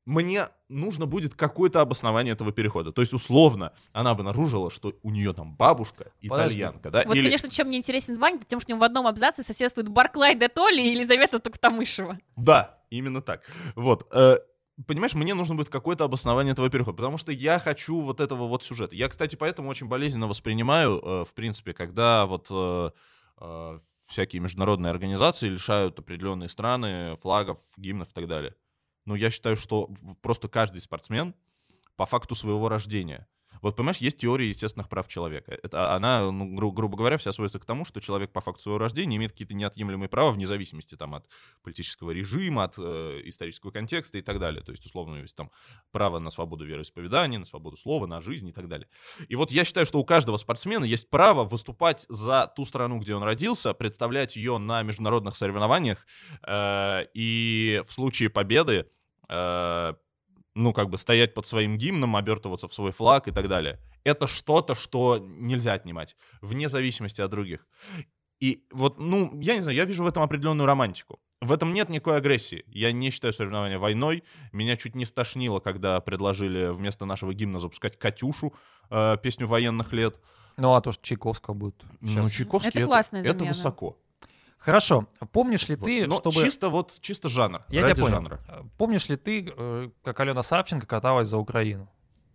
мне 0.06 0.48
нужно 0.68 1.06
будет 1.06 1.34
какое-то 1.34 1.80
обоснование 1.80 2.32
этого 2.32 2.52
перехода. 2.52 2.92
То 2.92 3.02
есть, 3.02 3.12
условно, 3.12 3.72
она 3.92 4.10
обнаружила, 4.10 4.70
что 4.70 4.94
у 5.02 5.10
нее 5.10 5.32
там 5.32 5.54
бабушка 5.54 6.12
итальянка, 6.20 6.90
да? 6.90 7.04
Вот, 7.06 7.14
или... 7.16 7.24
конечно, 7.24 7.50
чем 7.50 7.68
мне 7.68 7.78
интересен 7.78 8.18
Ваня, 8.18 8.40
тем, 8.46 8.60
что 8.60 8.72
у 8.72 8.74
него 8.74 8.80
в 8.80 8.84
одном 8.84 9.06
абзаце 9.06 9.42
соседствует 9.42 9.88
Барклай 9.88 10.34
де 10.34 10.48
Толли 10.48 10.80
и 10.80 10.90
Елизавета 10.92 11.38
Туктамышева. 11.38 12.18
Да, 12.36 12.78
именно 12.90 13.20
так. 13.22 13.42
Вот. 13.74 14.06
э, 14.12 14.38
Понимаешь, 14.86 15.14
мне 15.14 15.34
нужно 15.34 15.54
будет 15.54 15.68
какое-то 15.68 16.04
обоснование 16.04 16.52
этого 16.52 16.70
перехода, 16.70 16.96
потому 16.96 17.18
что 17.18 17.32
я 17.32 17.58
хочу 17.58 18.00
вот 18.00 18.20
этого 18.20 18.46
вот 18.46 18.64
сюжета. 18.64 18.96
Я, 18.96 19.08
кстати, 19.08 19.36
поэтому 19.36 19.68
очень 19.68 19.88
болезненно 19.88 20.26
воспринимаю, 20.26 20.98
э, 20.98 21.24
в 21.24 21.34
принципе, 21.34 21.74
когда 21.74 22.24
вот 22.24 22.46
э, 22.50 22.90
э, 23.40 23.78
всякие 24.08 24.40
международные 24.40 24.90
организации 24.90 25.48
лишают 25.48 25.98
определенные 25.98 26.48
страны 26.48 27.16
флагов, 27.20 27.58
гимнов 27.76 28.08
и 28.10 28.12
так 28.14 28.26
далее. 28.26 28.54
Но 29.04 29.16
я 29.16 29.30
считаю, 29.30 29.56
что 29.56 29.90
просто 30.22 30.48
каждый 30.48 30.80
спортсмен 30.80 31.34
по 31.96 32.06
факту 32.06 32.34
своего 32.34 32.68
рождения. 32.68 33.26
Вот, 33.62 33.76
понимаешь, 33.76 33.98
есть 33.98 34.18
теория 34.18 34.48
естественных 34.48 34.88
прав 34.88 35.08
человека. 35.08 35.58
Это 35.62 35.94
она, 35.94 36.30
ну, 36.30 36.54
гру- 36.54 36.72
грубо 36.72 36.96
говоря, 36.96 37.16
вся 37.18 37.32
сводится 37.32 37.58
к 37.58 37.64
тому, 37.64 37.84
что 37.84 38.00
человек 38.00 38.32
по 38.32 38.40
факту 38.40 38.62
своего 38.62 38.78
рождения 38.78 39.16
имеет 39.16 39.32
какие-то 39.32 39.54
неотъемлемые 39.54 40.08
права 40.08 40.30
вне 40.30 40.46
зависимости 40.46 40.96
там, 40.96 41.14
от 41.14 41.26
политического 41.62 42.10
режима, 42.10 42.64
от 42.64 42.74
э, 42.78 43.20
исторического 43.24 43.70
контекста 43.70 44.18
и 44.18 44.22
так 44.22 44.38
далее. 44.38 44.62
То 44.62 44.72
есть, 44.72 44.84
условно, 44.86 45.16
есть 45.16 45.36
там 45.36 45.50
право 45.92 46.18
на 46.18 46.30
свободу 46.30 46.64
вероисповедания, 46.64 47.38
на 47.38 47.44
свободу 47.44 47.76
слова, 47.76 48.06
на 48.06 48.20
жизнь 48.20 48.48
и 48.48 48.52
так 48.52 48.68
далее. 48.68 48.88
И 49.28 49.36
вот 49.36 49.50
я 49.50 49.64
считаю, 49.64 49.86
что 49.86 49.98
у 49.98 50.04
каждого 50.04 50.36
спортсмена 50.36 50.84
есть 50.84 51.10
право 51.10 51.44
выступать 51.44 52.06
за 52.08 52.52
ту 52.54 52.64
страну, 52.64 52.98
где 52.98 53.14
он 53.14 53.22
родился, 53.22 53.74
представлять 53.74 54.36
ее 54.36 54.58
на 54.58 54.82
международных 54.82 55.36
соревнованиях, 55.36 56.06
э, 56.46 57.06
и 57.14 57.82
в 57.86 57.92
случае 57.92 58.30
победы 58.30 58.86
э, 59.28 59.94
ну, 60.60 60.72
как 60.72 60.90
бы 60.90 60.98
стоять 60.98 61.34
под 61.34 61.46
своим 61.46 61.78
гимном, 61.78 62.16
обертываться 62.16 62.68
в 62.68 62.74
свой 62.74 62.92
флаг 62.92 63.28
и 63.28 63.32
так 63.32 63.48
далее. 63.48 63.78
Это 64.04 64.26
что-то, 64.26 64.74
что 64.74 65.18
нельзя 65.18 65.72
отнимать, 65.72 66.16
вне 66.42 66.68
зависимости 66.68 67.20
от 67.20 67.30
других. 67.30 67.66
И 68.40 68.64
вот, 68.70 68.98
ну, 68.98 69.38
я 69.40 69.54
не 69.54 69.60
знаю, 69.60 69.76
я 69.76 69.84
вижу 69.84 70.04
в 70.04 70.06
этом 70.06 70.22
определенную 70.22 70.66
романтику. 70.66 71.18
В 71.40 71.52
этом 71.52 71.72
нет 71.72 71.88
никакой 71.88 72.18
агрессии. 72.18 72.64
Я 72.66 72.92
не 72.92 73.10
считаю 73.10 73.32
соревнования 73.32 73.78
войной. 73.78 74.22
Меня 74.52 74.76
чуть 74.76 74.94
не 74.94 75.06
стошнило, 75.06 75.60
когда 75.60 76.00
предложили 76.00 76.68
вместо 76.68 77.06
нашего 77.06 77.32
гимна 77.32 77.60
запускать 77.60 77.98
«Катюшу», 77.98 78.52
э, 78.90 79.16
песню 79.22 79.46
военных 79.46 79.92
лет. 79.92 80.20
Ну, 80.58 80.74
а 80.74 80.80
то, 80.82 80.92
что 80.92 81.02
Чайковского 81.02 81.54
будет 81.54 81.82
Ну, 82.00 82.08
сейчас. 82.08 82.32
Чайковский 82.32 82.70
Это 82.70 82.84
классная 82.84 83.20
это 83.20 83.30
замена. 83.30 83.48
высоко. 83.48 83.98
Хорошо. 84.60 85.06
Помнишь 85.32 85.68
ли 85.68 85.74
Вот. 85.74 85.86
ты, 85.86 86.06
Но 86.06 86.16
чтобы... 86.16 86.34
чисто 86.36 86.68
вот, 86.68 86.98
чисто 87.00 87.28
жанр, 87.28 87.62
Я 87.70 87.82
тебя 87.82 87.94
понял. 87.94 88.08
жанра. 88.16 88.38
Э, 88.46 88.60
Помнишь 88.76 89.08
ли 89.08 89.16
ты, 89.16 89.50
э, 89.56 89.88
как 90.04 90.20
Алена 90.20 90.42
Савченко 90.42 90.86
каталась 90.86 91.28
за 91.28 91.38
Украину? 91.38 91.88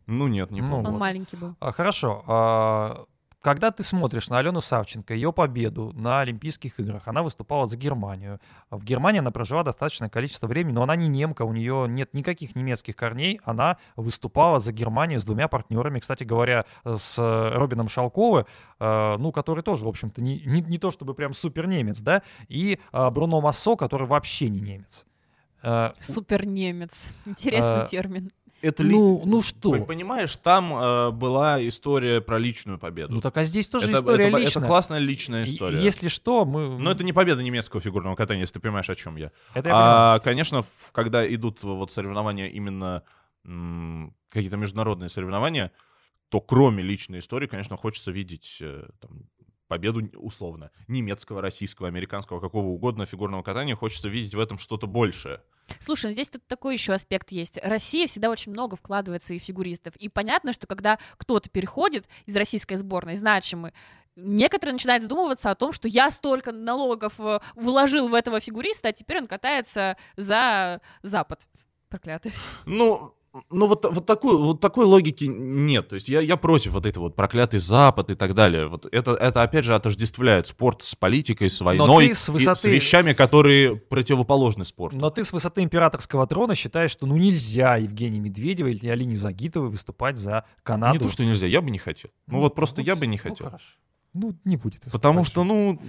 Ну 0.08 0.28
нет, 0.28 0.50
не 0.52 0.62
Ну, 0.62 0.70
помню. 0.72 0.88
Он 0.88 0.94
вот. 0.94 1.00
маленький 1.00 1.38
был. 1.38 1.56
А, 1.60 1.72
Хорошо. 1.72 2.24
А, 2.28 3.06
Когда 3.46 3.70
ты 3.70 3.84
смотришь 3.84 4.28
на 4.30 4.40
Алену 4.40 4.60
Савченко, 4.60 5.14
ее 5.14 5.32
победу 5.32 5.92
на 5.94 6.22
Олимпийских 6.22 6.80
играх, 6.80 7.04
она 7.06 7.22
выступала 7.22 7.68
за 7.68 7.78
Германию. 7.78 8.40
В 8.72 8.84
Германии 8.84 9.20
она 9.20 9.30
прожила 9.30 9.62
достаточное 9.62 10.10
количество 10.10 10.48
времени, 10.48 10.74
но 10.74 10.82
она 10.82 10.96
не 10.96 11.08
немка, 11.08 11.44
у 11.44 11.54
нее 11.54 11.86
нет 11.88 12.16
никаких 12.16 12.56
немецких 12.56 12.96
корней. 12.96 13.40
Она 13.44 13.78
выступала 13.96 14.60
за 14.60 14.74
Германию 14.74 15.20
с 15.20 15.26
двумя 15.26 15.48
партнерами, 15.48 16.00
кстати 16.00 16.24
говоря, 16.24 16.66
с 16.86 17.20
э, 17.20 17.50
Робином 17.56 17.88
Шалковым, 17.88 18.48
э, 18.80 19.16
ну, 19.20 19.32
который 19.32 19.62
тоже, 19.62 19.86
в 19.86 19.90
общем-то, 19.90 20.24
не, 20.24 20.40
не, 20.40 20.62
не 20.62 20.80
то 20.80 20.90
чтобы 20.90 21.14
прям 21.14 21.36
супер 21.36 21.68
немец, 21.68 22.00
да, 22.00 22.24
и 22.48 22.80
э, 22.92 23.10
Бруно 23.12 23.42
Массо, 23.42 23.76
который 23.76 24.08
вообще 24.08 24.50
не 24.50 24.60
немец. 24.60 25.06
Супер 26.00 26.48
немец. 26.48 27.14
Интересный 27.28 27.86
термин. 27.86 28.32
Это 28.66 28.84
ли- 28.84 28.96
Ну, 28.96 29.22
ну 29.26 29.42
что? 29.42 29.76
Пон- 29.76 29.86
Понимаешь, 29.86 30.36
там 30.38 30.74
э, 30.74 31.12
была 31.12 31.66
история 31.68 32.20
про 32.22 32.38
личную 32.40 32.80
победу. 32.80 33.14
Ну 33.14 33.22
так 33.22 33.38
а 33.38 33.44
здесь 33.44 33.68
тоже 33.70 33.90
это, 33.90 34.00
история 34.00 34.28
это- 34.28 34.38
это 34.38 34.46
личная. 34.46 34.68
классная 34.68 35.00
личная 35.00 35.44
история. 35.44 35.80
Если 35.82 36.08
что, 36.08 36.46
мы... 36.46 36.80
Но 36.80 36.92
это 36.92 37.04
не 37.04 37.14
победа 37.14 37.44
немецкого 37.44 37.82
фигурного 37.82 38.16
катания, 38.16 38.42
если 38.42 38.54
ты 38.56 38.60
понимаешь, 38.60 38.90
о 38.90 38.96
чем 38.96 39.16
я. 39.18 39.28
Это 39.54 39.70
я 39.70 39.76
понимаю. 39.76 39.96
А, 40.16 40.20
конечно, 40.20 40.62
в- 40.64 40.92
когда 40.92 41.26
идут 41.34 41.64
вот 41.64 41.92
соревнования 41.92 42.48
именно 42.48 43.04
какие-то 44.30 44.58
международные 44.58 45.10
соревнования, 45.10 45.72
то 46.30 46.42
кроме 46.42 46.82
личной 46.84 47.20
истории, 47.20 47.48
конечно, 47.48 47.78
хочется 47.78 48.12
видеть 48.12 48.58
э, 48.60 48.88
там, 49.00 49.30
победу 49.68 50.02
условно 50.16 50.72
немецкого, 50.88 51.42
российского, 51.42 51.88
американского, 51.88 52.40
какого 52.40 52.68
угодно 52.68 53.06
фигурного 53.06 53.44
катания. 53.44 53.76
Хочется 53.76 54.10
видеть 54.10 54.34
в 54.36 54.40
этом 54.40 54.58
что-то 54.58 54.88
большее. 54.88 55.42
Слушай, 55.80 56.08
ну 56.08 56.14
здесь 56.14 56.30
тут 56.30 56.46
такой 56.48 56.74
еще 56.74 56.94
аспект 56.94 57.32
есть. 57.32 57.60
Россия 57.64 58.08
всегда 58.08 58.30
очень 58.30 58.52
много 58.52 58.76
вкладывает 58.76 59.24
в 59.24 59.26
своих 59.26 59.42
фигуристов. 59.42 59.96
И 59.98 60.10
понятно, 60.10 60.54
что 60.54 60.68
когда 60.68 61.00
кто-то 61.18 61.50
переходит 61.50 62.08
из 62.26 62.36
российской 62.36 62.76
сборной, 62.76 63.16
значимый, 63.16 63.74
некоторые 64.16 64.74
начинают 64.74 65.04
задумываться 65.04 65.52
о 65.52 65.56
том, 65.56 65.74
что 65.74 65.88
я 65.88 66.12
столько 66.12 66.52
налогов 66.52 67.14
э, 67.20 67.40
вложил 67.56 68.08
в 68.08 68.14
этого 68.14 68.40
фигуриста, 68.40 68.90
а 68.90 68.94
теперь 68.94 69.20
он 69.20 69.28
катается 69.28 69.98
за 70.16 70.82
Запад. 71.02 71.48
Проклятый. 71.90 72.34
Ну, 72.66 73.14
ну 73.50 73.68
вот, 73.68 73.86
вот, 73.90 74.06
такой, 74.06 74.38
вот 74.38 74.62
такой 74.62 74.86
логики 74.86 75.26
нет. 75.26 75.90
То 75.90 75.96
есть 75.96 76.10
я, 76.10 76.22
я 76.22 76.38
против 76.38 76.72
вот 76.72 76.86
этой 76.86 77.00
вот 77.00 77.16
проклятый 77.16 77.60
Запад 77.60 78.10
и 78.10 78.16
так 78.16 78.34
далее. 78.34 78.68
Вот 78.68 78.86
это, 78.92 79.12
это 79.12 79.42
опять 79.42 79.66
же 79.66 79.76
отождествляет 79.76 80.48
спорт 80.48 80.84
с 80.84 80.96
политикой, 80.96 81.50
с 81.50 81.60
войной, 81.62 82.10
ты 82.10 82.16
с 82.16 82.30
высоты- 82.30 82.56
с 82.56 82.64
вещами, 82.66 83.12
с- 83.12 83.18
которые 83.18 83.76
противоположны 83.76 84.66
спорту. 84.66 84.98
Но 84.98 85.10
ты 85.10 85.24
с 85.24 85.34
высоты 85.34 85.64
императорского 85.64 86.26
трона 86.28 86.56
считаешь, 86.56 86.92
что 86.92 87.06
ну 87.06 87.18
нельзя 87.18 87.76
Евгении 87.78 88.20
Медведевой 88.20 88.74
или 88.74 88.88
Алине 88.88 89.18
Загитовой 89.18 89.70
выступать 89.70 90.18
за 90.18 90.46
Канаду. 90.64 91.00
Не 91.00 91.04
то, 91.04 91.10
что 91.10 91.26
нельзя, 91.26 91.48
я 91.48 91.62
бы 91.62 91.72
не 91.72 91.80
хотел. 91.80 92.12
Ну 92.28 92.40
вот 92.40 92.56
просто 92.56 92.82
я 92.82 92.96
бы 92.96 93.08
не 93.08 93.18
ну, 93.18 93.24
хотел. 93.30 93.48
хорошо. 93.48 93.66
Ну, 94.16 94.34
не 94.46 94.58
будет. 94.58 94.82
Потому 94.92 95.24
что, 95.24 95.44
ну, 95.44 95.80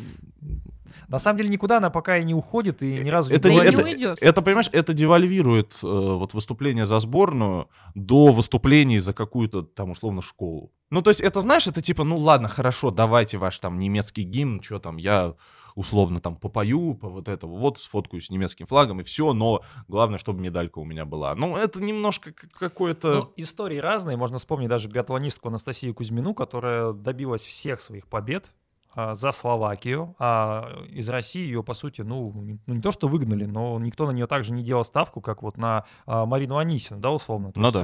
На 1.09 1.19
самом 1.21 1.37
деле 1.39 1.51
никуда 1.51 1.77
она 1.77 1.91
пока 1.91 2.19
и 2.19 2.25
не 2.25 2.35
уходит, 2.35 2.83
и 2.83 2.99
ни 2.99 3.11
разу 3.11 3.33
это, 3.33 3.49
не 3.49 3.57
была- 3.57 3.63
не 3.65 3.75
это, 3.75 3.85
уйдет, 3.85 4.19
это, 4.21 4.43
понимаешь, 4.43 4.71
это 4.73 4.93
девальвирует 4.93 5.79
э, 5.83 5.87
вот 5.87 6.35
выступление 6.35 6.85
за 6.87 6.99
сборную 7.01 7.69
до 7.95 8.33
выступлений 8.33 8.99
за 8.99 9.13
какую-то 9.13 9.63
там 9.63 9.91
условно 9.91 10.21
школу. 10.23 10.73
Ну, 10.91 11.03
то 11.03 11.11
есть, 11.11 11.21
это, 11.21 11.41
знаешь, 11.41 11.67
это 11.69 11.81
типа, 11.83 12.03
ну 12.03 12.19
ладно, 12.19 12.49
хорошо, 12.49 12.91
давайте 12.91 13.39
ваш 13.39 13.59
там 13.59 13.79
немецкий 13.79 14.23
гимн, 14.23 14.63
что 14.63 14.79
там, 14.81 14.97
я 14.97 15.35
условно 15.77 16.21
там 16.21 16.35
попою, 16.37 16.95
по 16.95 17.09
вот 17.09 17.29
это, 17.29 17.47
вот 17.47 17.79
сфоткаюсь 17.79 18.27
с 18.27 18.31
немецким 18.31 18.67
флагом 18.67 19.01
и 19.01 19.05
все, 19.05 19.33
но 19.33 19.61
главное, 19.87 20.19
чтобы 20.19 20.41
медалька 20.41 20.79
у 20.81 20.85
меня 20.85 21.05
была. 21.05 21.35
Ну, 21.37 21.57
это 21.57 21.81
немножко 21.81 22.33
какое-то... 22.59 23.15
Ну, 23.15 23.33
истории 23.37 23.77
разные. 23.77 24.17
Можно 24.17 24.39
вспомнить 24.39 24.69
даже 24.71 24.89
биатлонистку 24.89 25.49
Анастасию 25.49 25.95
Кузьмину, 25.95 26.35
которая 26.35 26.93
добилась 26.93 27.45
всех 27.45 27.81
своих 27.81 28.07
побед 28.09 28.51
а, 28.95 29.15
за 29.15 29.31
Словакию, 29.33 30.17
а 30.19 30.83
из 30.89 31.11
России 31.11 31.43
ее, 31.43 31.63
по 31.63 31.75
сути, 31.75 32.01
ну, 32.01 32.33
не- 32.41 32.59
ну, 32.67 32.75
не 32.75 32.81
то, 32.81 32.91
что 32.91 33.07
выгнали, 33.09 33.45
но 33.45 33.79
никто 33.79 34.07
на 34.07 34.13
нее 34.13 34.27
также 34.27 34.55
не 34.55 34.63
делал 34.65 34.83
ставку, 34.85 35.21
как 35.21 35.43
вот 35.43 35.59
на 35.59 35.85
а, 36.07 36.25
Марину 36.25 36.57
Анисину, 36.57 37.01
да, 37.01 37.11
условно. 37.11 37.53
То 37.53 37.61
Ну 37.61 37.67
есть, 37.67 37.79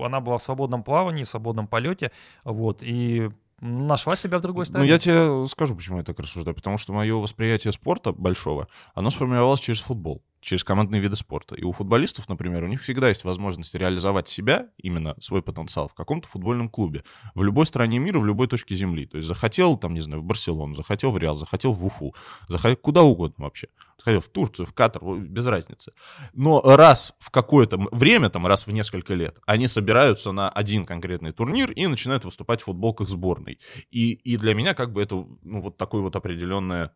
да. 0.00 0.04
Она 0.06 0.20
была 0.20 0.38
в 0.38 0.42
свободном 0.42 0.82
плавании, 0.82 1.22
в 1.22 1.28
свободном 1.28 1.68
полете, 1.68 2.10
вот, 2.42 2.82
и 2.82 3.30
нашла 3.60 4.16
себя 4.16 4.38
в 4.38 4.42
другой 4.42 4.62
Ну, 4.62 4.66
стране. 4.66 4.88
я 4.88 4.98
тебе 4.98 5.46
скажу, 5.48 5.74
почему 5.74 5.98
я 5.98 6.04
так 6.04 6.18
рассуждаю. 6.18 6.54
Потому 6.54 6.78
что 6.78 6.92
мое 6.92 7.14
восприятие 7.16 7.72
спорта 7.72 8.12
большого, 8.12 8.68
оно 8.94 9.10
сформировалось 9.10 9.60
через 9.60 9.80
футбол, 9.80 10.22
через 10.46 10.62
командные 10.62 11.00
виды 11.00 11.16
спорта. 11.16 11.56
И 11.56 11.64
у 11.64 11.72
футболистов, 11.72 12.28
например, 12.28 12.62
у 12.62 12.68
них 12.68 12.80
всегда 12.80 13.08
есть 13.08 13.24
возможность 13.24 13.74
реализовать 13.74 14.28
себя, 14.28 14.68
именно 14.78 15.16
свой 15.20 15.42
потенциал, 15.42 15.88
в 15.88 15.94
каком-то 15.94 16.28
футбольном 16.28 16.68
клубе. 16.68 17.02
В 17.34 17.42
любой 17.42 17.66
стране 17.66 17.98
мира, 17.98 18.20
в 18.20 18.24
любой 18.24 18.46
точке 18.46 18.76
земли. 18.76 19.06
То 19.06 19.16
есть 19.16 19.26
захотел, 19.26 19.76
там, 19.76 19.92
не 19.92 20.00
знаю, 20.00 20.22
в 20.22 20.24
Барселону, 20.24 20.76
захотел 20.76 21.10
в 21.10 21.18
Реал, 21.18 21.36
захотел 21.36 21.72
в 21.72 21.84
Уфу, 21.84 22.14
захотел 22.46 22.76
куда 22.76 23.02
угодно 23.02 23.44
вообще. 23.44 23.66
Захотел 23.98 24.20
в 24.20 24.28
Турцию, 24.28 24.66
в 24.66 24.72
Катар, 24.72 25.02
без 25.18 25.46
разницы. 25.46 25.90
Но 26.32 26.62
раз 26.62 27.14
в 27.18 27.32
какое-то 27.32 27.88
время, 27.90 28.30
там, 28.30 28.46
раз 28.46 28.68
в 28.68 28.72
несколько 28.72 29.14
лет, 29.14 29.40
они 29.46 29.66
собираются 29.66 30.30
на 30.30 30.48
один 30.48 30.84
конкретный 30.84 31.32
турнир 31.32 31.72
и 31.72 31.88
начинают 31.88 32.24
выступать 32.24 32.60
в 32.60 32.66
футболках 32.66 33.08
сборной. 33.08 33.58
И, 33.90 34.12
и 34.12 34.36
для 34.36 34.54
меня 34.54 34.74
как 34.74 34.92
бы 34.92 35.02
это, 35.02 35.26
ну, 35.42 35.60
вот 35.60 35.76
такое 35.76 36.02
вот 36.02 36.14
определенное 36.14 36.92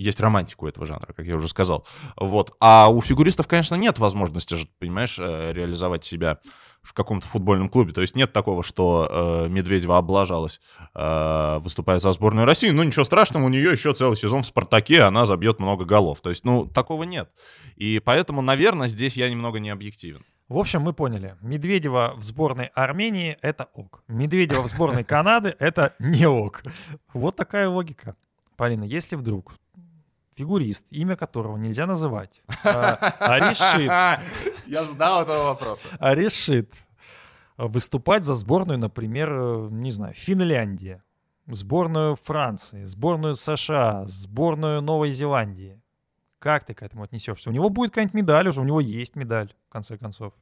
есть 0.00 0.20
романтику 0.20 0.66
этого 0.66 0.86
жанра, 0.86 1.12
как 1.12 1.26
я 1.26 1.36
уже 1.36 1.48
сказал. 1.48 1.86
Вот. 2.16 2.54
А 2.60 2.88
у 2.88 3.00
фигуристов, 3.02 3.46
конечно, 3.46 3.74
нет 3.74 3.98
возможности, 3.98 4.56
понимаешь, 4.78 5.18
э, 5.18 5.52
реализовать 5.52 6.04
себя 6.04 6.38
в 6.82 6.94
каком-то 6.94 7.26
футбольном 7.26 7.68
клубе. 7.68 7.92
То 7.92 8.00
есть 8.00 8.16
нет 8.16 8.32
такого, 8.32 8.62
что 8.62 9.44
э, 9.44 9.48
Медведева 9.48 9.98
облажалась, 9.98 10.60
э, 10.94 11.58
выступая 11.60 11.98
за 11.98 12.12
сборную 12.12 12.46
России. 12.46 12.70
Ну, 12.70 12.82
ничего 12.82 13.04
страшного, 13.04 13.44
у 13.44 13.48
нее 13.48 13.72
еще 13.72 13.92
целый 13.92 14.16
сезон 14.16 14.42
в 14.42 14.46
«Спартаке», 14.46 15.02
она 15.02 15.26
забьет 15.26 15.60
много 15.60 15.84
голов. 15.84 16.20
То 16.20 16.30
есть, 16.30 16.44
ну, 16.44 16.64
такого 16.64 17.02
нет. 17.02 17.30
И 17.76 17.98
поэтому, 17.98 18.40
наверное, 18.40 18.88
здесь 18.88 19.16
я 19.16 19.28
немного 19.28 19.60
не 19.60 19.70
объективен. 19.70 20.24
В 20.48 20.58
общем, 20.58 20.80
мы 20.80 20.92
поняли. 20.94 21.36
Медведева 21.42 22.14
в 22.16 22.22
сборной 22.22 22.70
Армении— 22.74 23.38
это 23.42 23.68
ок. 23.74 24.02
Медведева 24.08 24.62
в 24.62 24.68
сборной 24.68 25.04
Канады— 25.04 25.54
это 25.58 25.94
не 26.00 26.26
ок. 26.26 26.64
Вот 27.12 27.36
такая 27.36 27.68
логика. 27.68 28.16
Полина, 28.56 28.84
если 28.84 29.14
вдруг 29.16 29.54
фигурист, 30.40 30.86
имя 30.90 31.16
которого 31.16 31.58
нельзя 31.58 31.86
называть, 31.86 32.42
а, 32.64 32.96
а 33.20 33.38
решит, 33.38 33.90
Я 34.66 34.84
ждал 34.84 35.22
этого 35.22 35.44
вопроса. 35.44 35.88
а 35.98 36.14
решит 36.14 36.72
выступать 37.58 38.24
за 38.24 38.34
сборную, 38.34 38.78
например, 38.78 39.30
э, 39.30 39.68
не 39.70 39.92
знаю, 39.92 40.14
Финляндии, 40.14 41.02
сборную 41.46 42.16
Франции, 42.16 42.84
сборную 42.84 43.34
США, 43.34 44.06
сборную 44.06 44.80
Новой 44.80 45.10
Зеландии. 45.10 45.79
Как 46.40 46.64
ты 46.64 46.72
к 46.72 46.82
этому 46.82 47.04
отнесешься? 47.04 47.50
У 47.50 47.52
него 47.52 47.68
будет 47.68 47.90
какая-нибудь 47.90 48.14
медаль 48.14 48.48
уже, 48.48 48.62
у 48.62 48.64
него 48.64 48.80
есть 48.80 49.14
медаль, 49.14 49.52
в 49.68 49.72
конце 49.72 49.98
концов. 49.98 50.32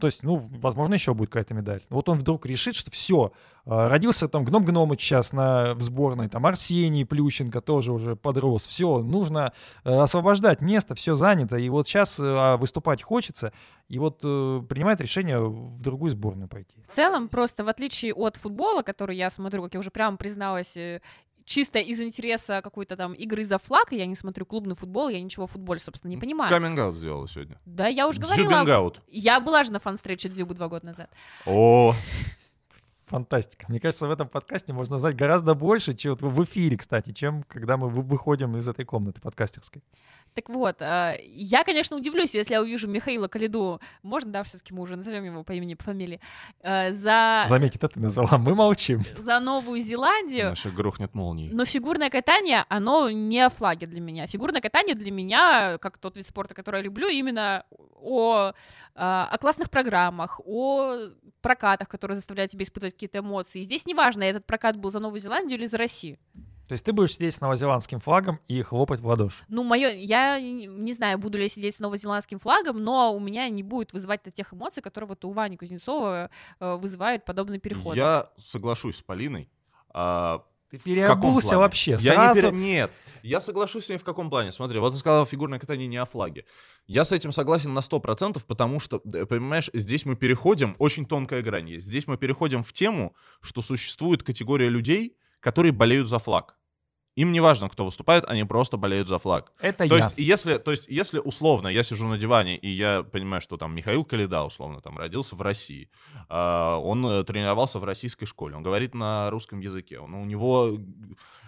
То 0.00 0.08
есть, 0.08 0.24
ну, 0.24 0.34
возможно, 0.34 0.94
еще 0.94 1.14
будет 1.14 1.30
какая-то 1.30 1.54
медаль. 1.54 1.82
Вот 1.88 2.08
он 2.08 2.18
вдруг 2.18 2.44
решит, 2.46 2.74
что 2.74 2.90
все, 2.90 3.32
родился 3.64 4.28
там 4.28 4.44
Гном 4.44 4.64
Гномыч 4.64 5.00
сейчас 5.00 5.32
на, 5.32 5.74
в 5.74 5.82
сборной, 5.82 6.28
там 6.28 6.44
Арсений 6.46 7.06
Плющенко 7.06 7.60
тоже 7.60 7.92
уже 7.92 8.16
подрос. 8.16 8.66
Все, 8.66 8.98
нужно 8.98 9.52
э, 9.84 9.96
освобождать 9.96 10.60
место, 10.62 10.96
все 10.96 11.14
занято. 11.14 11.56
И 11.56 11.68
вот 11.68 11.86
сейчас 11.86 12.18
выступать 12.18 13.02
хочется, 13.02 13.52
и 13.88 14.00
вот 14.00 14.20
э, 14.24 14.62
принимает 14.68 15.00
решение 15.00 15.38
в 15.40 15.80
другую 15.80 16.10
сборную 16.10 16.48
пойти. 16.48 16.82
В 16.82 16.88
целом, 16.88 17.28
просто 17.28 17.64
в 17.64 17.68
отличие 17.68 18.12
от 18.14 18.36
футбола, 18.36 18.82
который 18.82 19.16
я 19.16 19.30
смотрю, 19.30 19.62
как 19.62 19.74
я 19.74 19.80
уже 19.80 19.92
прямо 19.92 20.16
призналась, 20.16 20.76
э, 20.76 21.00
чисто 21.46 21.78
из 21.78 22.02
интереса 22.02 22.60
какой-то 22.62 22.96
там 22.96 23.14
игры 23.14 23.44
за 23.44 23.56
флаг, 23.58 23.92
я 23.92 24.04
не 24.04 24.16
смотрю 24.16 24.44
клубный 24.44 24.74
футбол, 24.74 25.08
я 25.08 25.22
ничего 25.22 25.46
в 25.46 25.52
футболе, 25.52 25.80
собственно, 25.80 26.10
не 26.10 26.18
понимаю. 26.18 26.50
Каминг-аут 26.50 26.96
сделала 26.96 27.26
сегодня. 27.26 27.58
Да, 27.64 27.86
я 27.86 28.06
уже 28.06 28.20
говорила. 28.20 28.50
Дзюбинг-аут. 28.50 29.00
Я 29.08 29.40
была 29.40 29.64
же 29.64 29.72
на 29.72 29.78
фан-встрече 29.78 30.28
Дзюбы 30.28 30.54
два 30.54 30.68
года 30.68 30.86
назад. 30.86 31.08
О, 31.46 31.94
Фантастика. 33.06 33.66
Мне 33.68 33.78
кажется, 33.78 34.08
в 34.08 34.10
этом 34.10 34.28
подкасте 34.28 34.72
можно 34.72 34.98
узнать 34.98 35.14
гораздо 35.14 35.54
больше, 35.54 35.94
чем 35.94 36.14
вот 36.14 36.22
в 36.22 36.44
эфире, 36.44 36.76
кстати, 36.76 37.12
чем 37.12 37.44
когда 37.44 37.76
мы 37.76 37.88
вы- 37.88 38.02
выходим 38.02 38.56
из 38.56 38.66
этой 38.66 38.84
комнаты 38.84 39.20
подкастерской. 39.20 39.82
Так 40.34 40.48
вот, 40.48 40.82
э, 40.82 41.16
я, 41.24 41.62
конечно, 41.62 41.96
удивлюсь, 41.96 42.34
если 42.34 42.54
я 42.54 42.60
увижу 42.62 42.88
Михаила 42.88 43.28
Калиду, 43.28 43.80
можно, 44.02 44.32
да, 44.32 44.42
все-таки 44.42 44.74
мы 44.74 44.82
уже 44.82 44.96
назовем 44.96 45.24
его 45.24 45.44
по 45.44 45.52
имени, 45.52 45.74
по 45.74 45.84
фамилии, 45.84 46.20
э, 46.62 46.90
за, 46.90 47.44
Заметь, 47.46 47.76
это 47.76 47.88
ты 47.88 48.00
назвала, 48.00 48.38
мы 48.38 48.54
молчим. 48.56 49.00
за 49.16 49.38
Новую 49.38 49.80
Зеландию. 49.80 50.46
наша 50.50 50.70
грохнет 50.70 51.14
молнией. 51.14 51.50
Но 51.52 51.64
фигурное 51.64 52.10
катание, 52.10 52.64
оно 52.68 53.08
не 53.08 53.40
о 53.40 53.50
флаге 53.50 53.86
для 53.86 54.00
меня. 54.00 54.26
Фигурное 54.26 54.60
катание 54.60 54.96
для 54.96 55.12
меня, 55.12 55.78
как 55.78 55.98
тот 55.98 56.16
вид 56.16 56.26
спорта, 56.26 56.54
который 56.54 56.78
я 56.78 56.82
люблю, 56.82 57.08
именно 57.08 57.64
о, 58.02 58.52
а, 58.94 59.28
о 59.30 59.38
классных 59.38 59.70
программах, 59.70 60.40
о 60.44 60.96
прокатах, 61.46 61.88
которые 61.88 62.16
заставляют 62.16 62.50
тебя 62.50 62.64
испытывать 62.64 62.94
какие-то 62.94 63.20
эмоции. 63.20 63.60
И 63.60 63.62
здесь 63.62 63.86
неважно, 63.86 64.24
этот 64.24 64.44
прокат 64.46 64.76
был 64.76 64.90
за 64.90 64.98
Новую 64.98 65.20
Зеландию 65.20 65.58
или 65.58 65.66
за 65.66 65.78
Россию. 65.78 66.18
То 66.66 66.72
есть 66.72 66.84
ты 66.84 66.92
будешь 66.92 67.14
сидеть 67.14 67.34
с 67.34 67.40
новозеландским 67.40 68.00
флагом 68.00 68.40
и 68.48 68.60
хлопать 68.62 69.00
в 69.00 69.06
ладоши. 69.06 69.44
Ну, 69.46 69.62
мое, 69.62 69.90
я 69.90 70.40
не 70.40 70.92
знаю, 70.92 71.18
буду 71.18 71.38
ли 71.38 71.44
я 71.44 71.48
сидеть 71.48 71.76
с 71.76 71.78
новозеландским 71.78 72.40
флагом, 72.40 72.82
но 72.82 73.14
у 73.14 73.20
меня 73.20 73.48
не 73.48 73.62
будет 73.62 73.92
вызывать 73.92 74.22
тех 74.34 74.52
эмоций, 74.52 74.82
которые 74.82 75.06
вот 75.06 75.24
у 75.24 75.30
Вани 75.30 75.56
Кузнецова 75.56 76.30
э, 76.58 76.74
вызывают 76.74 77.24
подобный 77.24 77.60
переход. 77.60 77.94
Я 77.94 78.30
соглашусь 78.36 78.96
с 78.96 79.02
Полиной. 79.02 79.48
А, 79.90 80.42
Ты 80.70 80.78
переобулся 80.78 81.58
вообще. 81.58 81.92
Я 81.92 82.14
Сразу... 82.14 82.34
не 82.34 82.42
пере- 82.42 82.56
Нет, 82.56 82.92
я 83.22 83.40
соглашусь 83.40 83.86
с 83.86 83.88
ней 83.88 83.98
в 83.98 84.04
каком 84.04 84.30
плане. 84.30 84.52
Смотри, 84.52 84.78
вот 84.78 84.92
ты 84.92 84.98
сказал 84.98 85.26
фигурное 85.26 85.58
катание 85.58 85.86
не 85.86 85.96
о 85.96 86.04
флаге. 86.06 86.44
Я 86.86 87.04
с 87.04 87.12
этим 87.12 87.32
согласен 87.32 87.72
на 87.74 87.80
100%, 87.80 88.42
потому 88.46 88.80
что, 88.80 88.98
понимаешь, 89.00 89.70
здесь 89.72 90.04
мы 90.04 90.16
переходим, 90.16 90.76
очень 90.78 91.06
тонкая 91.06 91.42
грань 91.42 91.68
есть. 91.70 91.86
Здесь 91.86 92.06
мы 92.06 92.16
переходим 92.16 92.62
в 92.62 92.72
тему, 92.72 93.14
что 93.40 93.62
существует 93.62 94.22
категория 94.22 94.68
людей, 94.68 95.16
которые 95.40 95.72
болеют 95.72 96.08
за 96.08 96.18
флаг. 96.18 96.55
Им 97.16 97.32
не 97.32 97.40
важно, 97.40 97.70
кто 97.70 97.86
выступает, 97.86 98.26
они 98.26 98.44
просто 98.44 98.76
болеют 98.76 99.08
за 99.08 99.18
флаг. 99.18 99.50
Это 99.58 99.88
То 99.88 99.96
я. 99.96 100.04
есть, 100.04 100.14
если, 100.18 100.58
то 100.58 100.70
есть, 100.70 100.86
если 100.86 101.18
условно 101.18 101.68
я 101.68 101.82
сижу 101.82 102.06
на 102.08 102.18
диване, 102.18 102.58
и 102.58 102.68
я 102.68 103.02
понимаю, 103.02 103.40
что 103.40 103.56
там 103.56 103.74
Михаил 103.74 104.04
Калида, 104.04 104.42
условно, 104.42 104.82
там 104.82 104.98
родился 104.98 105.34
в 105.34 105.40
России, 105.40 105.88
а, 106.28 106.76
он 106.76 107.06
э, 107.06 107.24
тренировался 107.24 107.78
в 107.78 107.84
российской 107.84 108.26
школе, 108.26 108.54
он 108.54 108.62
говорит 108.62 108.94
на 108.94 109.30
русском 109.30 109.60
языке, 109.60 109.98
он, 109.98 110.12
у 110.12 110.26
него... 110.26 110.78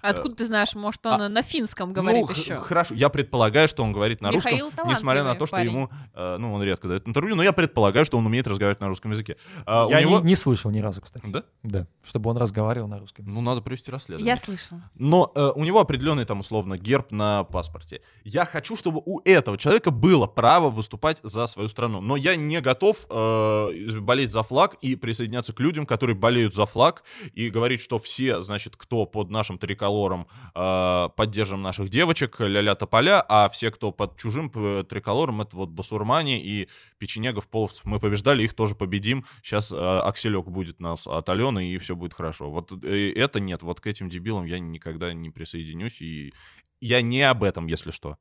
Откуда 0.00 0.36
ты 0.36 0.46
знаешь, 0.46 0.74
может, 0.74 1.04
он 1.04 1.20
а- 1.20 1.28
на 1.28 1.42
финском 1.42 1.92
говорит 1.92 2.24
ну, 2.26 2.30
еще? 2.30 2.54
хорошо, 2.54 2.94
я 2.94 3.08
предполагаю, 3.08 3.68
что 3.68 3.82
он 3.82 3.92
говорит 3.92 4.22
на 4.22 4.30
Михаил 4.30 4.66
русском, 4.66 4.88
несмотря 4.88 5.24
на 5.24 5.34
то, 5.34 5.44
что 5.44 5.56
парень. 5.56 5.72
ему, 5.72 5.90
э, 6.14 6.36
ну, 6.38 6.54
он 6.54 6.62
редко 6.62 6.88
дает 6.88 7.06
интервью, 7.06 7.34
но 7.34 7.42
я 7.42 7.52
предполагаю, 7.52 8.06
что 8.06 8.16
он 8.16 8.24
умеет 8.24 8.46
разговаривать 8.46 8.80
на 8.80 8.88
русском 8.88 9.10
языке. 9.10 9.36
У 9.66 9.90
Я 9.90 10.00
него... 10.00 10.20
не, 10.20 10.28
не 10.28 10.34
слышал 10.34 10.70
ни 10.70 10.78
разу, 10.78 11.02
кстати. 11.02 11.26
Да? 11.26 11.42
Да, 11.62 11.86
чтобы 12.04 12.30
он 12.30 12.38
разговаривал 12.38 12.88
на 12.88 12.98
русском. 12.98 13.26
Ну, 13.28 13.42
надо 13.42 13.60
провести 13.60 13.90
расследование. 13.90 14.30
Я 14.30 14.36
слышала. 14.38 14.80
Но 14.94 15.32
э, 15.34 15.50
у 15.58 15.64
него 15.64 15.80
определенный 15.80 16.24
там 16.24 16.38
условно 16.38 16.78
герб 16.78 17.10
на 17.10 17.42
паспорте. 17.42 18.00
Я 18.22 18.44
хочу, 18.44 18.76
чтобы 18.76 19.02
у 19.04 19.20
этого 19.24 19.58
человека 19.58 19.90
было 19.90 20.28
право 20.28 20.70
выступать 20.70 21.18
за 21.24 21.48
свою 21.48 21.68
страну. 21.68 22.00
Но 22.00 22.14
я 22.14 22.36
не 22.36 22.60
готов 22.60 22.96
э, 23.10 23.98
болеть 23.98 24.30
за 24.30 24.44
флаг 24.44 24.76
и 24.82 24.94
присоединяться 24.94 25.52
к 25.52 25.58
людям, 25.58 25.84
которые 25.84 26.14
болеют 26.14 26.54
за 26.54 26.64
флаг 26.64 27.02
и 27.34 27.50
говорить, 27.50 27.80
что 27.80 27.98
все, 27.98 28.40
значит, 28.40 28.76
кто 28.76 29.04
под 29.04 29.30
нашим 29.30 29.58
триколором 29.58 30.28
э, 30.54 31.08
поддержим 31.16 31.60
наших 31.60 31.88
девочек, 31.88 32.36
ля-ля 32.38 32.76
тополя, 32.76 33.20
а 33.28 33.48
все, 33.48 33.72
кто 33.72 33.90
под 33.90 34.16
чужим 34.16 34.52
э, 34.54 34.84
триколором, 34.88 35.40
это 35.40 35.56
вот 35.56 35.70
басурмане 35.70 36.40
и 36.40 36.68
печенегов, 36.98 37.48
половцев. 37.48 37.84
Мы 37.84 38.00
побеждали, 38.00 38.42
их 38.42 38.54
тоже 38.54 38.74
победим. 38.74 39.24
Сейчас 39.42 39.72
Акселек 39.72 40.46
будет 40.46 40.80
нас 40.80 41.06
от 41.06 41.28
Алены, 41.28 41.72
и 41.72 41.78
все 41.78 41.96
будет 41.96 42.14
хорошо. 42.14 42.50
Вот 42.50 42.72
э, 42.84 43.12
это 43.12 43.40
нет. 43.40 43.62
Вот 43.62 43.80
к 43.80 43.86
этим 43.86 44.08
дебилам 44.08 44.44
я 44.44 44.58
никогда 44.58 45.12
не 45.12 45.30
присоединюсь, 45.30 46.02
и 46.02 46.32
я 46.80 47.02
не 47.02 47.22
об 47.22 47.42
этом, 47.42 47.66
если 47.66 47.90
что. 47.90 48.18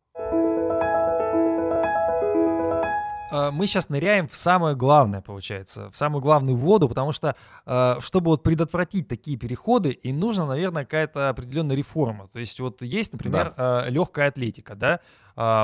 Э, 3.31 3.51
мы 3.51 3.67
сейчас 3.67 3.89
ныряем 3.89 4.27
в 4.27 4.35
самое 4.35 4.75
главное, 4.75 5.21
получается, 5.21 5.89
в 5.91 5.97
самую 5.97 6.21
главную 6.21 6.57
воду, 6.57 6.87
потому 6.87 7.11
что, 7.11 7.35
э, 7.65 7.95
чтобы 7.99 8.31
вот 8.31 8.43
предотвратить 8.43 9.07
такие 9.07 9.37
переходы, 9.37 9.91
и 9.91 10.13
нужна, 10.13 10.45
наверное, 10.45 10.83
какая-то 10.85 11.29
определенная 11.29 11.75
реформа. 11.75 12.27
То 12.27 12.39
есть 12.39 12.59
вот 12.59 12.81
есть, 12.81 13.11
например, 13.13 13.53
легкая 13.89 14.29
атлетика, 14.29 14.75
да, 14.75 14.99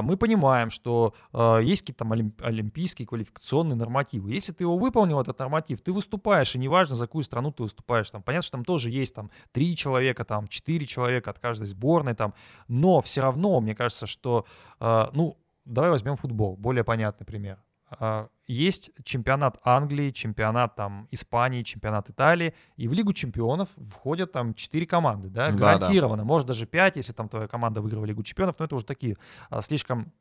мы 0.04 0.18
понимаем, 0.18 0.70
что 0.70 1.16
э, 1.34 1.62
есть 1.64 1.82
какие-то 1.82 2.00
там 2.00 2.14
олим- 2.14 2.36
олимпийские 2.44 3.08
квалификационные 3.08 3.76
нормативы. 3.76 4.32
Если 4.32 4.54
ты 4.54 4.66
его 4.66 4.78
выполнил, 4.78 5.20
этот 5.20 5.40
норматив, 5.40 5.82
ты 5.82 5.92
выступаешь, 5.92 6.54
и 6.54 6.60
неважно, 6.60 6.96
за 6.96 7.08
какую 7.08 7.24
страну 7.24 7.52
ты 7.52 7.64
выступаешь. 7.64 8.12
Там, 8.12 8.22
понятно, 8.22 8.44
что 8.44 8.52
там 8.52 8.66
тоже 8.66 8.92
есть 8.92 9.16
там 9.16 9.32
три 9.52 9.76
человека, 9.76 10.26
там 10.26 10.48
четыре 10.48 10.86
человека 10.86 11.32
от 11.32 11.40
каждой 11.40 11.66
сборной, 11.66 12.14
там, 12.14 12.36
но 12.68 13.02
все 13.02 13.22
равно, 13.22 13.60
мне 13.62 13.74
кажется, 13.74 14.06
что, 14.06 14.46
э, 14.80 15.08
ну, 15.14 15.38
Давай 15.66 15.90
возьмем 15.90 16.16
футбол, 16.16 16.58
более 16.58 16.84
понятный 16.84 17.26
пример. 17.26 17.58
А, 18.00 18.28
Есть 18.48 18.92
чемпионат 19.04 19.60
Англии, 19.64 20.12
чемпионат 20.12 20.76
там 20.76 21.08
Испании, 21.12 21.64
чемпионат 21.64 22.10
Италии, 22.10 22.54
и 22.76 22.88
в 22.88 22.94
Лигу 22.94 23.14
чемпионов 23.14 23.70
входят 23.90 24.32
там 24.32 24.54
4 24.54 24.86
команды, 24.86 25.30
да, 25.30 25.52
Да, 25.52 25.78
гарантированно, 25.78 26.24
может 26.24 26.48
даже 26.48 26.66
5, 26.66 26.96
если 26.96 27.14
там 27.14 27.30
твоя 27.30 27.48
команда 27.48 27.82
выиграла 27.82 28.06
Лигу 28.06 28.24
чемпионов, 28.24 28.56
но 28.60 28.66
это 28.66 28.76
уже 28.76 28.86
такие 28.86 29.18
а, 29.50 29.62
слишком 29.62 30.12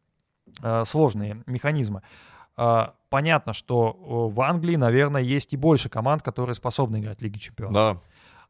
а, 0.62 0.84
сложные 0.84 1.42
механизмы. 1.46 2.02
Понятно, 3.08 3.54
что 3.54 4.28
в 4.28 4.38
Англии, 4.42 4.76
наверное, 4.76 5.22
есть 5.22 5.54
и 5.54 5.56
больше 5.56 5.88
команд, 5.88 6.22
которые 6.22 6.54
способны 6.54 6.98
играть 6.98 7.18
в 7.18 7.22
Лиге 7.22 7.40
чемпионов. 7.40 7.72
Да. 7.72 8.00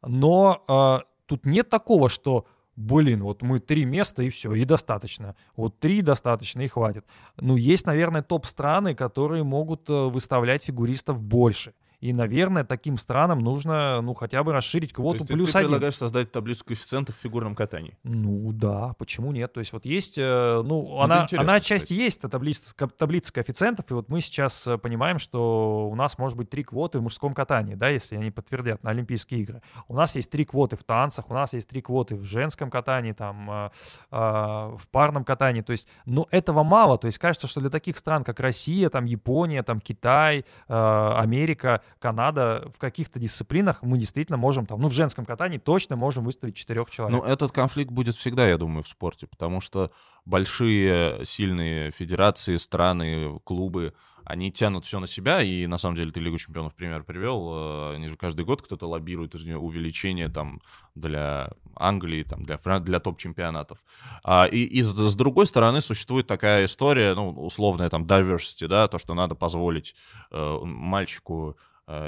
Но 0.09 1.05
тут 1.27 1.47
нет 1.47 1.69
такого, 1.69 2.09
что, 2.09 2.47
блин, 2.77 3.23
вот 3.23 3.43
мы 3.43 3.61
три 3.61 3.85
места 3.85 4.23
и 4.23 4.31
все, 4.31 4.53
и 4.53 4.65
достаточно. 4.65 5.37
Вот 5.57 5.79
три 5.79 6.03
достаточно 6.03 6.63
и 6.63 6.69
хватит. 6.69 7.05
Ну, 7.37 7.57
есть, 7.57 7.87
наверное, 7.87 8.23
топ-страны, 8.23 8.95
которые 8.95 9.45
могут 9.45 9.89
э, 9.91 9.93
выставлять 9.93 10.65
фигуристов 10.65 11.21
больше. 11.23 11.75
И, 12.03 12.13
наверное, 12.13 12.65
таким 12.65 12.99
странам 12.99 13.39
нужно, 13.39 14.01
ну, 14.03 14.13
хотя 14.13 14.43
бы 14.43 14.53
расширить 14.53 14.91
То 14.91 14.97
квоту 14.97 15.19
есть 15.19 15.29
ты, 15.29 15.35
плюс 15.35 15.53
ты 15.53 15.59
один. 15.59 15.69
предлагаешь 15.69 15.97
создать 15.97 16.33
таблицу 16.33 16.65
коэффициентов 16.65 17.17
в 17.17 17.21
фигурном 17.21 17.55
катании. 17.55 17.97
Ну 18.03 18.51
да, 18.53 18.95
почему 18.99 19.31
нет? 19.31 19.53
То 19.53 19.61
есть 19.61 19.73
вот 19.73 19.87
есть, 19.87 20.19
э, 20.19 20.63
ну, 20.65 20.97
это 20.97 21.05
она, 21.05 21.27
она 21.37 21.55
отчасти 21.55 21.93
есть, 21.93 22.19
эта 22.19 22.29
таблица, 22.29 22.75
таблица 22.75 23.33
коэффициентов, 23.33 23.89
и 23.93 23.95
вот 23.95 24.09
мы 24.09 24.21
сейчас 24.21 24.67
э, 24.67 24.79
понимаем, 24.79 25.21
что 25.21 25.89
у 25.89 25.95
нас 25.95 26.19
может 26.19 26.37
быть 26.37 26.51
три 26.51 26.65
квоты 26.65 26.99
в 26.99 27.03
мужском 27.03 27.35
катании, 27.35 27.77
да, 27.77 27.89
если 27.89 28.17
они 28.17 28.33
подтвердят 28.33 28.83
на 28.83 28.91
Олимпийские 28.91 29.43
игры. 29.43 29.63
У 29.87 29.95
нас 29.95 30.17
есть 30.17 30.29
три 30.29 30.45
квоты 30.45 30.77
в 30.77 30.83
танцах, 30.83 31.31
у 31.31 31.35
нас 31.35 31.53
есть 31.53 31.69
три 31.69 31.83
квоты 31.83 32.17
в 32.17 32.25
женском 32.25 32.69
катании, 32.69 33.13
там, 33.13 33.49
э, 33.49 33.71
э, 34.11 34.17
в 34.17 34.89
парном 34.91 35.25
катании, 35.25 35.63
то 35.63 35.71
есть, 35.71 35.87
но 36.05 36.27
этого 36.33 36.65
мало, 36.65 36.99
то 36.99 37.07
есть 37.07 37.19
кажется, 37.19 37.47
что 37.47 37.61
для 37.61 37.71
таких 37.71 37.97
стран, 37.97 38.25
как 38.25 38.41
Россия, 38.41 38.91
там, 38.91 39.05
Япония, 39.05 39.63
там, 39.63 39.81
Китай, 39.81 40.45
э, 40.67 41.13
Америка, 41.17 41.81
Канада, 41.99 42.71
в 42.75 42.79
каких-то 42.79 43.19
дисциплинах 43.19 43.83
мы 43.83 43.99
действительно 43.99 44.39
можем, 44.39 44.67
там, 44.67 44.81
ну, 44.81 44.89
в 44.89 44.93
женском 44.93 45.25
катании 45.25 45.59
точно 45.59 45.97
можем 45.97 46.25
выставить 46.25 46.57
четырех 46.57 46.91
человек. 46.91 47.23
Ну, 47.23 47.27
этот 47.27 47.53
конфликт 47.53 47.91
будет 47.91 48.15
всегда, 48.17 48.49
я 48.49 48.59
думаю, 48.59 48.83
в 48.83 48.89
спорте, 48.89 49.27
потому 49.27 49.61
что 49.61 49.91
большие, 50.25 51.25
сильные 51.25 51.91
федерации, 51.91 52.57
страны, 52.57 53.41
клубы, 53.45 53.95
они 54.25 54.53
тянут 54.53 54.85
все 54.85 55.01
на 55.01 55.07
себя, 55.07 55.43
и 55.43 55.67
на 55.67 55.77
самом 55.77 55.97
деле 55.97 56.11
ты 56.11 56.21
Лигу 56.21 56.39
чемпионов 56.39 56.75
пример 56.75 57.03
привел, 57.03 57.51
э, 57.53 57.95
они 57.97 58.09
же 58.09 58.17
каждый 58.17 58.45
год 58.45 58.63
кто-то 58.63 58.89
лоббирует 58.89 59.35
увеличение 59.35 60.29
там 60.29 60.61
для 60.95 61.51
Англии, 61.75 62.23
там, 62.23 62.45
для, 62.45 62.57
Фран- 62.57 62.85
для 62.85 63.01
топ-чемпионатов. 63.01 63.79
А, 64.25 64.47
и, 64.47 64.59
и 64.63 64.83
с, 64.83 64.95
с 64.95 65.15
другой 65.15 65.47
стороны 65.47 65.81
существует 65.81 66.27
такая 66.27 66.67
история, 66.67 67.15
ну, 67.15 67.31
условная 67.31 67.89
там 67.89 68.05
diversity, 68.05 68.69
да, 68.69 68.89
то, 68.89 68.99
что 68.99 69.15
надо 69.15 69.35
позволить 69.35 69.95
э, 70.31 70.59
мальчику 70.63 71.57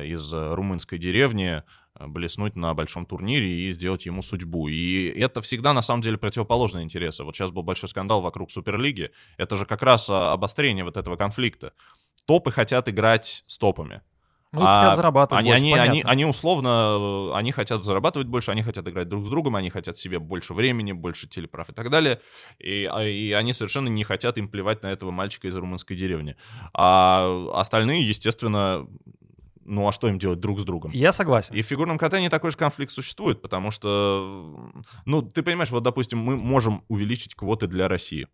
из 0.05 0.33
э, 0.33 0.55
румынской 0.55 0.99
деревни 0.99 1.63
э, 1.99 2.07
блеснуть 2.07 2.57
на 2.57 2.75
большом 2.75 3.07
турнире 3.07 3.69
и 3.69 3.73
сделать 3.73 4.07
ему 4.07 4.23
судьбу. 4.23 4.69
И 4.69 5.07
это 5.09 5.41
всегда, 5.43 5.73
на 5.73 5.83
самом 5.83 6.03
деле, 6.03 6.19
противоположные 6.19 6.85
интересы. 6.85 7.25
Вот 7.25 7.37
сейчас 7.37 7.51
был 7.51 7.63
большой 7.63 7.89
скандал 7.89 8.21
вокруг 8.21 8.51
Суперлиги. 8.51 9.11
Это 9.37 9.57
же 9.57 9.67
как 9.67 9.83
раз 9.83 10.09
а, 10.11 10.33
обострение 10.33 10.85
вот 10.85 10.97
этого 10.97 11.17
конфликта. 11.17 11.73
Топы 12.27 12.51
хотят 12.51 12.89
играть 12.89 13.45
с 13.47 13.59
топами. 13.59 14.01
Ну, 14.53 14.61
А 14.63 14.81
хотят 14.83 14.97
зарабатывать 14.97 15.41
Они, 15.41 15.51
больше, 15.51 15.65
они, 15.65 15.73
они, 15.73 15.89
понятно. 15.91 16.11
они 16.13 16.25
условно, 16.27 16.69
э, 16.69 17.37
они 17.37 17.51
хотят 17.51 17.83
зарабатывать 17.83 18.29
больше, 18.29 18.53
они 18.53 18.63
хотят 18.63 18.87
играть 18.87 19.09
друг 19.09 19.25
с 19.27 19.29
другом, 19.29 19.57
они 19.57 19.69
хотят 19.69 19.99
себе 19.99 20.21
больше 20.21 20.55
времени, 20.55 20.93
больше 20.93 21.29
телеправ 21.29 21.71
и 21.71 21.73
так 21.73 21.91
далее. 21.91 22.21
И, 22.61 22.85
а- 22.85 23.03
и 23.03 23.33
они 23.33 23.53
совершенно 23.53 23.89
не 23.89 24.05
хотят 24.05 24.39
им 24.39 24.49
плевать 24.49 24.83
на 24.85 24.93
этого 24.93 25.11
мальчика 25.11 25.49
из 25.49 25.57
румынской 25.57 25.97
деревни. 25.97 26.37
А 26.73 27.49
остальные, 27.55 28.07
естественно, 28.07 28.87
ну 29.65 29.89
а 29.89 29.93
что 29.93 30.09
им 30.09 30.19
делать 30.19 30.41
друг 30.41 30.61
с 30.61 30.65
другом? 30.65 30.91
Я 30.93 31.13
согласен. 31.13 31.55
И 31.55 31.63
в 31.63 31.67
фигурном 31.67 31.99
катании 31.99 32.29
такой 32.29 32.51
же 32.51 32.57
конфликт 32.57 32.93
существует, 32.93 33.43
потому 33.43 33.71
что, 33.71 34.73
ну, 35.05 35.23
ты 35.23 35.43
понимаешь, 35.43 35.71
вот, 35.71 35.83
допустим, 35.83 36.19
мы 36.19 36.37
можем 36.37 36.85
увеличить 36.89 37.35
квоты 37.35 37.67
для 37.67 37.89
России. 37.89 38.29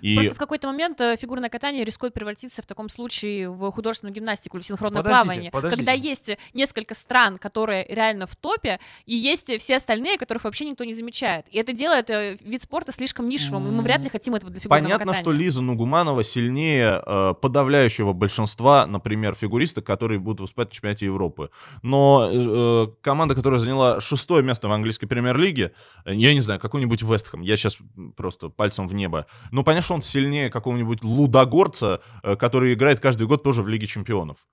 И 0.00 0.14
Просто 0.14 0.34
в 0.34 0.38
какой-то 0.38 0.68
момент 0.68 1.00
э, 1.00 1.16
фигурное 1.16 1.48
катание 1.48 1.84
рискует 1.84 2.14
превратиться 2.14 2.62
в 2.62 2.66
таком 2.66 2.88
случае 2.88 3.50
в 3.50 3.70
художественную 3.70 4.14
гимнастику 4.14 4.56
или 4.56 4.64
синхронное 4.64 5.02
Подождите, 5.02 5.24
плавание. 5.24 5.50
подождите. 5.50 5.76
Когда 5.76 5.92
есть 5.92 6.30
несколько 6.54 6.94
стран, 6.94 7.38
которые 7.38 7.86
реально 7.88 8.26
в 8.26 8.36
топе, 8.36 8.80
и 9.06 9.14
есть 9.14 9.50
все 9.60 9.76
остальные, 9.76 10.18
которых 10.18 10.44
вообще 10.44 10.64
никто 10.66 10.84
не 10.84 10.94
замечает. 10.94 11.46
И 11.50 11.58
это 11.58 11.72
делает 11.72 12.10
э, 12.10 12.36
вид 12.40 12.62
спорта 12.62 12.92
слишком 12.92 13.28
нишевым, 13.28 13.66
и 13.66 13.70
мы 13.70 13.82
вряд 13.82 14.02
ли 14.02 14.08
хотим 14.08 14.34
этого 14.34 14.50
для 14.50 14.60
фигурного 14.60 14.82
понятно, 14.84 15.06
катания. 15.06 15.22
что 15.22 15.32
Лиза 15.32 15.62
Нугуманова 15.62 16.24
сильнее 16.24 17.02
э, 17.04 17.34
подавляющего 17.40 18.12
большинства, 18.12 18.86
например, 18.86 19.34
фигуристок, 19.34 19.84
которые 19.84 20.18
будут 20.18 20.40
выступать 20.40 20.68
на 20.68 20.74
чемпионате 20.74 21.06
Европы. 21.06 21.50
Но 21.82 22.28
э, 22.30 22.86
команда, 23.02 23.34
которая 23.34 23.58
заняла 23.58 24.00
шестое 24.00 24.42
место 24.42 24.68
в 24.68 24.72
английской 24.72 25.06
премьер-лиге, 25.06 25.72
э, 26.04 26.14
я 26.14 26.34
не 26.34 26.40
знаю, 26.40 26.60
какой-нибудь 26.60 27.02
Вестхэм, 27.02 27.42
я 27.42 27.56
сейчас 27.56 27.78
просто 28.16 28.48
пальцем 28.48 28.88
в 28.88 28.94
небо, 28.94 29.26
ну, 29.56 29.64
понятно, 29.64 29.84
что 29.84 29.94
он 29.94 30.02
сильнее 30.02 30.50
какого-нибудь 30.50 31.02
Лудогорца, 31.02 32.02
э, 32.22 32.36
который 32.36 32.74
играет 32.74 33.00
каждый 33.00 33.26
год 33.26 33.42
тоже 33.42 33.62
в 33.62 33.68
Лиге 33.68 33.86
чемпионов. 33.86 34.46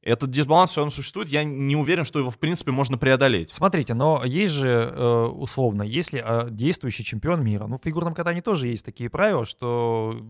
Этот 0.00 0.30
дисбаланс 0.30 0.70
все 0.70 0.80
равно 0.80 0.92
существует. 0.92 1.28
Я 1.28 1.42
не 1.42 1.74
уверен, 1.74 2.04
что 2.04 2.20
его, 2.20 2.30
в 2.30 2.38
принципе, 2.38 2.70
можно 2.70 2.96
преодолеть. 2.96 3.52
Смотрите, 3.52 3.94
но 3.94 4.22
есть 4.24 4.52
же, 4.52 4.68
э, 4.68 5.24
условно, 5.24 5.82
если 5.82 6.22
э, 6.24 6.50
действующий 6.50 7.02
чемпион 7.02 7.42
мира, 7.42 7.66
ну, 7.66 7.78
в 7.78 7.82
фигурном 7.82 8.14
катании 8.14 8.42
тоже 8.42 8.68
есть 8.68 8.84
такие 8.84 9.10
правила, 9.10 9.44
что... 9.44 10.20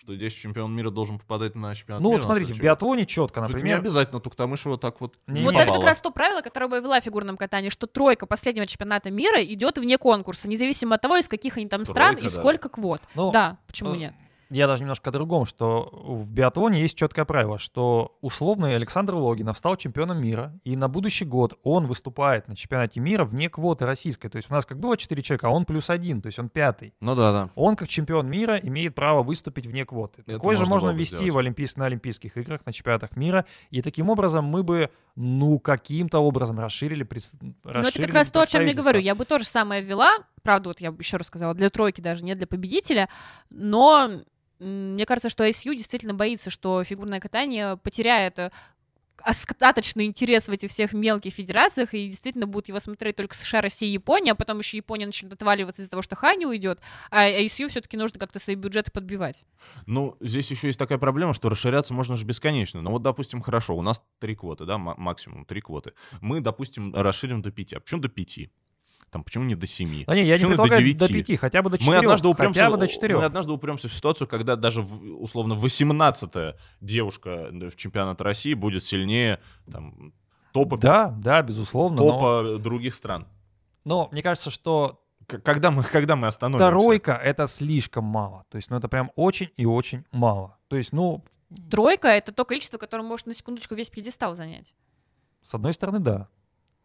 Что 0.00 0.14
здесь 0.14 0.32
чемпион 0.32 0.74
мира 0.76 0.90
должен 0.90 1.18
попадать 1.18 1.56
на 1.56 1.74
чемпионат 1.74 2.00
Ну, 2.02 2.10
мира. 2.10 2.20
вот 2.20 2.24
смотрите, 2.26 2.54
в 2.54 2.60
биатлоне 2.60 3.04
четко, 3.04 3.40
я- 3.40 3.44
Это 3.46 3.52
не 3.52 3.56
например... 3.58 3.78
обязательно, 3.80 4.20
Туктамышева 4.20 4.78
так 4.78 5.00
вот 5.00 5.16
Не- 5.26 5.42
Вот 5.42 5.54
это 5.54 5.72
как 5.72 5.82
раз 5.82 6.00
то 6.00 6.10
правило, 6.12 6.40
которое 6.40 6.68
бы 6.68 6.78
вела 6.78 7.00
в 7.00 7.04
фигурном 7.04 7.36
катании, 7.36 7.68
что 7.68 7.88
тройка 7.88 8.26
последнего 8.26 8.64
чемпионата 8.66 9.10
мира 9.10 9.42
идет 9.42 9.76
вне 9.78 9.98
конкурса, 9.98 10.48
независимо 10.48 10.94
от 10.94 11.00
того, 11.02 11.16
из 11.16 11.26
каких 11.28 11.56
они 11.56 11.66
там 11.66 11.84
стран 11.84 12.14
Тройка 12.14 12.20
и 12.20 12.22
даже. 12.28 12.36
сколько 12.36 12.68
квот. 12.68 13.00
Ну, 13.16 13.32
да, 13.32 13.58
почему 13.66 13.94
э, 13.94 13.96
нет? 13.96 14.14
Я 14.50 14.66
даже 14.66 14.82
немножко 14.82 15.10
о 15.10 15.12
другом, 15.12 15.44
что 15.44 15.90
в 15.92 16.30
биатлоне 16.32 16.80
есть 16.80 16.96
четкое 16.96 17.24
правило, 17.26 17.58
что 17.58 18.16
условный 18.22 18.74
Александр 18.76 19.14
Логинов 19.14 19.58
стал 19.58 19.76
чемпионом 19.76 20.22
мира, 20.22 20.58
и 20.64 20.74
на 20.76 20.88
будущий 20.88 21.24
год 21.26 21.58
он 21.62 21.86
выступает 21.86 22.48
на 22.48 22.56
чемпионате 22.56 23.00
мира 23.00 23.24
вне 23.24 23.50
квоты 23.50 23.84
российской. 23.84 24.28
То 24.28 24.36
есть 24.36 24.50
у 24.50 24.54
нас 24.54 24.64
как 24.64 24.78
было 24.78 24.96
4 24.96 25.22
человека, 25.22 25.48
а 25.48 25.50
он 25.50 25.64
плюс 25.66 25.90
один, 25.90 26.22
то 26.22 26.26
есть 26.26 26.38
он 26.38 26.48
пятый. 26.48 26.94
Ну 27.00 27.14
да, 27.14 27.32
да. 27.32 27.50
Он 27.56 27.76
как 27.76 27.88
чемпион 27.88 28.26
мира 28.28 28.58
имеет 28.58 28.94
право 28.94 29.22
выступить 29.22 29.66
вне 29.66 29.84
квоты. 29.84 30.22
Это 30.22 30.36
Такое 30.36 30.56
же 30.56 30.64
можно 30.66 30.90
ввести 30.90 31.16
сделать. 31.16 31.34
в 31.34 31.38
олимпийс- 31.38 31.76
на 31.76 31.84
Олимпийских 31.86 32.36
играх, 32.38 32.64
на 32.64 32.72
чемпионатах 32.72 33.16
мира, 33.16 33.44
и 33.70 33.82
таким 33.82 34.08
образом 34.08 34.44
мы 34.46 34.62
бы, 34.62 34.90
ну, 35.14 35.58
каким-то 35.58 36.20
образом 36.20 36.58
расширили, 36.58 37.02
пред- 37.02 37.32
Ну, 37.40 37.54
это 37.64 37.78
расширили 37.80 38.06
как 38.06 38.14
раз 38.14 38.30
то, 38.30 38.40
о 38.40 38.46
чем 38.46 38.64
я 38.64 38.72
говорю. 38.74 39.00
Я 39.00 39.14
бы 39.14 39.24
тоже 39.26 39.44
самое 39.44 39.82
ввела, 39.82 40.10
правда, 40.42 40.70
вот 40.70 40.80
я 40.80 40.90
бы 40.90 41.00
еще 41.02 41.18
раз 41.18 41.26
сказала, 41.26 41.52
для 41.54 41.68
тройки 41.70 42.00
даже, 42.00 42.24
не 42.24 42.34
для 42.34 42.46
победителя, 42.46 43.08
но 43.50 44.10
мне 44.58 45.06
кажется, 45.06 45.28
что 45.28 45.44
ISU 45.46 45.74
действительно 45.74 46.14
боится, 46.14 46.50
что 46.50 46.82
фигурное 46.84 47.20
катание 47.20 47.76
потеряет 47.76 48.38
э, 48.38 48.50
остаточный 49.22 50.06
интерес 50.06 50.48
в 50.48 50.52
этих 50.52 50.70
всех 50.70 50.92
мелких 50.92 51.32
федерациях, 51.32 51.94
и 51.94 52.08
действительно 52.08 52.46
будут 52.46 52.68
его 52.68 52.78
смотреть 52.80 53.16
только 53.16 53.34
США, 53.34 53.60
Россия 53.60 53.88
и 53.88 53.92
Япония, 53.92 54.32
а 54.32 54.34
потом 54.34 54.58
еще 54.58 54.76
Япония 54.76 55.06
начнет 55.06 55.32
отваливаться 55.32 55.82
из-за 55.82 55.90
того, 55.90 56.02
что 56.02 56.16
Хани 56.16 56.46
уйдет, 56.46 56.80
а 57.10 57.28
ISU 57.28 57.68
все-таки 57.68 57.96
нужно 57.96 58.18
как-то 58.18 58.38
свои 58.38 58.56
бюджеты 58.56 58.90
подбивать. 58.90 59.44
Ну, 59.86 60.16
здесь 60.20 60.50
еще 60.50 60.68
есть 60.68 60.78
такая 60.78 60.98
проблема, 60.98 61.34
что 61.34 61.48
расширяться 61.48 61.94
можно 61.94 62.16
же 62.16 62.24
бесконечно. 62.24 62.80
Ну 62.80 62.90
вот, 62.90 63.02
допустим, 63.02 63.40
хорошо, 63.40 63.76
у 63.76 63.82
нас 63.82 64.02
три 64.18 64.34
квоты, 64.34 64.64
да, 64.64 64.78
ма- 64.78 64.94
максимум 64.96 65.44
три 65.44 65.60
квоты. 65.60 65.92
Мы, 66.20 66.40
допустим, 66.40 66.94
расширим 66.94 67.42
до 67.42 67.50
пяти. 67.50 67.76
А 67.76 67.80
почему 67.80 68.00
до 68.00 68.08
пяти? 68.08 68.50
Там, 69.10 69.24
почему 69.24 69.44
не 69.44 69.54
до 69.54 69.66
семи? 69.66 70.04
Да 70.06 70.14
не, 70.14 70.20
я 70.22 70.26
не 70.26 70.32
Почему 70.34 70.50
до 70.50 70.62
предлагаю 70.62 70.94
до, 70.94 71.08
девяти? 71.08 71.32
5, 71.32 71.40
хотя 71.40 71.62
бы 71.62 71.70
до 71.70 71.78
4. 71.78 71.90
Мы 71.92 71.96
однажды 71.98 72.28
упремся, 72.28 72.60
хотя 72.60 72.70
бы 72.70 72.76
до 72.76 72.88
4. 72.88 73.16
мы 73.16 73.24
однажды 73.24 73.52
упремся 73.52 73.88
в 73.88 73.94
ситуацию, 73.94 74.28
когда 74.28 74.56
даже 74.56 74.82
условно 74.82 75.54
18-я 75.54 76.56
девушка 76.80 77.48
в 77.50 77.76
чемпионат 77.76 78.20
России 78.20 78.54
будет 78.54 78.84
сильнее 78.84 79.40
там, 79.70 80.12
топа, 80.52 80.76
Да, 80.76 81.14
да, 81.18 81.40
безусловно. 81.42 81.96
но- 81.98 82.12
топа 82.12 82.58
других 82.58 82.94
стран. 82.94 83.26
но 83.84 84.08
мне 84.12 84.22
кажется, 84.22 84.50
что 84.50 85.02
Когда 85.26 85.70
мы, 85.70 85.82
когда 85.82 86.16
мы 86.16 86.26
остановимся? 86.26 86.70
Тройка— 86.70 87.12
это 87.22 87.46
слишком 87.46 88.04
мало. 88.04 88.44
То 88.50 88.56
есть, 88.56 88.70
ну, 88.70 88.76
это 88.78 88.88
прям 88.88 89.10
очень 89.14 89.50
и 89.56 89.66
очень 89.66 90.04
мало. 90.12 90.56
То 90.68 90.76
есть, 90.76 90.92
ну, 90.92 91.22
Тройка— 91.70 92.08
это 92.08 92.30
то 92.32 92.44
количество, 92.44 92.76
которое 92.78 93.02
может 93.02 93.26
на 93.26 93.34
секундочку 93.34 93.74
весь 93.74 93.88
пьедестал 93.90 94.34
занять. 94.34 94.74
с 95.42 95.54
одной 95.54 95.72
стороны, 95.72 95.98
да. 95.98 96.28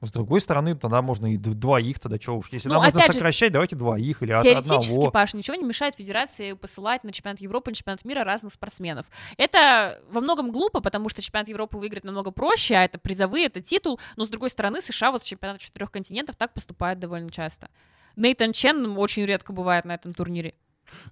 С 0.06 0.12
другой 0.12 0.42
стороны, 0.42 0.76
тогда 0.76 1.02
можно 1.02 1.34
и 1.34 1.38
д- 1.38 1.52
двоих 1.54 1.98
тогда, 2.00 2.20
что 2.20 2.34
уж. 2.38 2.50
Если 2.52 2.68
Ну, 2.68 2.76
нам 2.76 2.84
нужно 2.84 3.00
же, 3.00 3.14
сокращать, 3.14 3.54
давайте 3.54 3.76
двоих 3.78 4.22
или 4.22 4.32
от 4.32 4.42
Теоретически, 4.42 4.92
одного. 4.92 5.12
Паш, 5.12 5.34
ничего 5.34 5.56
не 5.56 5.64
мешает 5.64 5.96
федерации 5.96 6.54
посылать 6.54 7.04
на 7.04 7.12
чемпионат 7.14 7.40
Европы, 7.40 7.72
на 7.72 7.76
чемпионат 7.76 8.04
мира 8.04 8.24
разных 8.24 8.52
спортсменов. 8.52 9.06
Это 9.38 10.02
во 10.12 10.20
многом 10.20 10.52
глупо, 10.52 10.82
потому 10.82 11.08
что 11.08 11.22
чемпионат 11.22 11.48
Европы 11.48 11.78
выиграть 11.78 12.04
намного 12.04 12.32
проще, 12.32 12.76
а 12.76 12.84
это 12.84 13.00
призовые, 13.00 13.46
это 13.46 13.62
титул. 13.62 14.00
Но, 14.18 14.26
с 14.26 14.30
другой 14.30 14.50
стороны, 14.50 14.82
США 14.82 15.12
вот 15.12 15.24
с 15.24 15.26
чемпионатом 15.26 15.60
четырех 15.66 15.90
континентов 15.90 16.36
так 16.36 16.54
поступают 16.54 17.00
довольно 17.00 17.32
часто. 17.32 17.70
Нейтан 18.16 18.52
Чен 18.52 18.98
очень 18.98 19.26
редко 19.26 19.54
бывает 19.54 19.86
на 19.86 19.94
этом 19.94 20.14
турнире. 20.14 20.54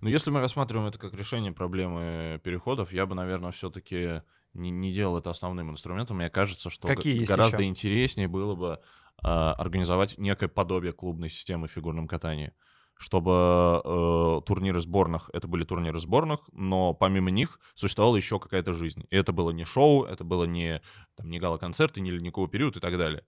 Но 0.01 0.09
если 0.09 0.31
мы 0.31 0.41
рассматриваем 0.41 0.87
это 0.89 0.99
как 0.99 1.13
решение 1.13 1.51
проблемы 1.51 2.39
переходов, 2.43 2.91
я 2.91 3.05
бы, 3.05 3.15
наверное, 3.15 3.51
все-таки 3.51 4.21
не, 4.53 4.69
не 4.69 4.91
делал 4.91 5.17
это 5.17 5.29
основным 5.29 5.71
инструментом. 5.71 6.17
Мне 6.17 6.29
кажется, 6.29 6.69
что 6.69 6.87
Какие 6.87 7.25
гораздо 7.25 7.57
еще? 7.57 7.69
интереснее 7.69 8.27
было 8.27 8.55
бы 8.55 8.79
а, 9.23 9.53
организовать 9.53 10.17
некое 10.17 10.47
подобие 10.47 10.91
клубной 10.91 11.29
системы 11.29 11.67
в 11.67 11.71
фигурном 11.71 12.07
катании. 12.07 12.53
Чтобы 12.97 13.81
э, 13.83 14.41
турниры 14.45 14.79
сборных, 14.79 15.31
это 15.33 15.47
были 15.47 15.63
турниры 15.63 15.97
сборных, 15.99 16.41
но 16.51 16.93
помимо 16.93 17.31
них 17.31 17.59
существовала 17.73 18.15
еще 18.15 18.37
какая-то 18.37 18.73
жизнь. 18.73 19.07
И 19.09 19.15
это 19.15 19.31
было 19.31 19.49
не 19.49 19.65
шоу, 19.65 20.03
это 20.03 20.23
было 20.23 20.43
не, 20.43 20.83
там, 21.15 21.31
не 21.31 21.39
гала-концерты, 21.39 21.99
не 21.99 22.11
ледниковый 22.11 22.47
период 22.47 22.77
и 22.77 22.79
так 22.79 22.95
далее. 22.99 23.23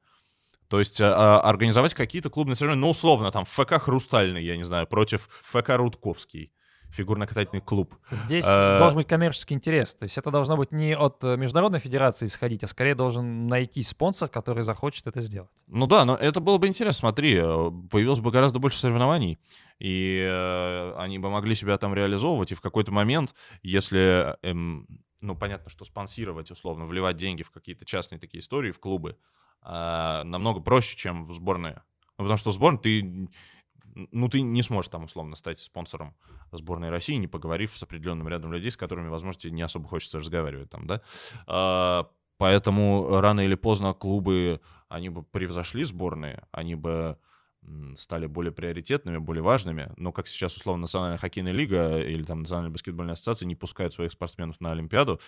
То 0.68 0.78
есть 0.78 1.02
а, 1.02 1.42
организовать 1.42 1.96
какие-то 1.96 2.30
клубные 2.30 2.56
соревнования, 2.56 2.86
ну, 2.86 2.92
условно, 2.92 3.32
там, 3.32 3.46
ФК 3.46 3.82
«Хрустальный», 3.82 4.46
я 4.46 4.58
не 4.58 4.64
знаю, 4.64 4.86
против 4.86 5.28
ФК 5.42 5.70
«Рудковский», 5.70 6.54
фигурно-катательный 6.94 7.62
клуб. 7.62 7.96
Здесь 8.12 8.46
Э, 8.54 8.78
должен 8.78 8.98
быть 8.98 9.08
коммерческий 9.08 9.56
интерес. 9.56 9.96
То 9.96 10.04
есть 10.04 10.18
это 10.18 10.32
должно 10.32 10.58
быть 10.58 10.72
не 10.72 10.96
от 10.96 11.24
э, 11.24 11.38
международной 11.38 11.80
федерации 11.80 12.26
исходить, 12.26 12.64
а 12.64 12.68
скорее 12.68 12.96
должен 12.96 13.48
найти 13.48 13.82
спонсор, 13.84 14.30
который 14.30 14.64
захочет 14.64 15.08
это 15.08 15.20
сделать. 15.22 15.50
Ну 15.68 15.88
да, 15.88 16.06
но 16.06 16.16
это 16.16 16.40
было 16.40 16.58
бы 16.58 16.68
интересно, 16.68 17.00
смотри, 17.00 17.36
э, 17.36 17.72
появилось 17.90 18.20
бы 18.20 18.32
гораздо 18.32 18.60
больше 18.60 18.78
соревнований, 18.78 19.40
и 19.80 20.20
э, 20.20 20.96
они 20.98 21.20
бы 21.20 21.30
могли 21.30 21.56
себя 21.56 21.78
там 21.78 21.94
реализовывать, 21.94 22.52
и 22.52 22.56
в 22.56 22.62
какой-то 22.62 22.92
момент, 22.92 23.34
если, 23.64 24.38
эм, 24.44 24.88
ну 25.22 25.36
понятно, 25.36 25.70
что 25.70 25.86
спонсировать, 25.86 26.52
условно, 26.52 26.86
вливать 26.86 27.18
деньги 27.18 27.44
в 27.44 27.52
какие-то 27.52 27.86
частные 27.86 28.20
такие 28.20 28.40
истории, 28.40 28.72
в 28.72 28.80
клубы, 28.80 29.18
э, 29.66 30.22
намного 30.24 30.60
проще, 30.60 30.96
чем 30.98 31.26
в 31.26 31.34
сборные. 31.34 31.84
Ну, 32.18 32.26
потому 32.26 32.38
что 32.38 32.52
в 32.52 32.54
сборной 32.54 32.80
ты, 32.80 33.30
ну 34.12 34.30
ты 34.30 34.42
не 34.42 34.62
сможешь 34.62 34.90
там, 34.90 35.06
условно, 35.06 35.36
стать 35.36 35.60
спонсором 35.60 36.16
сборной 36.58 36.90
России, 36.90 37.16
не 37.16 37.28
поговорив 37.28 37.78
с 37.78 37.84
определенным 37.84 38.28
рядом 38.28 38.54
людей, 38.54 38.72
с 38.72 38.78
которыми, 38.78 39.10
возможно, 39.10 39.50
не 39.50 39.62
особо 39.62 39.88
хочется 39.88 40.20
разговаривать 40.20 40.70
там, 40.70 40.88
да. 40.88 41.02
А, 41.48 42.10
Поэтому 42.38 43.22
рано 43.22 43.42
или 43.42 43.56
поздно 43.56 43.94
клубы, 43.94 44.60
они 44.90 45.10
бы 45.10 45.24
превзошли 45.24 45.84
сборные, 45.84 46.44
они 46.52 46.76
бы 46.76 47.18
стали 47.96 48.26
более 48.26 48.52
приоритетными, 48.52 49.18
более 49.18 49.42
важными. 49.44 49.94
Но 49.96 50.12
как 50.12 50.28
сейчас, 50.28 50.58
условно, 50.58 50.82
Национальная 50.82 51.18
хоккейная 51.18 51.54
лига 51.54 52.00
или 52.00 52.24
там 52.24 52.40
Национальная 52.40 52.72
баскетбольная 52.72 53.14
ассоциация 53.14 53.46
не 53.46 53.56
пускают 53.56 53.94
своих 53.94 54.12
спортсменов 54.12 54.60
на 54.60 54.72
Олимпиаду. 54.72 55.22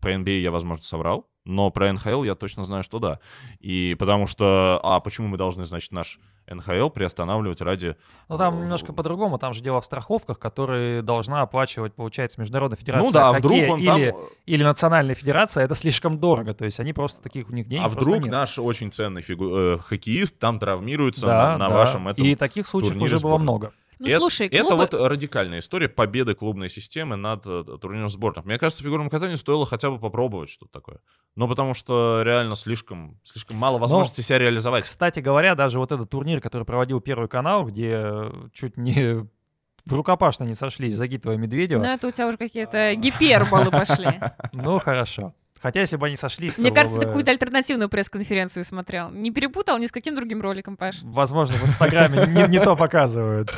Про 0.00 0.14
NBA 0.14 0.40
я, 0.40 0.50
возможно, 0.50 0.82
соврал, 0.82 1.28
но 1.44 1.70
про 1.70 1.92
НХЛ 1.92 2.22
я 2.22 2.34
точно 2.34 2.64
знаю, 2.64 2.82
что 2.82 2.98
да. 2.98 3.20
И 3.60 3.94
потому 3.98 4.26
что, 4.26 4.80
а 4.82 5.00
почему 5.00 5.28
мы 5.28 5.36
должны, 5.36 5.66
значит, 5.66 5.92
наш 5.92 6.18
НХЛ 6.48 6.88
приостанавливать 6.88 7.60
ради... 7.60 7.96
Ну, 8.28 8.38
там 8.38 8.58
э, 8.58 8.62
немножко 8.62 8.92
по-другому. 8.92 9.38
Там 9.38 9.54
же 9.54 9.62
дело 9.62 9.80
в 9.80 9.84
страховках, 9.84 10.38
которые 10.38 11.02
должна 11.02 11.42
оплачивать, 11.42 11.94
получается, 11.94 12.40
Международная 12.40 12.76
федерация 12.78 13.06
Ну 13.06 13.12
да, 13.12 13.28
а 13.28 13.32
вдруг 13.32 13.58
он 13.70 13.84
там... 13.84 13.98
или, 13.98 14.14
или 14.46 14.62
Национальная 14.64 15.14
федерация. 15.14 15.64
Это 15.64 15.74
слишком 15.74 16.18
дорого. 16.18 16.54
То 16.54 16.64
есть 16.64 16.80
они 16.80 16.92
просто 16.92 17.22
таких 17.22 17.48
у 17.48 17.52
них 17.52 17.68
денег 17.68 17.84
А 17.84 17.88
вдруг 17.88 18.18
нет. 18.18 18.26
наш 18.30 18.58
очень 18.58 18.90
ценный 18.92 19.22
фигу- 19.22 19.76
э, 19.76 19.78
хоккеист 19.78 20.38
там 20.38 20.58
травмируется 20.58 21.26
Да, 21.26 21.52
на, 21.52 21.58
на 21.58 21.68
да. 21.68 21.74
вашем 21.76 22.08
этом 22.08 22.24
И 22.24 22.34
таких 22.34 22.66
случаев 22.66 22.96
уже 22.96 23.14
было 23.16 23.18
сборных. 23.38 23.42
много. 23.42 23.72
Ну, 24.02 24.08
это, 24.08 24.18
слушай, 24.18 24.46
это 24.48 24.64
клубы- 24.66 24.76
вот 24.76 24.94
радикальная 24.94 25.60
история 25.60 25.88
победы 25.88 26.34
клубной 26.34 26.68
системы 26.68 27.16
над 27.16 27.46
э, 27.46 27.64
турниром 27.80 28.08
сборных. 28.08 28.44
Мне 28.44 28.58
кажется, 28.58 28.82
в 28.82 28.86
фигурном 28.86 29.08
катании 29.08 29.36
стоило 29.36 29.64
хотя 29.64 29.90
бы 29.90 29.98
попробовать 29.98 30.50
что-то 30.50 30.72
такое. 30.72 30.98
Ну, 31.36 31.48
потому 31.48 31.74
что 31.74 32.22
реально 32.24 32.56
слишком, 32.56 33.18
слишком 33.22 33.56
мало 33.56 33.78
возможностей 33.78 34.22
себя 34.22 34.38
реализовать. 34.38 34.84
Кстати 34.84 35.20
говоря, 35.20 35.54
даже 35.54 35.78
вот 35.78 35.92
этот 35.92 36.10
турнир, 36.10 36.40
который 36.40 36.64
проводил 36.64 37.00
Первый 37.00 37.28
канал, 37.28 37.64
где 37.64 38.04
чуть 38.52 38.76
не 38.76 39.26
в 39.86 39.92
рукопашно 39.92 40.44
не 40.44 40.54
сошлись 40.54 40.94
Загитова 40.94 41.32
и 41.34 41.36
Медведева. 41.38 41.82
Ну, 41.82 41.88
это 41.88 42.08
у 42.08 42.10
тебя 42.10 42.28
уже 42.28 42.36
какие-то 42.36 42.94
гиперболы 42.94 43.70
пошли. 43.70 44.20
Ну, 44.52 44.78
хорошо. 44.78 45.34
Хотя, 45.62 45.80
если 45.80 45.96
бы 45.96 46.06
они 46.08 46.16
сошлись, 46.16 46.58
Мне 46.58 46.72
кажется, 46.72 46.98
ты 46.98 47.04
бы- 47.06 47.10
какую-то 47.10 47.30
альтернативную 47.30 47.88
пресс-конференцию 47.88 48.64
смотрел. 48.64 49.10
Не 49.10 49.30
перепутал 49.30 49.78
ни 49.78 49.86
с 49.86 49.92
каким 49.92 50.16
другим 50.16 50.40
роликом, 50.42 50.76
Паш? 50.76 50.96
Возможно, 51.02 51.56
в 51.56 51.64
Инстаграме 51.68 52.26
не, 52.26 52.48
не 52.48 52.60
то 52.60 52.74
показывают. 52.76 53.48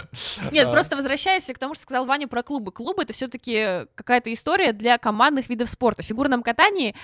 Нет, 0.53 0.69
А. 0.69 0.71
просто 0.71 0.97
возвращаясь 0.97 1.47
к 1.47 1.59
тому, 1.59 1.75
что 1.75 1.85
сказал 1.85 2.05
Ваня 2.05 2.29
про 2.29 2.43
клубы. 2.43 2.73
Клубы— 2.73 3.03
это 3.05 3.15
все-таки 3.15 3.87
какая-то 3.95 4.31
история 4.33 4.73
для 4.75 4.99
командных 4.99 5.49
видов 5.49 5.71
спорта. 5.71 6.03
В 6.03 6.07
фигурном 6.07 6.43
катании 6.43 6.95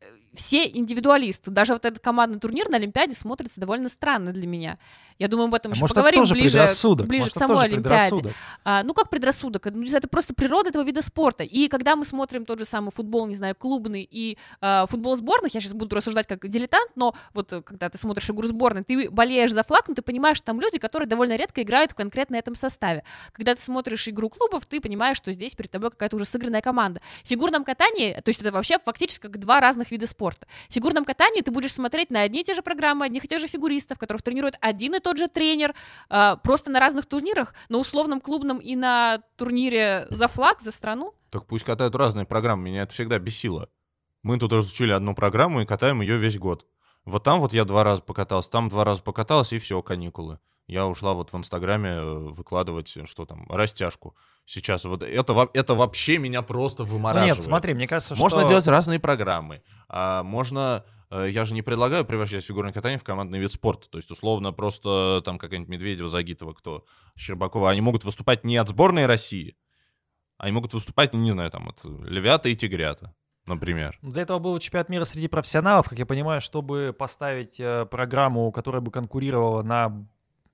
э, 0.00 0.06
все 0.38 0.68
индивидуалисты. 0.68 1.50
Даже 1.50 1.72
вот 1.72 1.84
этот 1.84 1.98
командный 1.98 2.38
турнир 2.38 2.68
на 2.68 2.76
Олимпиаде 2.76 3.14
смотрится 3.14 3.60
довольно 3.60 3.88
странно 3.88 4.32
для 4.32 4.46
меня. 4.46 4.78
Я 5.18 5.26
думаю, 5.26 5.48
об 5.48 5.54
этом 5.54 5.72
А 5.72 5.74
еще 5.74 5.82
может, 5.82 5.96
это 5.96 6.00
поговорим 6.00 6.20
тоже 6.20 6.34
ближе, 6.34 6.52
предрассудок? 6.52 7.06
ближе 7.08 7.24
Может, 7.24 7.34
к 7.34 7.36
это 7.36 7.46
самой 7.48 7.64
Олимпиаде. 7.64 8.34
А, 8.64 8.82
ну, 8.84 8.94
как 8.94 9.10
предрассудок? 9.10 9.64
Ну, 9.66 9.82
не 9.82 9.88
знаю, 9.88 9.98
это 9.98 10.08
просто 10.08 10.34
природа 10.34 10.68
этого 10.68 10.84
вида 10.84 11.02
спорта. 11.02 11.42
И 11.42 11.66
когда 11.66 11.96
мы 11.96 12.04
смотрим 12.04 12.44
тот 12.44 12.60
же 12.60 12.64
самый 12.64 12.92
футбол, 12.92 13.26
не 13.26 13.34
знаю, 13.34 13.56
клубный 13.56 14.08
и 14.08 14.38
а, 14.60 14.86
футбол 14.86 15.16
сборных, 15.16 15.54
я 15.54 15.60
сейчас 15.60 15.72
буду 15.72 15.96
рассуждать 15.96 16.28
как 16.28 16.48
дилетант, 16.48 16.92
но 16.94 17.16
вот 17.34 17.52
э, 17.52 17.60
когда 17.60 17.88
ты 17.88 17.98
смотришь 17.98 18.30
игру 18.30 18.46
сборной, 18.46 18.84
ты 18.84 19.10
болеешь 19.10 19.52
за 19.52 19.64
флаг, 19.64 19.88
но 19.88 19.94
ты 19.94 20.02
понимаешь, 20.02 20.36
что 20.36 20.46
там 20.46 20.60
люди, 20.60 20.78
которые 20.78 21.08
довольно 21.08 21.34
редко 21.34 21.62
играют 21.62 21.90
в 21.90 21.94
конкретно 21.96 22.36
этом 22.36 22.54
составе. 22.54 23.02
Когда 23.32 23.56
ты 23.56 23.62
смотришь 23.62 24.06
игру 24.06 24.30
клубов, 24.30 24.66
ты 24.66 24.80
понимаешь, 24.80 25.16
что 25.16 25.32
здесь 25.32 25.56
перед 25.56 25.72
тобой 25.72 25.90
какая-то 25.90 26.14
уже 26.14 26.26
сыгранная 26.26 26.60
команда. 26.60 27.00
В 27.24 27.28
фигурном 27.28 27.64
катании, 27.64 28.14
то 28.14 28.28
есть 28.28 28.40
это 28.40 28.52
вообще 28.52 28.78
фактически 28.84 29.22
как 29.22 29.38
два 29.40 29.60
разных 29.60 29.90
вида 29.90 30.06
спорта. 30.06 30.27
Спорта. 30.28 30.46
В 30.68 30.72
фигурном 30.72 31.04
катании 31.04 31.40
ты 31.40 31.50
будешь 31.50 31.72
смотреть 31.72 32.10
на 32.10 32.22
одни 32.22 32.40
и 32.40 32.44
те 32.44 32.54
же 32.54 32.62
программы, 32.62 33.06
одних 33.06 33.24
и 33.24 33.28
тех 33.28 33.40
же 33.40 33.46
фигуристов, 33.46 33.98
которых 33.98 34.22
тренирует 34.22 34.56
один 34.60 34.94
и 34.94 35.00
тот 35.00 35.18
же 35.18 35.28
тренер, 35.28 35.74
а, 36.08 36.36
просто 36.36 36.70
на 36.70 36.80
разных 36.80 37.06
турнирах, 37.06 37.54
на 37.68 37.78
условном 37.78 38.20
клубном 38.20 38.58
и 38.58 38.76
на 38.76 39.22
турнире 39.36 40.06
за 40.10 40.28
флаг, 40.28 40.60
за 40.60 40.70
страну. 40.70 41.14
Так 41.30 41.46
пусть 41.46 41.64
катают 41.64 41.94
разные 41.94 42.26
программы, 42.26 42.64
меня 42.64 42.82
это 42.82 42.92
всегда 42.92 43.18
бесило. 43.18 43.68
Мы 44.22 44.38
тут 44.38 44.52
разучили 44.52 44.92
одну 44.92 45.14
программу 45.14 45.60
и 45.60 45.66
катаем 45.66 46.00
ее 46.00 46.16
весь 46.16 46.38
год. 46.38 46.66
Вот 47.04 47.22
там 47.22 47.40
вот 47.40 47.54
я 47.54 47.64
два 47.64 47.84
раза 47.84 48.02
покатался, 48.02 48.50
там 48.50 48.68
два 48.68 48.84
раза 48.84 49.02
покатался, 49.02 49.56
и 49.56 49.58
все, 49.58 49.80
каникулы. 49.82 50.38
Я 50.68 50.86
ушла 50.86 51.14
вот 51.14 51.32
в 51.32 51.36
Инстаграме 51.36 51.88
э, 51.90 52.04
выкладывать, 52.30 52.94
э, 52.96 53.06
что 53.06 53.24
там, 53.24 53.46
растяжку. 53.48 54.14
Сейчас 54.44 54.84
вот 54.84 55.02
это, 55.02 55.48
это 55.54 55.74
вообще 55.74 56.18
меня 56.18 56.42
просто 56.42 56.84
Ну 56.84 56.90
вымораживает. 56.90 57.34
нет, 57.36 57.42
смотри, 57.42 57.72
мне 57.74 57.88
кажется, 57.88 58.14
Можно 58.16 58.40
что... 58.40 58.48
делать 58.50 58.66
разные 58.68 59.00
программы. 59.00 59.62
А 59.88 60.22
можно... 60.22 60.84
э, 61.10 61.28
Я 61.30 61.46
же 61.46 61.54
не 61.54 61.62
предлагаю 61.62 62.04
превращать 62.04 62.44
фигурное 62.44 62.74
катание 62.74 62.98
в 62.98 63.02
командный 63.02 63.38
вид 63.38 63.50
спорта. 63.50 63.88
То 63.88 63.96
есть, 63.96 64.10
условно, 64.10 64.52
просто 64.52 65.22
там 65.24 65.38
какая-нибудь 65.38 65.70
Медведева, 65.70 66.06
Загитова, 66.06 66.52
кто, 66.52 66.84
Щербакова, 67.16 67.70
они 67.70 67.80
могут 67.80 68.04
выступать 68.04 68.44
не 68.44 68.58
от 68.58 68.68
сборной 68.68 69.06
России, 69.06 69.56
они 70.36 70.52
могут 70.52 70.74
выступать, 70.74 71.14
не 71.14 71.30
знаю, 71.30 71.50
там, 71.50 71.70
от 71.70 71.82
Львята 71.84 72.50
и 72.50 72.54
Тигрята, 72.56 73.14
например. 73.46 73.98
Ну, 74.02 74.10
Для 74.12 74.20
этого 74.22 74.38
был 74.38 74.58
чемпионат 74.58 74.90
мира 74.90 75.06
среди 75.06 75.28
профессионалов, 75.28 75.88
как 75.88 75.98
я 75.98 76.04
понимаю, 76.04 76.42
чтобы 76.42 76.94
поставить 76.96 77.56
программу, 77.90 78.52
которая 78.52 78.82
бы 78.82 78.90
конкурировала 78.90 79.62
на 79.62 80.06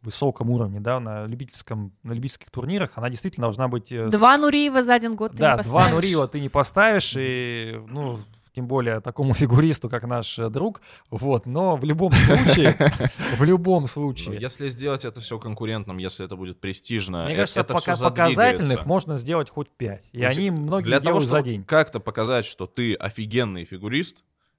высоком 0.05 0.51
уровне, 0.51 0.81
да, 0.81 1.01
на 1.01 1.27
любительском, 1.27 1.93
на 2.03 2.13
любительских 2.13 2.51
турнирах, 2.51 2.93
она 2.97 3.11
действительно 3.11 3.47
должна 3.47 3.69
быть... 3.69 3.91
э, 3.93 4.09
Два 4.09 4.37
Нуриева 4.39 4.83
за 4.83 4.95
один 4.95 5.17
год 5.17 5.33
ты 5.33 5.39
да, 5.39 5.57
не 5.57 5.63
два 5.63 5.73
поставишь. 5.81 5.93
Нурила 5.95 6.29
ты 6.29 6.41
не 6.41 6.49
поставишь, 6.49 7.15
и, 7.17 7.81
ну, 7.89 8.19
тем 8.55 8.69
более 8.69 9.01
такому 9.01 9.35
фигуристу, 9.35 9.89
как 9.89 10.05
наш 10.05 10.39
э, 10.39 10.49
друг, 10.49 10.81
вот, 11.11 11.47
но 11.47 11.77
в 11.77 11.85
любом 11.85 12.13
случае, 12.13 12.77
в 13.39 13.43
любом 13.43 13.87
случае, 13.87 14.41
Если 14.41 14.69
сделать 14.69 15.05
это 15.05 15.21
все 15.21 15.39
конкурентным, 15.39 15.99
если 15.99 16.25
это 16.25 16.37
будет 16.37 16.61
престижно, 16.61 17.25
мне 17.25 17.35
э, 17.35 17.39
кажется, 17.39 17.61
это 17.61 17.75
пока 17.75 17.97
показательных 17.97 18.87
можно 18.87 19.17
сделать 19.17 19.51
хоть 19.51 19.71
пять, 19.71 20.05
и 20.13 20.23
они 20.23 20.51
многие 20.51 20.85
Для 20.85 21.01
того, 21.01 21.21
делают 21.21 21.29
за 21.29 21.43
день. 21.43 21.65
как-то 21.65 21.99
показать, 22.01 22.45
что 22.45 22.67
ты 22.67 22.95
офигенный 22.95 23.65
фигурист, 23.65 24.19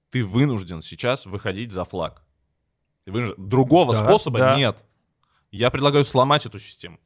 ты 0.09 0.23
вынужден 0.23 0.81
сейчас 0.81 1.25
выходить 1.25 1.71
за 1.71 1.85
флаг. 1.85 2.21
Другого 3.37 3.93
Да, 3.93 4.03
способа 4.03 4.39
да. 4.39 4.55
нет. 4.57 4.83
Я 5.55 5.71
предлагаю 5.71 6.03
сломать 6.03 6.45
эту 6.45 6.59
систему. 6.59 6.99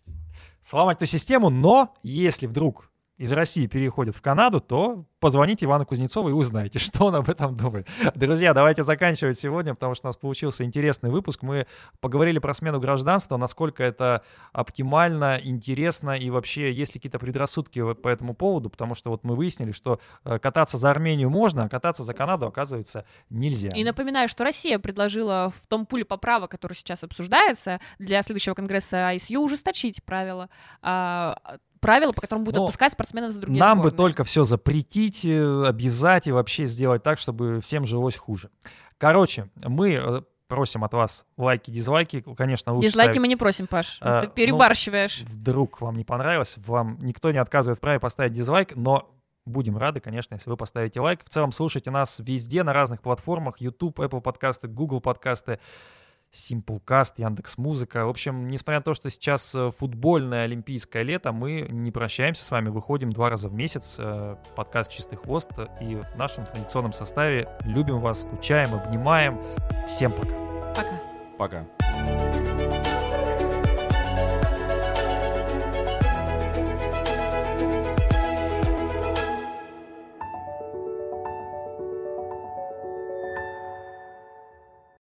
сломать 0.63 0.97
эту 0.97 1.05
систему, 1.05 1.51
но 1.51 1.93
если 2.01 2.47
вдруг 2.47 2.88
из 3.19 3.33
России 3.33 3.67
переходит 3.67 4.15
в 4.15 4.21
Канаду, 4.21 4.61
то 4.61 5.03
позвоните 5.19 5.65
Ивану 5.65 5.85
Кузнецову 5.85 6.29
и 6.29 6.31
узнаете, 6.31 6.79
что 6.79 7.07
он 7.07 7.15
об 7.15 7.29
этом 7.29 7.55
думает. 7.55 7.85
Друзья, 8.15 8.53
давайте 8.53 8.83
заканчивать 8.83 9.37
сегодня, 9.37 9.75
потому 9.75 9.93
что 9.93 10.07
у 10.07 10.09
нас 10.09 10.15
получился 10.15 10.63
интересный 10.63 11.11
выпуск. 11.11 11.43
Мы 11.43 11.67
поговорили 11.99 12.39
про 12.39 12.53
смену 12.53 12.79
гражданства, 12.79 13.35
насколько 13.35 13.83
это 13.83 14.23
оптимально, 14.53 15.39
интересно 15.43 16.17
и 16.17 16.29
вообще 16.29 16.71
есть 16.71 16.95
ли 16.95 16.99
какие-то 16.99 17.19
предрассудки 17.19 17.93
по 17.93 18.07
этому 18.07 18.33
поводу, 18.33 18.69
потому 18.69 18.95
что 18.95 19.09
вот 19.09 19.25
мы 19.25 19.35
выяснили, 19.35 19.73
что 19.73 19.99
э, 20.23 20.39
кататься 20.39 20.77
за 20.77 20.89
Армению 20.89 21.29
можно, 21.29 21.65
а 21.65 21.69
кататься 21.69 22.05
за 22.05 22.13
Канаду, 22.13 22.47
оказывается, 22.47 23.03
нельзя. 23.29 23.69
И 23.75 23.83
напоминаю, 23.83 24.29
что 24.29 24.45
Россия 24.45 24.79
предложила 24.79 25.51
в 25.61 25.67
том 25.67 25.85
пуле 25.85 26.05
поправок, 26.05 26.51
который 26.51 26.73
сейчас 26.73 27.03
обсуждается, 27.03 27.81
для 27.97 28.21
следующего 28.23 28.53
конгресса 28.53 29.13
ISU 29.13 29.39
ужесточить 29.39 30.01
правила, 30.05 30.49
а, 30.81 31.57
правила, 31.79 32.11
по 32.11 32.21
которым 32.21 32.43
будут 32.43 32.57
Но 32.57 32.63
отпускать 32.65 32.93
спортсменов 32.93 33.31
за 33.31 33.41
другие 33.41 33.59
Нам 33.59 33.79
бы 33.79 33.89
сборные. 33.89 33.97
только 33.97 34.23
все 34.23 34.43
запретить, 34.43 35.25
э, 35.25 35.65
обязать 35.67 36.27
и 36.27 36.31
вообще 36.31 36.65
сделать 36.65 37.03
так, 37.03 37.19
чтобы 37.19 37.61
всем 37.61 37.85
жилось 37.85 38.17
хуже. 38.17 38.49
Короче, 38.97 39.49
мы 39.63 39.93
э, 39.93 40.21
просим 40.47 40.83
от 40.83 40.93
вас 40.93 41.25
лайки, 41.37 41.71
дизлайки. 41.71 42.23
Конечно, 42.37 42.73
лучше 42.73 42.87
Дизлайки 42.89 43.11
ставить- 43.11 43.21
мы 43.21 43.27
не 43.27 43.35
просим, 43.35 43.67
Паш. 43.67 43.99
А, 44.01 44.19
Ты 44.19 44.27
ну, 44.27 44.33
перебарщиваешь. 44.33 45.21
Вдруг 45.21 45.79
вам 45.81 45.95
не 45.95 46.03
понравилось, 46.03 46.55
вам 46.57 46.97
никто 47.01 47.31
не 47.31 47.37
отказывает 47.37 47.77
в 47.77 47.81
праве 47.81 47.99
поставить 47.99 48.33
дизлайк, 48.33 48.75
но 48.75 49.09
будем 49.45 49.77
рады, 49.77 49.99
конечно, 49.99 50.35
если 50.35 50.49
вы 50.49 50.57
поставите 50.57 50.99
лайк. 50.99 51.21
В 51.23 51.29
целом 51.29 51.51
слушайте 51.51 51.91
нас 51.91 52.19
везде, 52.19 52.63
на 52.63 52.73
разных 52.73 53.01
платформах. 53.01 53.61
YouTube, 53.61 53.99
Apple 53.99 54.21
подкасты, 54.21 54.67
Google 54.67 55.01
подкасты. 55.01 55.59
Simplecast, 56.33 57.13
Яндекс 57.17 57.57
Музыка. 57.57 58.05
В 58.05 58.09
общем, 58.09 58.47
несмотря 58.47 58.79
на 58.79 58.83
то, 58.83 58.93
что 58.93 59.09
сейчас 59.09 59.53
э, 59.55 59.71
футбольное 59.77 60.43
олимпийское 60.43 61.03
лето, 61.03 61.31
мы 61.31 61.65
не 61.69 61.91
прощаемся 61.91 62.43
с 62.43 62.51
вами, 62.51 62.69
выходим 62.69 63.11
два 63.11 63.29
раза 63.29 63.49
в 63.49 63.53
месяц. 63.53 63.95
э, 63.99 64.35
Подкаст 64.55 64.91
«Чистый 64.91 65.15
хвост» 65.15 65.51
и 65.81 65.95
в 65.95 66.17
нашем 66.17 66.45
традиционном 66.45 66.93
составе. 66.93 67.47
Любим 67.65 67.99
вас, 67.99 68.21
скучаем, 68.21 68.73
обнимаем. 68.73 69.39
Всем 69.87 70.11
пока. 70.11 70.35
Пока. 70.75 71.01
Пока. 71.37 72.48